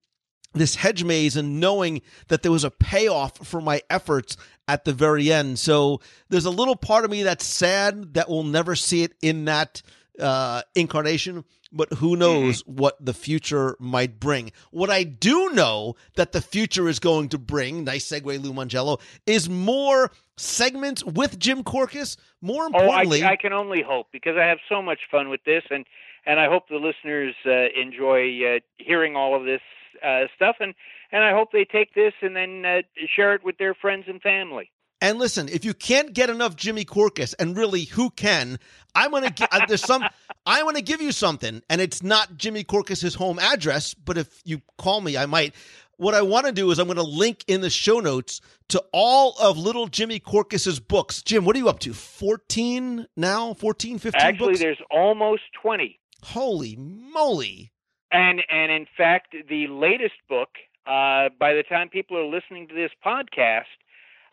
[0.53, 4.35] this hedge maze and knowing that there was a payoff for my efforts
[4.67, 5.59] at the very end.
[5.59, 9.45] So there's a little part of me that's sad that we'll never see it in
[9.45, 9.81] that
[10.19, 14.51] uh, incarnation, but who knows what the future might bring.
[14.71, 18.99] What I do know that the future is going to bring, nice segue, Lou Mongello,
[19.25, 22.17] is more segments with Jim Korkis.
[22.41, 25.43] More Oh, importantly, I, I can only hope because I have so much fun with
[25.45, 25.85] this, and
[26.25, 29.61] and I hope the listeners uh, enjoy uh, hearing all of this
[30.03, 30.73] uh, stuff, and
[31.11, 32.81] and I hope they take this and then uh,
[33.15, 34.71] share it with their friends and family.
[35.01, 38.59] And listen, if you can't get enough Jimmy Korkis, and really, who can?
[38.95, 40.03] I'm gonna gi- uh, there's some.
[40.45, 44.41] I want to give you something, and it's not Jimmy Korkis's home address, but if
[44.45, 45.55] you call me, I might.
[45.97, 48.39] What I want to do is I'm going to link in the show notes
[48.69, 51.21] to all of little Jimmy Korkis's books.
[51.21, 51.93] Jim, what are you up to?
[51.93, 53.53] 14 now?
[53.53, 54.59] 14, 15 Actually, books?
[54.61, 57.71] there's almost twenty, Holy moly.
[58.11, 60.49] And and in fact, the latest book.
[60.87, 63.69] Uh, by the time people are listening to this podcast,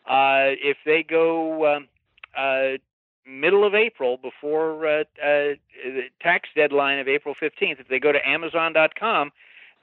[0.07, 1.87] uh, if they go um,
[2.35, 2.77] uh,
[3.27, 5.03] middle of April, before uh, uh,
[5.83, 9.31] the tax deadline of April 15th, if they go to Amazon.com,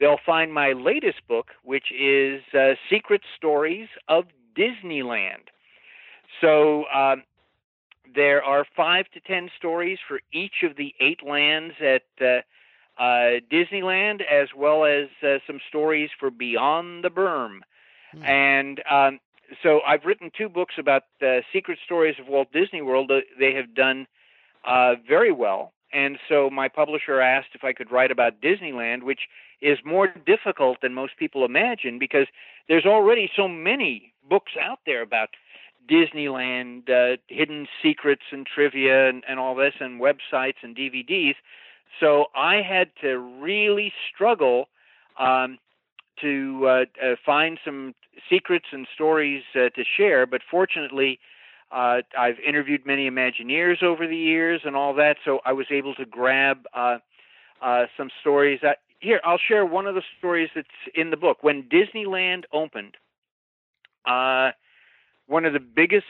[0.00, 4.24] they'll find my latest book, which is uh, Secret Stories of
[4.56, 5.50] Disneyland.
[6.40, 7.22] So um,
[8.14, 12.02] there are five to ten stories for each of the eight lands at
[12.98, 17.60] uh, Disneyland, as well as uh, some stories for Beyond the Berm.
[18.12, 18.22] Hmm.
[18.24, 19.20] And um,
[19.62, 23.10] so I've written two books about uh, secret stories of Walt Disney World.
[23.38, 24.06] They have done
[24.66, 25.72] uh, very well.
[25.92, 29.20] And so my publisher asked if I could write about Disneyland, which
[29.62, 32.26] is more difficult than most people imagine because
[32.68, 35.30] there's already so many books out there about
[35.88, 41.34] Disneyland, uh, hidden secrets and trivia and, and all this, and websites and DVDs.
[42.00, 44.68] So I had to really struggle
[45.18, 45.58] um,
[46.20, 47.94] to uh, uh, find some
[48.30, 50.26] secrets and stories uh, to share.
[50.26, 51.18] But fortunately,
[51.70, 55.94] uh, I've interviewed many Imagineers over the years and all that, so I was able
[55.96, 56.98] to grab uh,
[57.62, 58.60] uh, some stories.
[58.62, 61.38] That, here, I'll share one of the stories that's in the book.
[61.42, 62.96] When Disneyland opened,
[65.26, 66.06] one of the biggest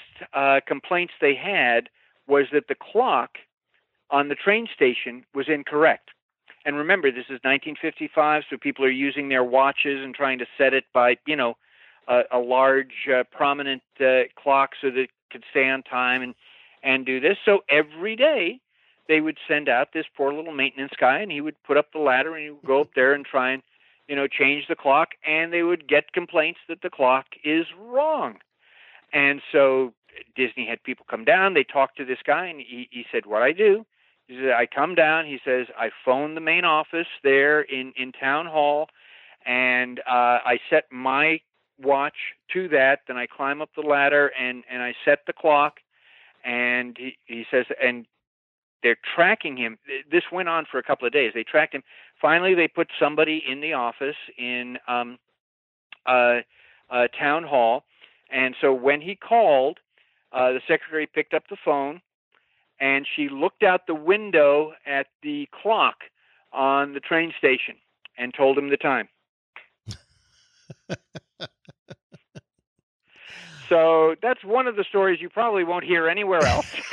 [0.66, 1.88] complaints they had
[2.26, 3.38] was that the clock
[4.14, 6.10] on the train station was incorrect.
[6.64, 10.72] And remember, this is 1955, so people are using their watches and trying to set
[10.72, 11.56] it by, you know,
[12.06, 16.34] a, a large, uh, prominent uh, clock so that it could stay on time and
[16.84, 17.38] and do this.
[17.44, 18.60] So every day
[19.08, 21.98] they would send out this poor little maintenance guy, and he would put up the
[21.98, 23.62] ladder and he would go up there and try and,
[24.06, 28.36] you know, change the clock, and they would get complaints that the clock is wrong.
[29.14, 29.94] And so
[30.36, 31.54] Disney had people come down.
[31.54, 33.86] They talked to this guy, and he, he said, "What I do
[34.26, 35.26] he said, I come down.
[35.26, 38.88] He says, I phone the main office there in, in town hall,
[39.44, 41.40] and uh, I set my
[41.78, 42.14] watch
[42.52, 43.00] to that.
[43.06, 45.74] Then I climb up the ladder and, and I set the clock.
[46.44, 48.06] And he, he says, and
[48.82, 49.78] they're tracking him.
[50.10, 51.32] This went on for a couple of days.
[51.34, 51.82] They tracked him.
[52.20, 55.18] Finally, they put somebody in the office in um,
[56.06, 56.40] uh,
[56.90, 57.84] uh, town hall.
[58.30, 59.78] And so when he called,
[60.32, 62.00] uh, the secretary picked up the phone
[62.80, 65.96] and she looked out the window at the clock
[66.52, 67.76] on the train station
[68.16, 69.08] and told him the time.
[73.68, 76.66] so that's one of the stories you probably won't hear anywhere else.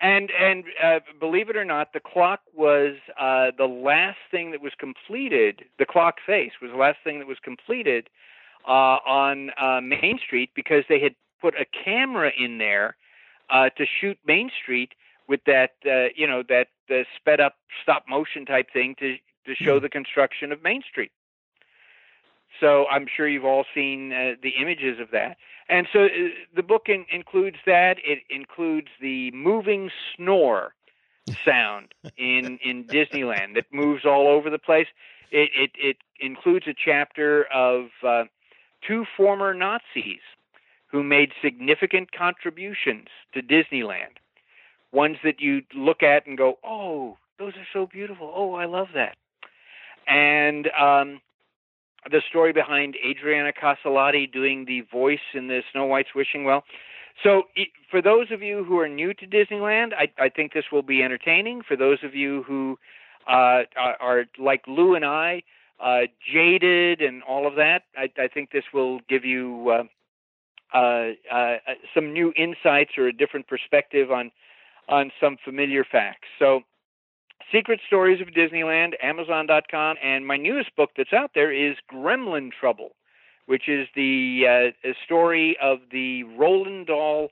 [0.00, 4.60] and and uh, believe it or not, the clock was uh, the last thing that
[4.60, 5.64] was completed.
[5.78, 8.08] The clock face was the last thing that was completed
[8.66, 12.96] uh, on uh, Main Street because they had put a camera in there
[13.50, 14.92] uh, to shoot Main Street
[15.28, 19.16] with that uh, you know that uh, sped up stop motion type thing to
[19.46, 21.12] to show the construction of Main Street.
[22.60, 25.36] So I'm sure you've all seen uh, the images of that.
[25.68, 26.08] And so uh,
[26.56, 27.98] the book in, includes that.
[28.04, 30.74] It includes the moving snore
[31.44, 34.86] sound in in Disneyland that moves all over the place.
[35.30, 38.24] It it, it includes a chapter of uh,
[38.86, 40.20] two former Nazis
[40.90, 44.18] who made significant contributions to Disneyland.
[44.92, 48.32] Ones that you look at and go, "Oh, those are so beautiful.
[48.34, 49.16] Oh, I love that."
[50.06, 51.20] And um,
[52.10, 56.64] the story behind Adriana Caselotti doing the voice in the Snow White's Wishing Well.
[57.22, 57.44] So,
[57.90, 61.02] for those of you who are new to Disneyland, I, I think this will be
[61.02, 61.62] entertaining.
[61.66, 62.78] For those of you who
[63.26, 65.42] uh, are, are like Lou and I,
[65.80, 66.02] uh,
[66.32, 69.82] jaded and all of that, I, I think this will give you uh,
[70.74, 71.56] uh, uh,
[71.94, 74.30] some new insights or a different perspective on
[74.88, 76.28] on some familiar facts.
[76.38, 76.62] So,
[77.52, 82.92] Secret Stories of Disneyland, Amazon.com, and my newest book that's out there is Gremlin Trouble,
[83.44, 87.28] which is the uh, story of the Roald Dahl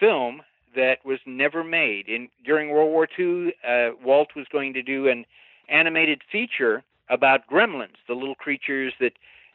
[0.00, 0.40] film
[0.74, 2.08] that was never made.
[2.08, 5.24] In during World War II, uh, Walt was going to do an
[5.68, 9.12] animated feature about gremlins, the little creatures that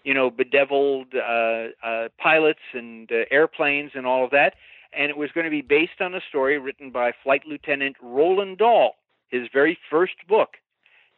[0.09, 4.55] you know bedeviled uh, uh, pilots and uh, airplanes and all of that.
[4.91, 8.57] And it was going to be based on a story written by Flight Lieutenant Roald
[8.57, 8.95] Dahl,
[9.27, 10.57] his very first book.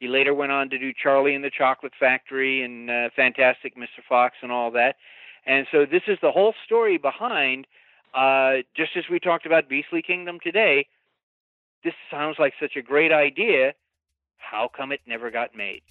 [0.02, 4.04] He later went on to do Charlie and the Chocolate Factory and uh, Fantastic Mr.
[4.10, 4.98] Fox and all that.
[5.46, 7.68] And so this is the whole story behind,
[8.14, 10.86] uh, just as we talked about Beastly Kingdom today.
[11.86, 13.72] This sounds like such a great idea.
[14.38, 15.82] How come it never got made?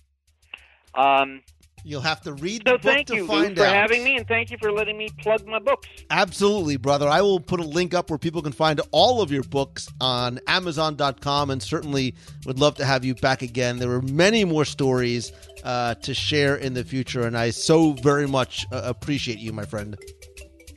[0.95, 1.41] Um,
[1.85, 3.75] You'll have to read so the book thank to you, Lou, find for out.
[3.75, 5.89] having me, and thank you for letting me plug my books.
[6.11, 7.09] Absolutely, brother.
[7.09, 10.41] I will put a link up where people can find all of your books on
[10.47, 12.15] Amazon.com and certainly
[12.47, 13.79] would love to have you back again.
[13.79, 15.33] There are many more stories
[15.65, 19.65] uh, to share in the future, and I so very much uh, appreciate you, my
[19.65, 19.97] friend.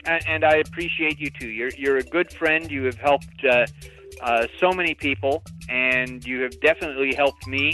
[0.05, 1.49] and, and I appreciate you too.
[1.49, 2.69] You're you're a good friend.
[2.71, 3.65] You have helped uh,
[4.21, 7.73] uh, so many people, and you have definitely helped me.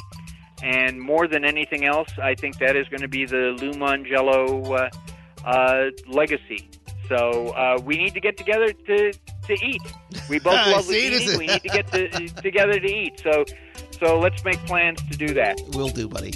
[0.63, 4.89] And more than anything else, I think that is going to be the Lou Mongello
[5.45, 6.69] uh, uh, legacy.
[7.07, 9.81] So uh, we need to get together to to eat.
[10.29, 11.37] We both love See, eating.
[11.39, 13.19] We need to get to, together to eat.
[13.19, 13.45] So
[13.99, 15.59] so let's make plans to do that.
[15.73, 16.33] We'll do, buddy.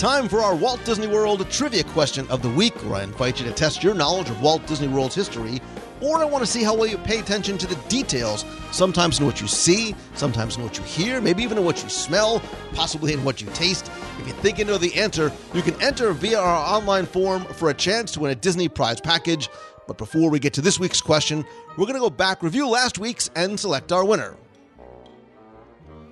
[0.00, 3.44] Time for our Walt Disney World trivia question of the week, where I invite you
[3.44, 5.60] to test your knowledge of Walt Disney World's history,
[6.00, 9.26] or I want to see how well you pay attention to the details, sometimes in
[9.26, 12.40] what you see, sometimes in what you hear, maybe even in what you smell,
[12.72, 13.90] possibly in what you taste.
[14.18, 17.68] If you think you know the answer, you can enter via our online form for
[17.68, 19.50] a chance to win a Disney prize package.
[19.86, 21.44] But before we get to this week's question,
[21.76, 24.34] we're going to go back, review last week's, and select our winner.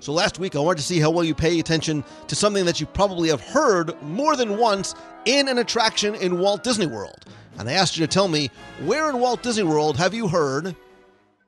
[0.01, 2.81] So last week, I wanted to see how well you pay attention to something that
[2.81, 4.95] you probably have heard more than once
[5.25, 7.25] in an attraction in Walt Disney World.
[7.59, 8.51] And I asked you to tell me
[8.85, 10.67] where in Walt Disney World have you heard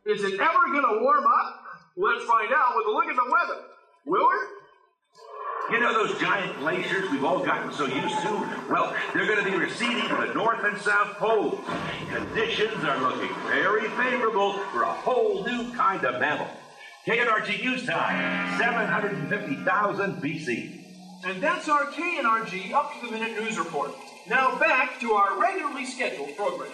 [0.04, 1.64] Is it ever going to warm up?
[1.96, 3.62] Let's find out with a look at the weather.
[4.06, 4.48] Will it?
[5.72, 8.64] You know those giant glaciers we've all gotten so used to?
[8.68, 11.60] Well, they're going to be receding to the north and south poles.
[12.12, 16.48] Conditions are looking very favorable for a whole new kind of mammal.
[17.06, 20.84] KNRG News Time, 750,000 BC.
[21.24, 23.92] And that's our KNRG up to the minute news report.
[24.28, 26.68] Now back to our regularly scheduled program.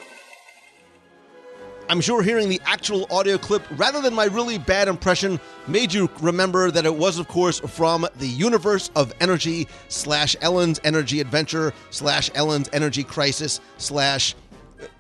[1.89, 5.39] I'm sure hearing the actual audio clip rather than my really bad impression
[5.69, 10.81] made you remember that it was, of course, from the universe of energy slash Ellen's
[10.83, 14.35] Energy Adventure slash Ellen's Energy Crisis slash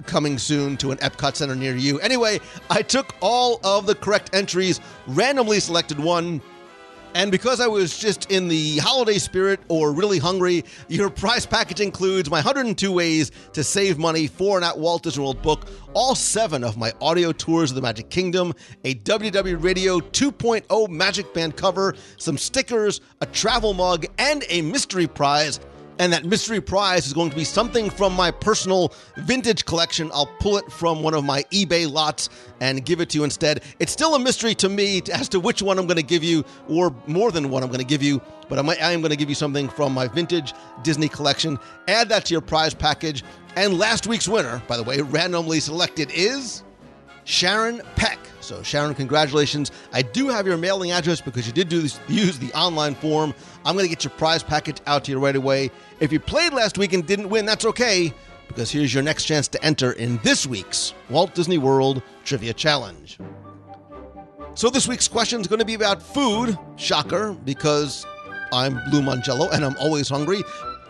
[0.05, 1.99] coming soon to an Epcot Center near you.
[2.01, 2.41] Anyway,
[2.71, 6.41] I took all of the correct entries, randomly selected one,
[7.17, 11.81] and because I was just in the holiday spirit or really hungry, your prize package
[11.81, 16.15] includes my 102 ways to save money for an at Walt Disney World book, all
[16.15, 18.53] seven of my audio tours of the Magic Kingdom,
[18.85, 25.07] a WDW Radio 2.0 Magic Band cover, some stickers, a travel mug, and a mystery
[25.07, 25.59] prize.
[25.99, 30.11] And that mystery prize is going to be something from my personal vintage collection.
[30.13, 32.29] I'll pull it from one of my eBay lots
[32.61, 33.63] and give it to you instead.
[33.79, 36.45] It's still a mystery to me as to which one I'm going to give you,
[36.69, 39.29] or more than one I'm going to give you, but I, am going to give
[39.29, 40.53] you something from my vintage
[40.83, 41.59] Disney collection.
[41.89, 43.25] Add that to your prize package.
[43.57, 46.63] And last week's winner, by the way, randomly selected is.
[47.25, 48.19] Sharon Peck.
[48.47, 49.73] So, Sharon, congratulations.
[49.93, 53.35] I do have your mailing address because you did do this, use the online form.
[53.65, 55.73] I'm going to get your prize package out to you right away.
[55.99, 58.15] If you played last week and didn't win, that's okay
[58.47, 63.19] because here's your next chance to enter in this week's Walt Disney World Trivia Challenge.
[64.55, 66.57] So, this week's question is going to be about food.
[66.77, 68.07] Shocker, because
[68.53, 70.43] I'm Lou Mongello and I'm always hungry.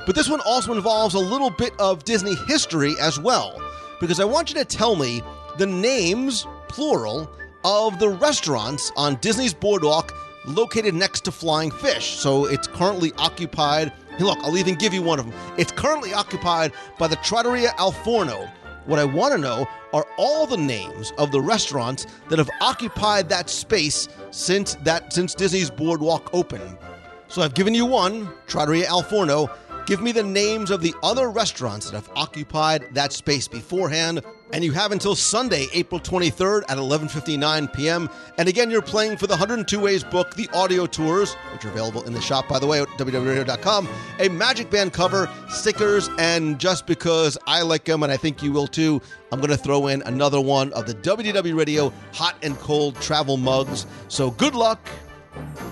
[0.05, 3.59] But this one also involves a little bit of Disney history as well,
[3.99, 5.23] because I want you to tell me
[5.57, 7.31] the names, plural,
[7.67, 10.15] of the restaurants on Disney's boardwalk
[10.47, 12.17] located next to Flying Fish.
[12.17, 13.93] So it's currently occupied.
[14.21, 15.35] Look, I'll even give you one of them.
[15.59, 18.49] It's currently occupied by the Trattoria Al Forno.
[18.85, 23.29] What I want to know are all the names of the restaurants that have occupied
[23.31, 26.79] that space since that since Disney's boardwalk opened.
[27.27, 29.51] So I've given you one, Trattoria Al Forno.
[29.87, 34.23] Give me the names of the other restaurants that have occupied that space beforehand.
[34.53, 38.09] And you have until Sunday, April 23rd at 11:59 p.m.
[38.39, 42.03] And again, you're playing for the 102 Ways book, the audio tours, which are available
[42.05, 43.89] in the shop, by the way, at WDWRadio.com,
[44.21, 48.53] a Magic Band cover, stickers, and just because I like them and I think you
[48.53, 49.03] will too,
[49.33, 53.37] I'm going to throw in another one of the WDW Radio hot and cold travel
[53.37, 53.87] mugs.
[54.09, 54.89] So good luck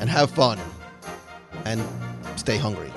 [0.01, 0.59] and have fun
[1.65, 1.83] and
[2.37, 2.91] stay hungry.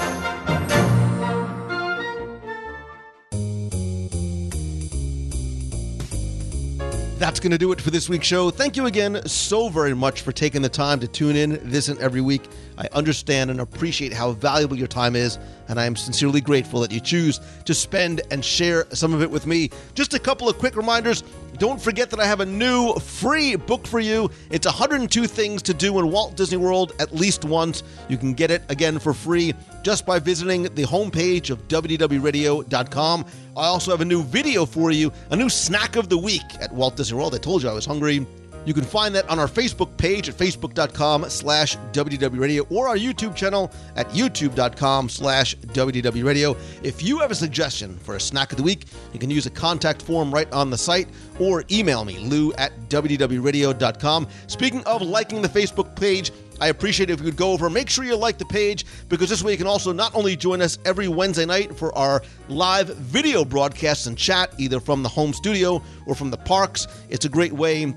[7.18, 8.52] That's going to do it for this week's show.
[8.52, 12.00] Thank you again so very much for taking the time to tune in this and
[12.00, 12.44] every week.
[12.78, 16.92] I understand and appreciate how valuable your time is, and I am sincerely grateful that
[16.92, 19.72] you choose to spend and share some of it with me.
[19.96, 21.24] Just a couple of quick reminders.
[21.58, 24.30] Don't forget that I have a new free book for you.
[24.52, 27.82] It's 102 Things to Do in Walt Disney World at least once.
[28.10, 33.26] You can get it again for free just by visiting the homepage of WDWRadio.com.
[33.58, 36.72] I also have a new video for you, a new snack of the week at
[36.72, 37.34] Walt Disney World.
[37.34, 38.24] I told you I was hungry.
[38.68, 43.34] You can find that on our Facebook page at facebook.com slash WDWRadio or our YouTube
[43.34, 46.58] channel at youtube.com slash WDWRadio.
[46.84, 49.50] If you have a suggestion for a snack of the week, you can use a
[49.50, 51.08] contact form right on the site
[51.40, 54.28] or email me, lou at WDWRadio.com.
[54.48, 57.70] Speaking of liking the Facebook page, I appreciate if you would go over.
[57.70, 60.62] Make sure you like the page because this way you can also not only join
[60.62, 65.34] us every Wednesday night for our live video broadcasts and chat, either from the home
[65.34, 66.88] studio or from the parks.
[67.10, 67.94] It's a great way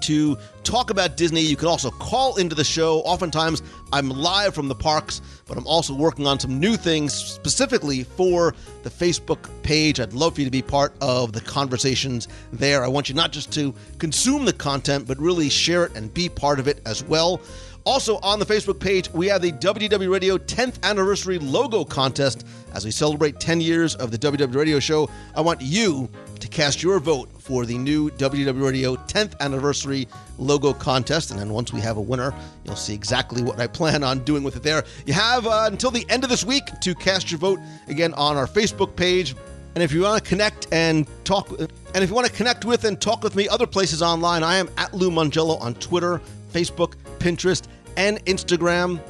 [0.00, 1.42] to talk about Disney.
[1.42, 3.00] You can also call into the show.
[3.00, 3.62] Oftentimes,
[3.92, 8.54] I'm live from the parks, but I'm also working on some new things specifically for
[8.84, 10.00] the Facebook page.
[10.00, 12.82] I'd love for you to be part of the conversations there.
[12.82, 16.28] I want you not just to consume the content, but really share it and be
[16.28, 17.40] part of it as well.
[17.84, 22.46] Also, on the Facebook page, we have the WDW Radio 10th Anniversary Logo Contest.
[22.74, 26.80] As we celebrate 10 years of the WDW Radio Show, I want you to cast
[26.80, 30.06] your vote for the new WDW Radio 10th Anniversary
[30.38, 31.32] Logo Contest.
[31.32, 32.32] And then once we have a winner,
[32.64, 34.84] you'll see exactly what I plan on doing with it there.
[35.04, 38.36] You have uh, until the end of this week to cast your vote again on
[38.36, 39.34] our Facebook page.
[39.74, 42.84] And if you want to connect and talk, and if you want to connect with
[42.84, 46.20] and talk with me other places online, I am at Lou Mongello on Twitter,
[46.52, 47.62] Facebook, Pinterest,
[47.96, 49.00] and Instagram.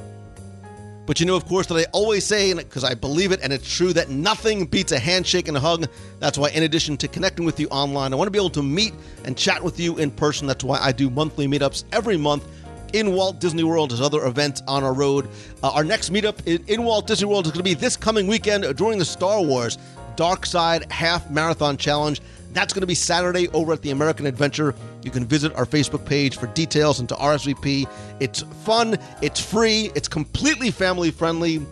[1.07, 3.77] But you know, of course, that I always say, because I believe it and it's
[3.77, 5.89] true, that nothing beats a handshake and a hug.
[6.21, 8.63] That's why, in addition to connecting with you online, I want to be able to
[8.63, 8.95] meet
[9.25, 10.47] and chat with you in person.
[10.47, 12.47] That's why I do monthly meetups every month
[12.93, 15.29] in Walt Disney World as other events on our road.
[15.63, 18.27] Uh, our next meetup in, in Walt Disney World is going to be this coming
[18.27, 19.79] weekend during the Star Wars
[20.15, 22.21] Dark Side Half Marathon Challenge.
[22.53, 24.75] That's going to be Saturday over at the American Adventure.
[25.03, 27.89] You can visit our Facebook page for details and to RSVP.
[28.21, 31.65] It's fun, it's free, it's completely family friendly,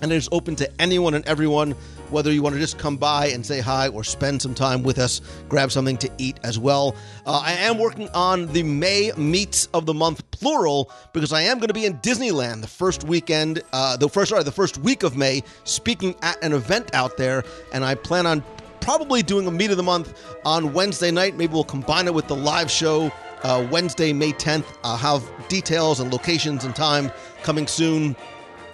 [0.00, 1.72] and it's open to anyone and everyone,
[2.10, 4.98] whether you want to just come by and say hi or spend some time with
[4.98, 6.94] us, grab something to eat as well.
[7.24, 11.58] Uh, I am working on the May Meets of the Month plural because I am
[11.58, 15.04] going to be in Disneyland the first weekend, uh, the first sorry, the first week
[15.04, 18.44] of May, speaking at an event out there, and I plan on
[18.82, 21.36] probably doing a meet of the month on Wednesday night.
[21.36, 23.10] Maybe we'll combine it with the live show
[23.42, 24.66] uh, Wednesday, May 10th.
[24.84, 27.10] I'll have details and locations and time
[27.42, 28.16] coming soon.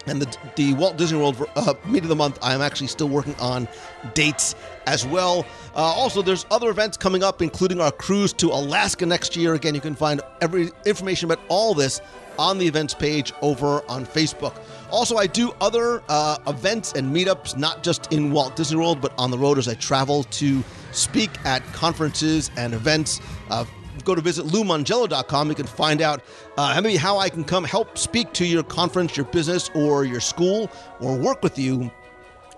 [0.06, 3.34] And the, the Walt Disney World uh, meet of the month, I'm actually still working
[3.36, 3.68] on
[4.14, 4.54] dates
[4.86, 5.44] as well.
[5.74, 9.52] Uh, also, there's other events coming up, including our cruise to Alaska next year.
[9.52, 12.00] Again, you can find every information about all this
[12.38, 14.54] on the events page over on Facebook.
[14.90, 19.12] Also, I do other uh, events and meetups, not just in Walt Disney World, but
[19.18, 23.20] on the road as I travel to speak at conferences and events.
[23.50, 23.64] Uh,
[24.04, 25.48] go to visit loumongello.com.
[25.48, 26.22] You can find out
[26.56, 30.20] uh, maybe how I can come help speak to your conference, your business, or your
[30.20, 30.70] school,
[31.00, 31.90] or work with you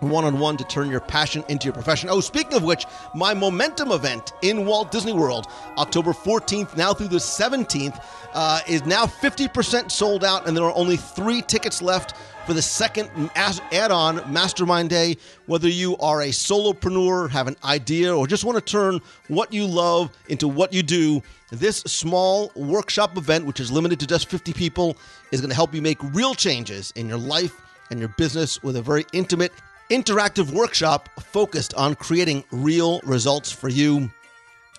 [0.00, 2.08] one on one to turn your passion into your profession.
[2.10, 5.46] Oh, speaking of which, my Momentum event in Walt Disney World,
[5.78, 8.02] October 14th now through the 17th,
[8.32, 12.14] uh, is now 50% sold out, and there are only three tickets left
[12.46, 15.16] for the second add on Mastermind Day.
[15.46, 19.66] Whether you are a solopreneur, have an idea, or just want to turn what you
[19.66, 24.52] love into what you do, this small workshop event, which is limited to just 50
[24.52, 24.96] people,
[25.32, 27.60] is going to help you make real changes in your life
[27.90, 29.52] and your business with a very intimate,
[29.90, 34.08] interactive workshop focused on creating real results for you.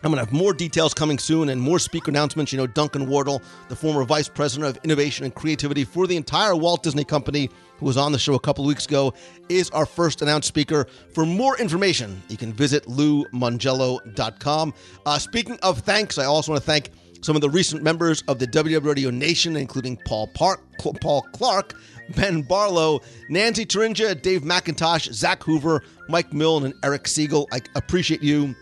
[0.03, 2.51] I'm going to have more details coming soon and more speaker announcements.
[2.51, 3.39] You know, Duncan Wardle,
[3.69, 7.85] the former vice president of innovation and creativity for the entire Walt Disney Company, who
[7.85, 9.13] was on the show a couple weeks ago,
[9.47, 10.88] is our first announced speaker.
[11.13, 14.73] For more information, you can visit loumongello.com.
[15.05, 16.89] Uh, speaking of thanks, I also want to thank
[17.21, 21.75] some of the recent members of the WDW Radio Nation, including Paul Park, Paul Clark,
[22.11, 27.47] Ben Barlow, Nancy Turinja, Dave McIntosh, Zach Hoover, Mike Milne, and Eric Siegel.
[27.51, 28.55] I appreciate you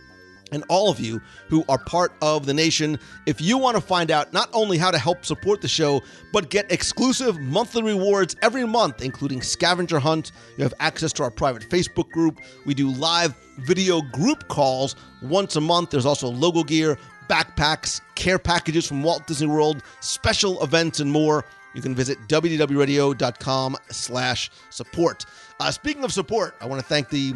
[0.52, 3.00] and all of you who are part of the nation.
[3.26, 6.02] If you want to find out not only how to help support the show,
[6.34, 11.32] but get exclusive monthly rewards every month, including scavenger hunt, you have access to our
[11.32, 12.40] private Facebook group.
[12.66, 15.92] We do live video group calls once a month.
[15.92, 16.98] There's also logo gear,
[17.30, 21.46] backpacks, care packages from Walt Disney World, special events, and more.
[21.74, 25.26] You can visit wdwradio.com slash support.
[25.60, 27.34] Uh, speaking of support, I want to thank the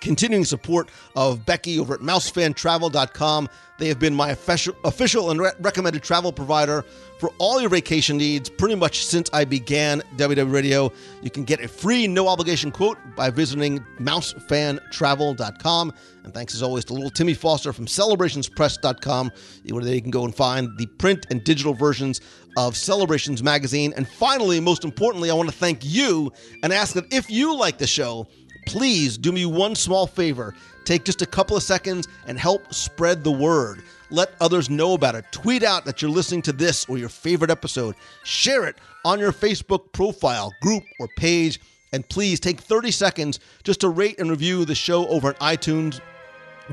[0.00, 3.48] continuing support of Becky over at mousefantravel.com.
[3.78, 6.84] They have been my official, official and re- recommended travel provider
[7.18, 10.92] for all your vacation needs pretty much since I began WDW Radio.
[11.22, 15.92] You can get a free, no obligation quote by visiting mousefantravel.com.
[16.24, 19.30] And thanks as always to little Timmy Foster from celebrationspress.com,
[19.70, 22.20] where they can go and find the print and digital versions
[22.58, 23.94] of Celebrations Magazine.
[23.96, 26.30] And finally, most importantly, I want to thank you
[26.62, 28.26] and ask that if you like the show,
[28.66, 30.54] please do me one small favor
[30.88, 33.82] Take just a couple of seconds and help spread the word.
[34.08, 35.26] Let others know about it.
[35.32, 37.94] Tweet out that you're listening to this or your favorite episode.
[38.24, 41.60] Share it on your Facebook profile, group, or page.
[41.92, 46.00] And please take 30 seconds just to rate and review the show over at iTunes.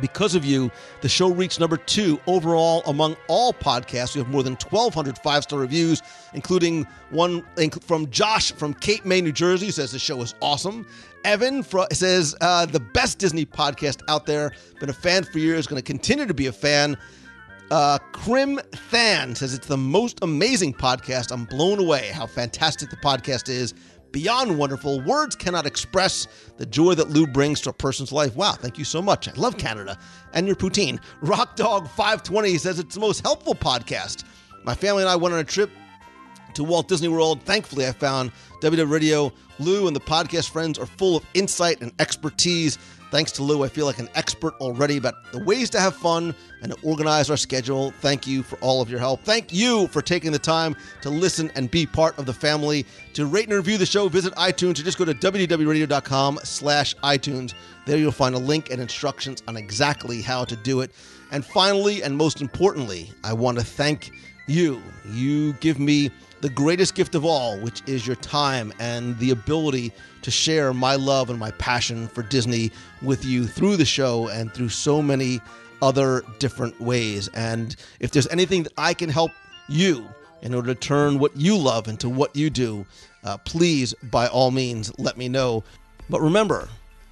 [0.02, 4.16] Because of you, the show reached number two overall among all podcasts.
[4.16, 6.02] We have more than 1,200 five star reviews,
[6.34, 7.44] including one
[7.82, 10.86] from Josh from Cape May, New Jersey, who says the show is awesome.
[11.24, 14.52] Evan says uh, the best Disney podcast out there.
[14.80, 16.98] Been a fan for years, going to continue to be a fan.
[17.72, 18.60] Uh, Krim
[18.92, 21.32] Than says it's the most amazing podcast.
[21.32, 23.74] I'm blown away how fantastic the podcast is
[24.16, 25.02] beyond wonderful.
[25.02, 28.34] Words cannot express the joy that Lou brings to a person's life.
[28.34, 29.28] Wow, thank you so much.
[29.28, 29.98] I love Canada
[30.32, 31.02] and your poutine.
[31.22, 34.24] Rock Dog 520 says it's the most helpful podcast.
[34.64, 35.70] My family and I went on a trip
[36.54, 37.44] to Walt Disney World.
[37.44, 38.32] Thankfully, I found
[38.62, 39.34] WDW Radio.
[39.60, 42.78] Lou and the podcast friends are full of insight and expertise.
[43.16, 46.36] Thanks to Lou, I feel like an expert already about the ways to have fun
[46.62, 47.92] and to organize our schedule.
[48.02, 49.22] Thank you for all of your help.
[49.22, 52.86] Thank you for taking the time to listen and be part of the family.
[53.14, 57.54] To rate and review the show, visit iTunes or just go to WDWRadio.com slash iTunes.
[57.86, 60.92] There you'll find a link and instructions on exactly how to do it.
[61.32, 64.12] And finally, and most importantly, I want to thank
[64.46, 64.82] you.
[65.06, 69.92] You give me the greatest gift of all, which is your time and the ability
[70.22, 72.72] to share my love and my passion for Disney
[73.02, 75.42] with you through the show and through so many
[75.82, 77.28] other different ways.
[77.30, 79.32] And if there's anything that I can help
[79.68, 80.08] you
[80.42, 82.86] in order to turn what you love into what you do,
[83.24, 85.64] uh, please, by all means, let me know.
[86.10, 86.70] But remember,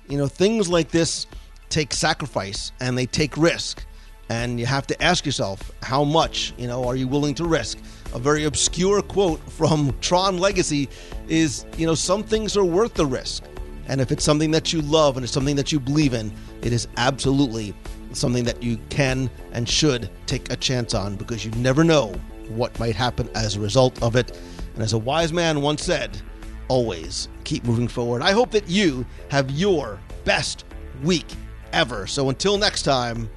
[0.07, 1.25] you know, things like this
[1.69, 3.83] take sacrifice and they take risk.
[4.29, 7.77] And you have to ask yourself, how much, you know, are you willing to risk?
[8.13, 10.87] a very obscure quote from Tron Legacy
[11.27, 13.43] is, you know, some things are worth the risk.
[13.87, 16.31] And if it's something that you love and it's something that you believe in,
[16.61, 17.73] it is absolutely
[18.13, 22.13] something that you can and should take a chance on because you never know
[22.49, 24.39] what might happen as a result of it.
[24.75, 26.21] And as a wise man once said,
[26.69, 28.21] always keep moving forward.
[28.21, 30.63] I hope that you have your best
[31.03, 31.27] week
[31.73, 32.07] ever.
[32.07, 33.29] So until next time,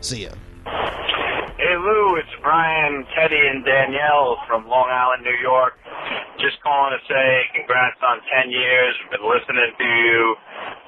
[0.00, 0.32] see ya.
[1.60, 5.76] Hey Lou, it's Brian, Teddy, and Danielle from Long Island, New York.
[6.40, 8.96] Just calling to say congrats on 10 years.
[9.04, 10.36] We've been listening to you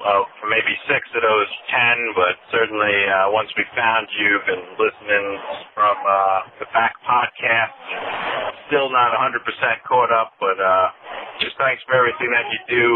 [0.03, 4.65] well, for maybe six of those 10, but certainly uh, once we found you, been
[4.75, 5.25] listening
[5.71, 7.71] from uh, the back podcast.
[8.67, 9.39] Still not 100%
[9.87, 10.87] caught up, but uh,
[11.39, 12.87] just thanks for everything that you do.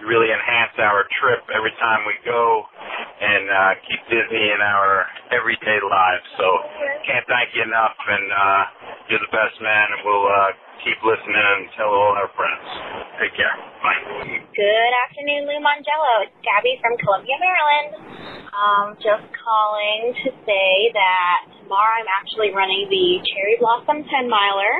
[0.00, 2.68] You really enhance our trip every time we go
[3.24, 6.26] and uh, keep Disney in our everyday lives.
[6.36, 6.46] So
[7.08, 8.62] can't thank you enough, and uh,
[9.08, 10.52] you're the best man, and we'll uh,
[10.82, 12.66] keep listening and tell all our friends.
[13.22, 13.54] Take care.
[13.84, 14.00] Bye.
[14.54, 16.26] Good afternoon, Lou Mongello.
[16.26, 17.90] It's Gabby from Columbia, Maryland.
[18.54, 24.74] Um, just calling to say that tomorrow I'm actually running the Cherry Blossom 10 miler.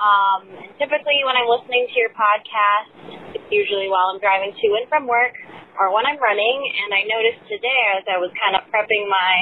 [0.00, 4.66] Um, and typically when I'm listening to your podcast, it's usually while I'm driving to
[4.80, 5.36] and from work
[5.76, 6.56] or when I'm running.
[6.84, 9.32] And I noticed today as I was kind of prepping my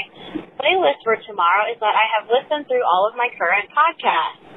[0.58, 4.47] playlist for tomorrow is that I have listened through all of my current podcasts.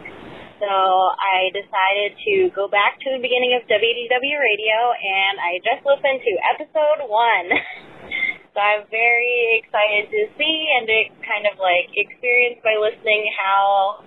[0.62, 5.82] So I decided to go back to the beginning of WDW Radio and I just
[5.82, 7.50] listened to episode one.
[8.54, 14.06] so I'm very excited to see and to kind of like experience by listening how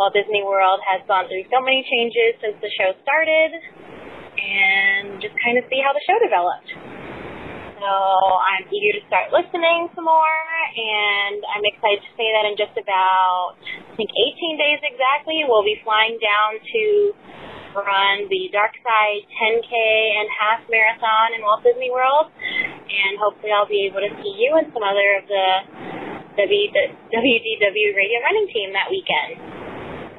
[0.00, 3.60] Walt Disney World has gone through so many changes since the show started
[4.40, 7.19] and just kind of see how the show developed.
[7.80, 10.36] So I'm eager to start listening some more,
[10.76, 15.64] and I'm excited to say that in just about, I think, 18 days exactly, we'll
[15.64, 16.84] be flying down to
[17.80, 23.64] run the Dark Side 10K and half marathon in Walt Disney World, and hopefully I'll
[23.64, 25.48] be able to see you and some other of the
[26.36, 29.40] WDW radio running team that weekend.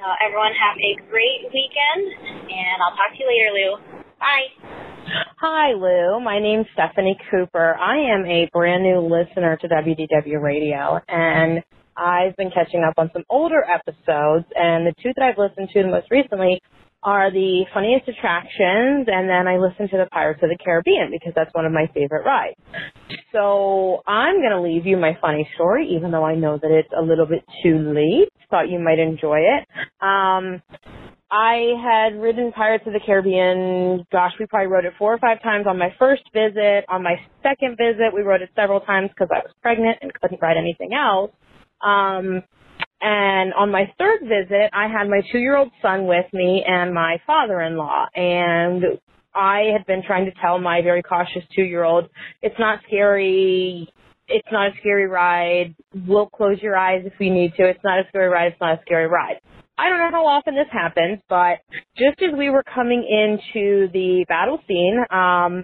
[0.01, 2.09] So everyone have a great weekend,
[2.49, 4.01] and I'll talk to you later, Lou.
[4.17, 4.80] Bye.
[5.13, 6.19] Hi, Lou.
[6.23, 7.75] My name's Stephanie Cooper.
[7.75, 11.61] I am a brand new listener to WDW Radio, and
[11.97, 15.83] I've been catching up on some older episodes, and the two that I've listened to
[15.83, 16.61] the most recently
[17.03, 21.33] are the funniest attractions, and then I listen to the Pirates of the Caribbean because
[21.35, 22.55] that's one of my favorite rides.
[23.33, 26.93] So I'm going to leave you my funny story, even though I know that it's
[26.97, 28.29] a little bit too late.
[28.49, 29.67] Thought you might enjoy it.
[29.99, 30.61] Um,
[31.31, 35.41] I had ridden Pirates of the Caribbean, gosh, we probably rode it four or five
[35.41, 36.83] times on my first visit.
[36.89, 40.41] On my second visit, we rode it several times because I was pregnant and couldn't
[40.41, 41.31] ride anything else.
[41.81, 42.43] Um,
[42.99, 46.93] and on my third visit, I had my two year old son with me and
[46.93, 48.07] my father in law.
[48.13, 48.83] And
[49.33, 52.09] I had been trying to tell my very cautious two year old,
[52.41, 53.87] it's not scary.
[54.27, 55.75] It's not a scary ride.
[56.07, 57.69] We'll close your eyes if we need to.
[57.69, 58.51] It's not a scary ride.
[58.51, 59.39] It's not a scary ride.
[59.77, 61.59] I don't know how often this happens, but
[61.97, 65.63] just as we were coming into the battle scene, um,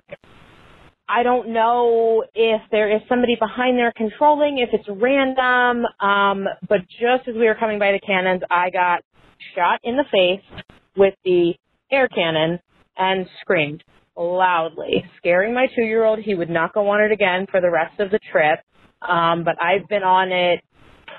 [1.09, 6.79] I don't know if there is somebody behind there controlling, if it's random, um, but
[6.89, 9.03] just as we were coming by the cannons, I got
[9.55, 10.63] shot in the face
[10.97, 11.53] with the
[11.91, 12.59] air cannon
[12.97, 13.83] and screamed
[14.17, 16.19] loudly, scaring my two year old.
[16.19, 18.59] He would not go on it again for the rest of the trip.
[19.01, 20.61] Um, but I've been on it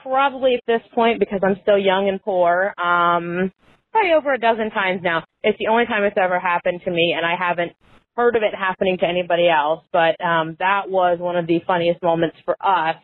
[0.03, 2.75] probably at this point because I'm still young and poor.
[2.79, 3.53] Um,
[3.93, 5.25] probably over a dozen times now.
[5.43, 7.73] It's the only time it's ever happened to me and I haven't
[8.17, 12.03] heard of it happening to anybody else, but um, that was one of the funniest
[12.03, 12.97] moments for us.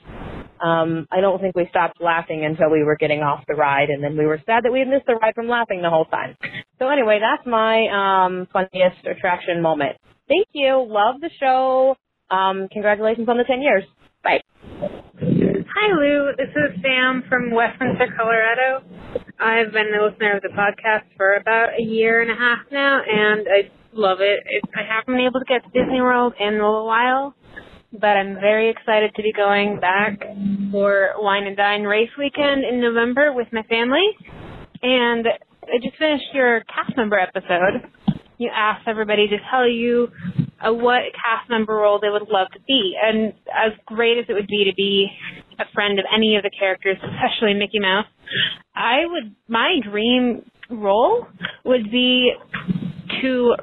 [0.60, 4.02] Um, I don't think we stopped laughing until we were getting off the ride, and
[4.02, 6.36] then we were sad that we had missed the ride from laughing the whole time.
[6.80, 7.86] So anyway, that's my
[8.26, 9.96] um, funniest attraction moment.
[10.26, 10.84] Thank you.
[10.88, 11.96] Love the show.
[12.30, 13.84] Um, congratulations on the 10 years.
[14.24, 15.30] Bye.
[15.66, 16.32] Hi, Lou.
[16.36, 18.84] This is Sam from Westminster, Colorado.
[19.40, 23.00] I've been a listener of the podcast for about a year and a half now,
[23.00, 24.44] and I love it.
[24.46, 24.64] it.
[24.76, 27.34] I haven't been able to get to Disney World in a little while,
[27.92, 30.20] but I'm very excited to be going back
[30.70, 34.04] for Wine and Dine race weekend in November with my family.
[34.82, 37.88] And I just finished your cast member episode.
[38.36, 40.08] You asked everybody to tell you
[40.60, 42.94] uh, what cast member role they would love to be.
[43.00, 45.08] And as great as it would be to be
[45.58, 48.06] a friend of any of the characters, especially Mickey Mouse,
[48.74, 51.26] I would, my dream role
[51.64, 52.32] would be
[53.20, 53.54] to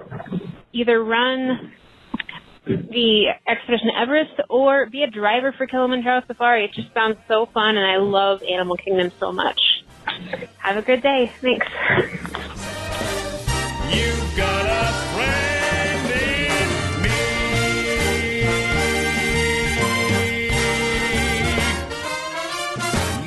[0.73, 1.73] either run
[2.65, 6.65] the Expedition Everest or be a driver for Kilimanjaro Safari.
[6.65, 9.59] It just sounds so fun, and I love Animal Kingdom so much.
[10.57, 11.31] Have a good day.
[11.41, 11.68] Thanks.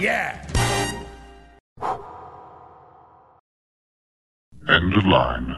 [0.05, 0.37] Yeah.
[4.69, 5.57] End of line.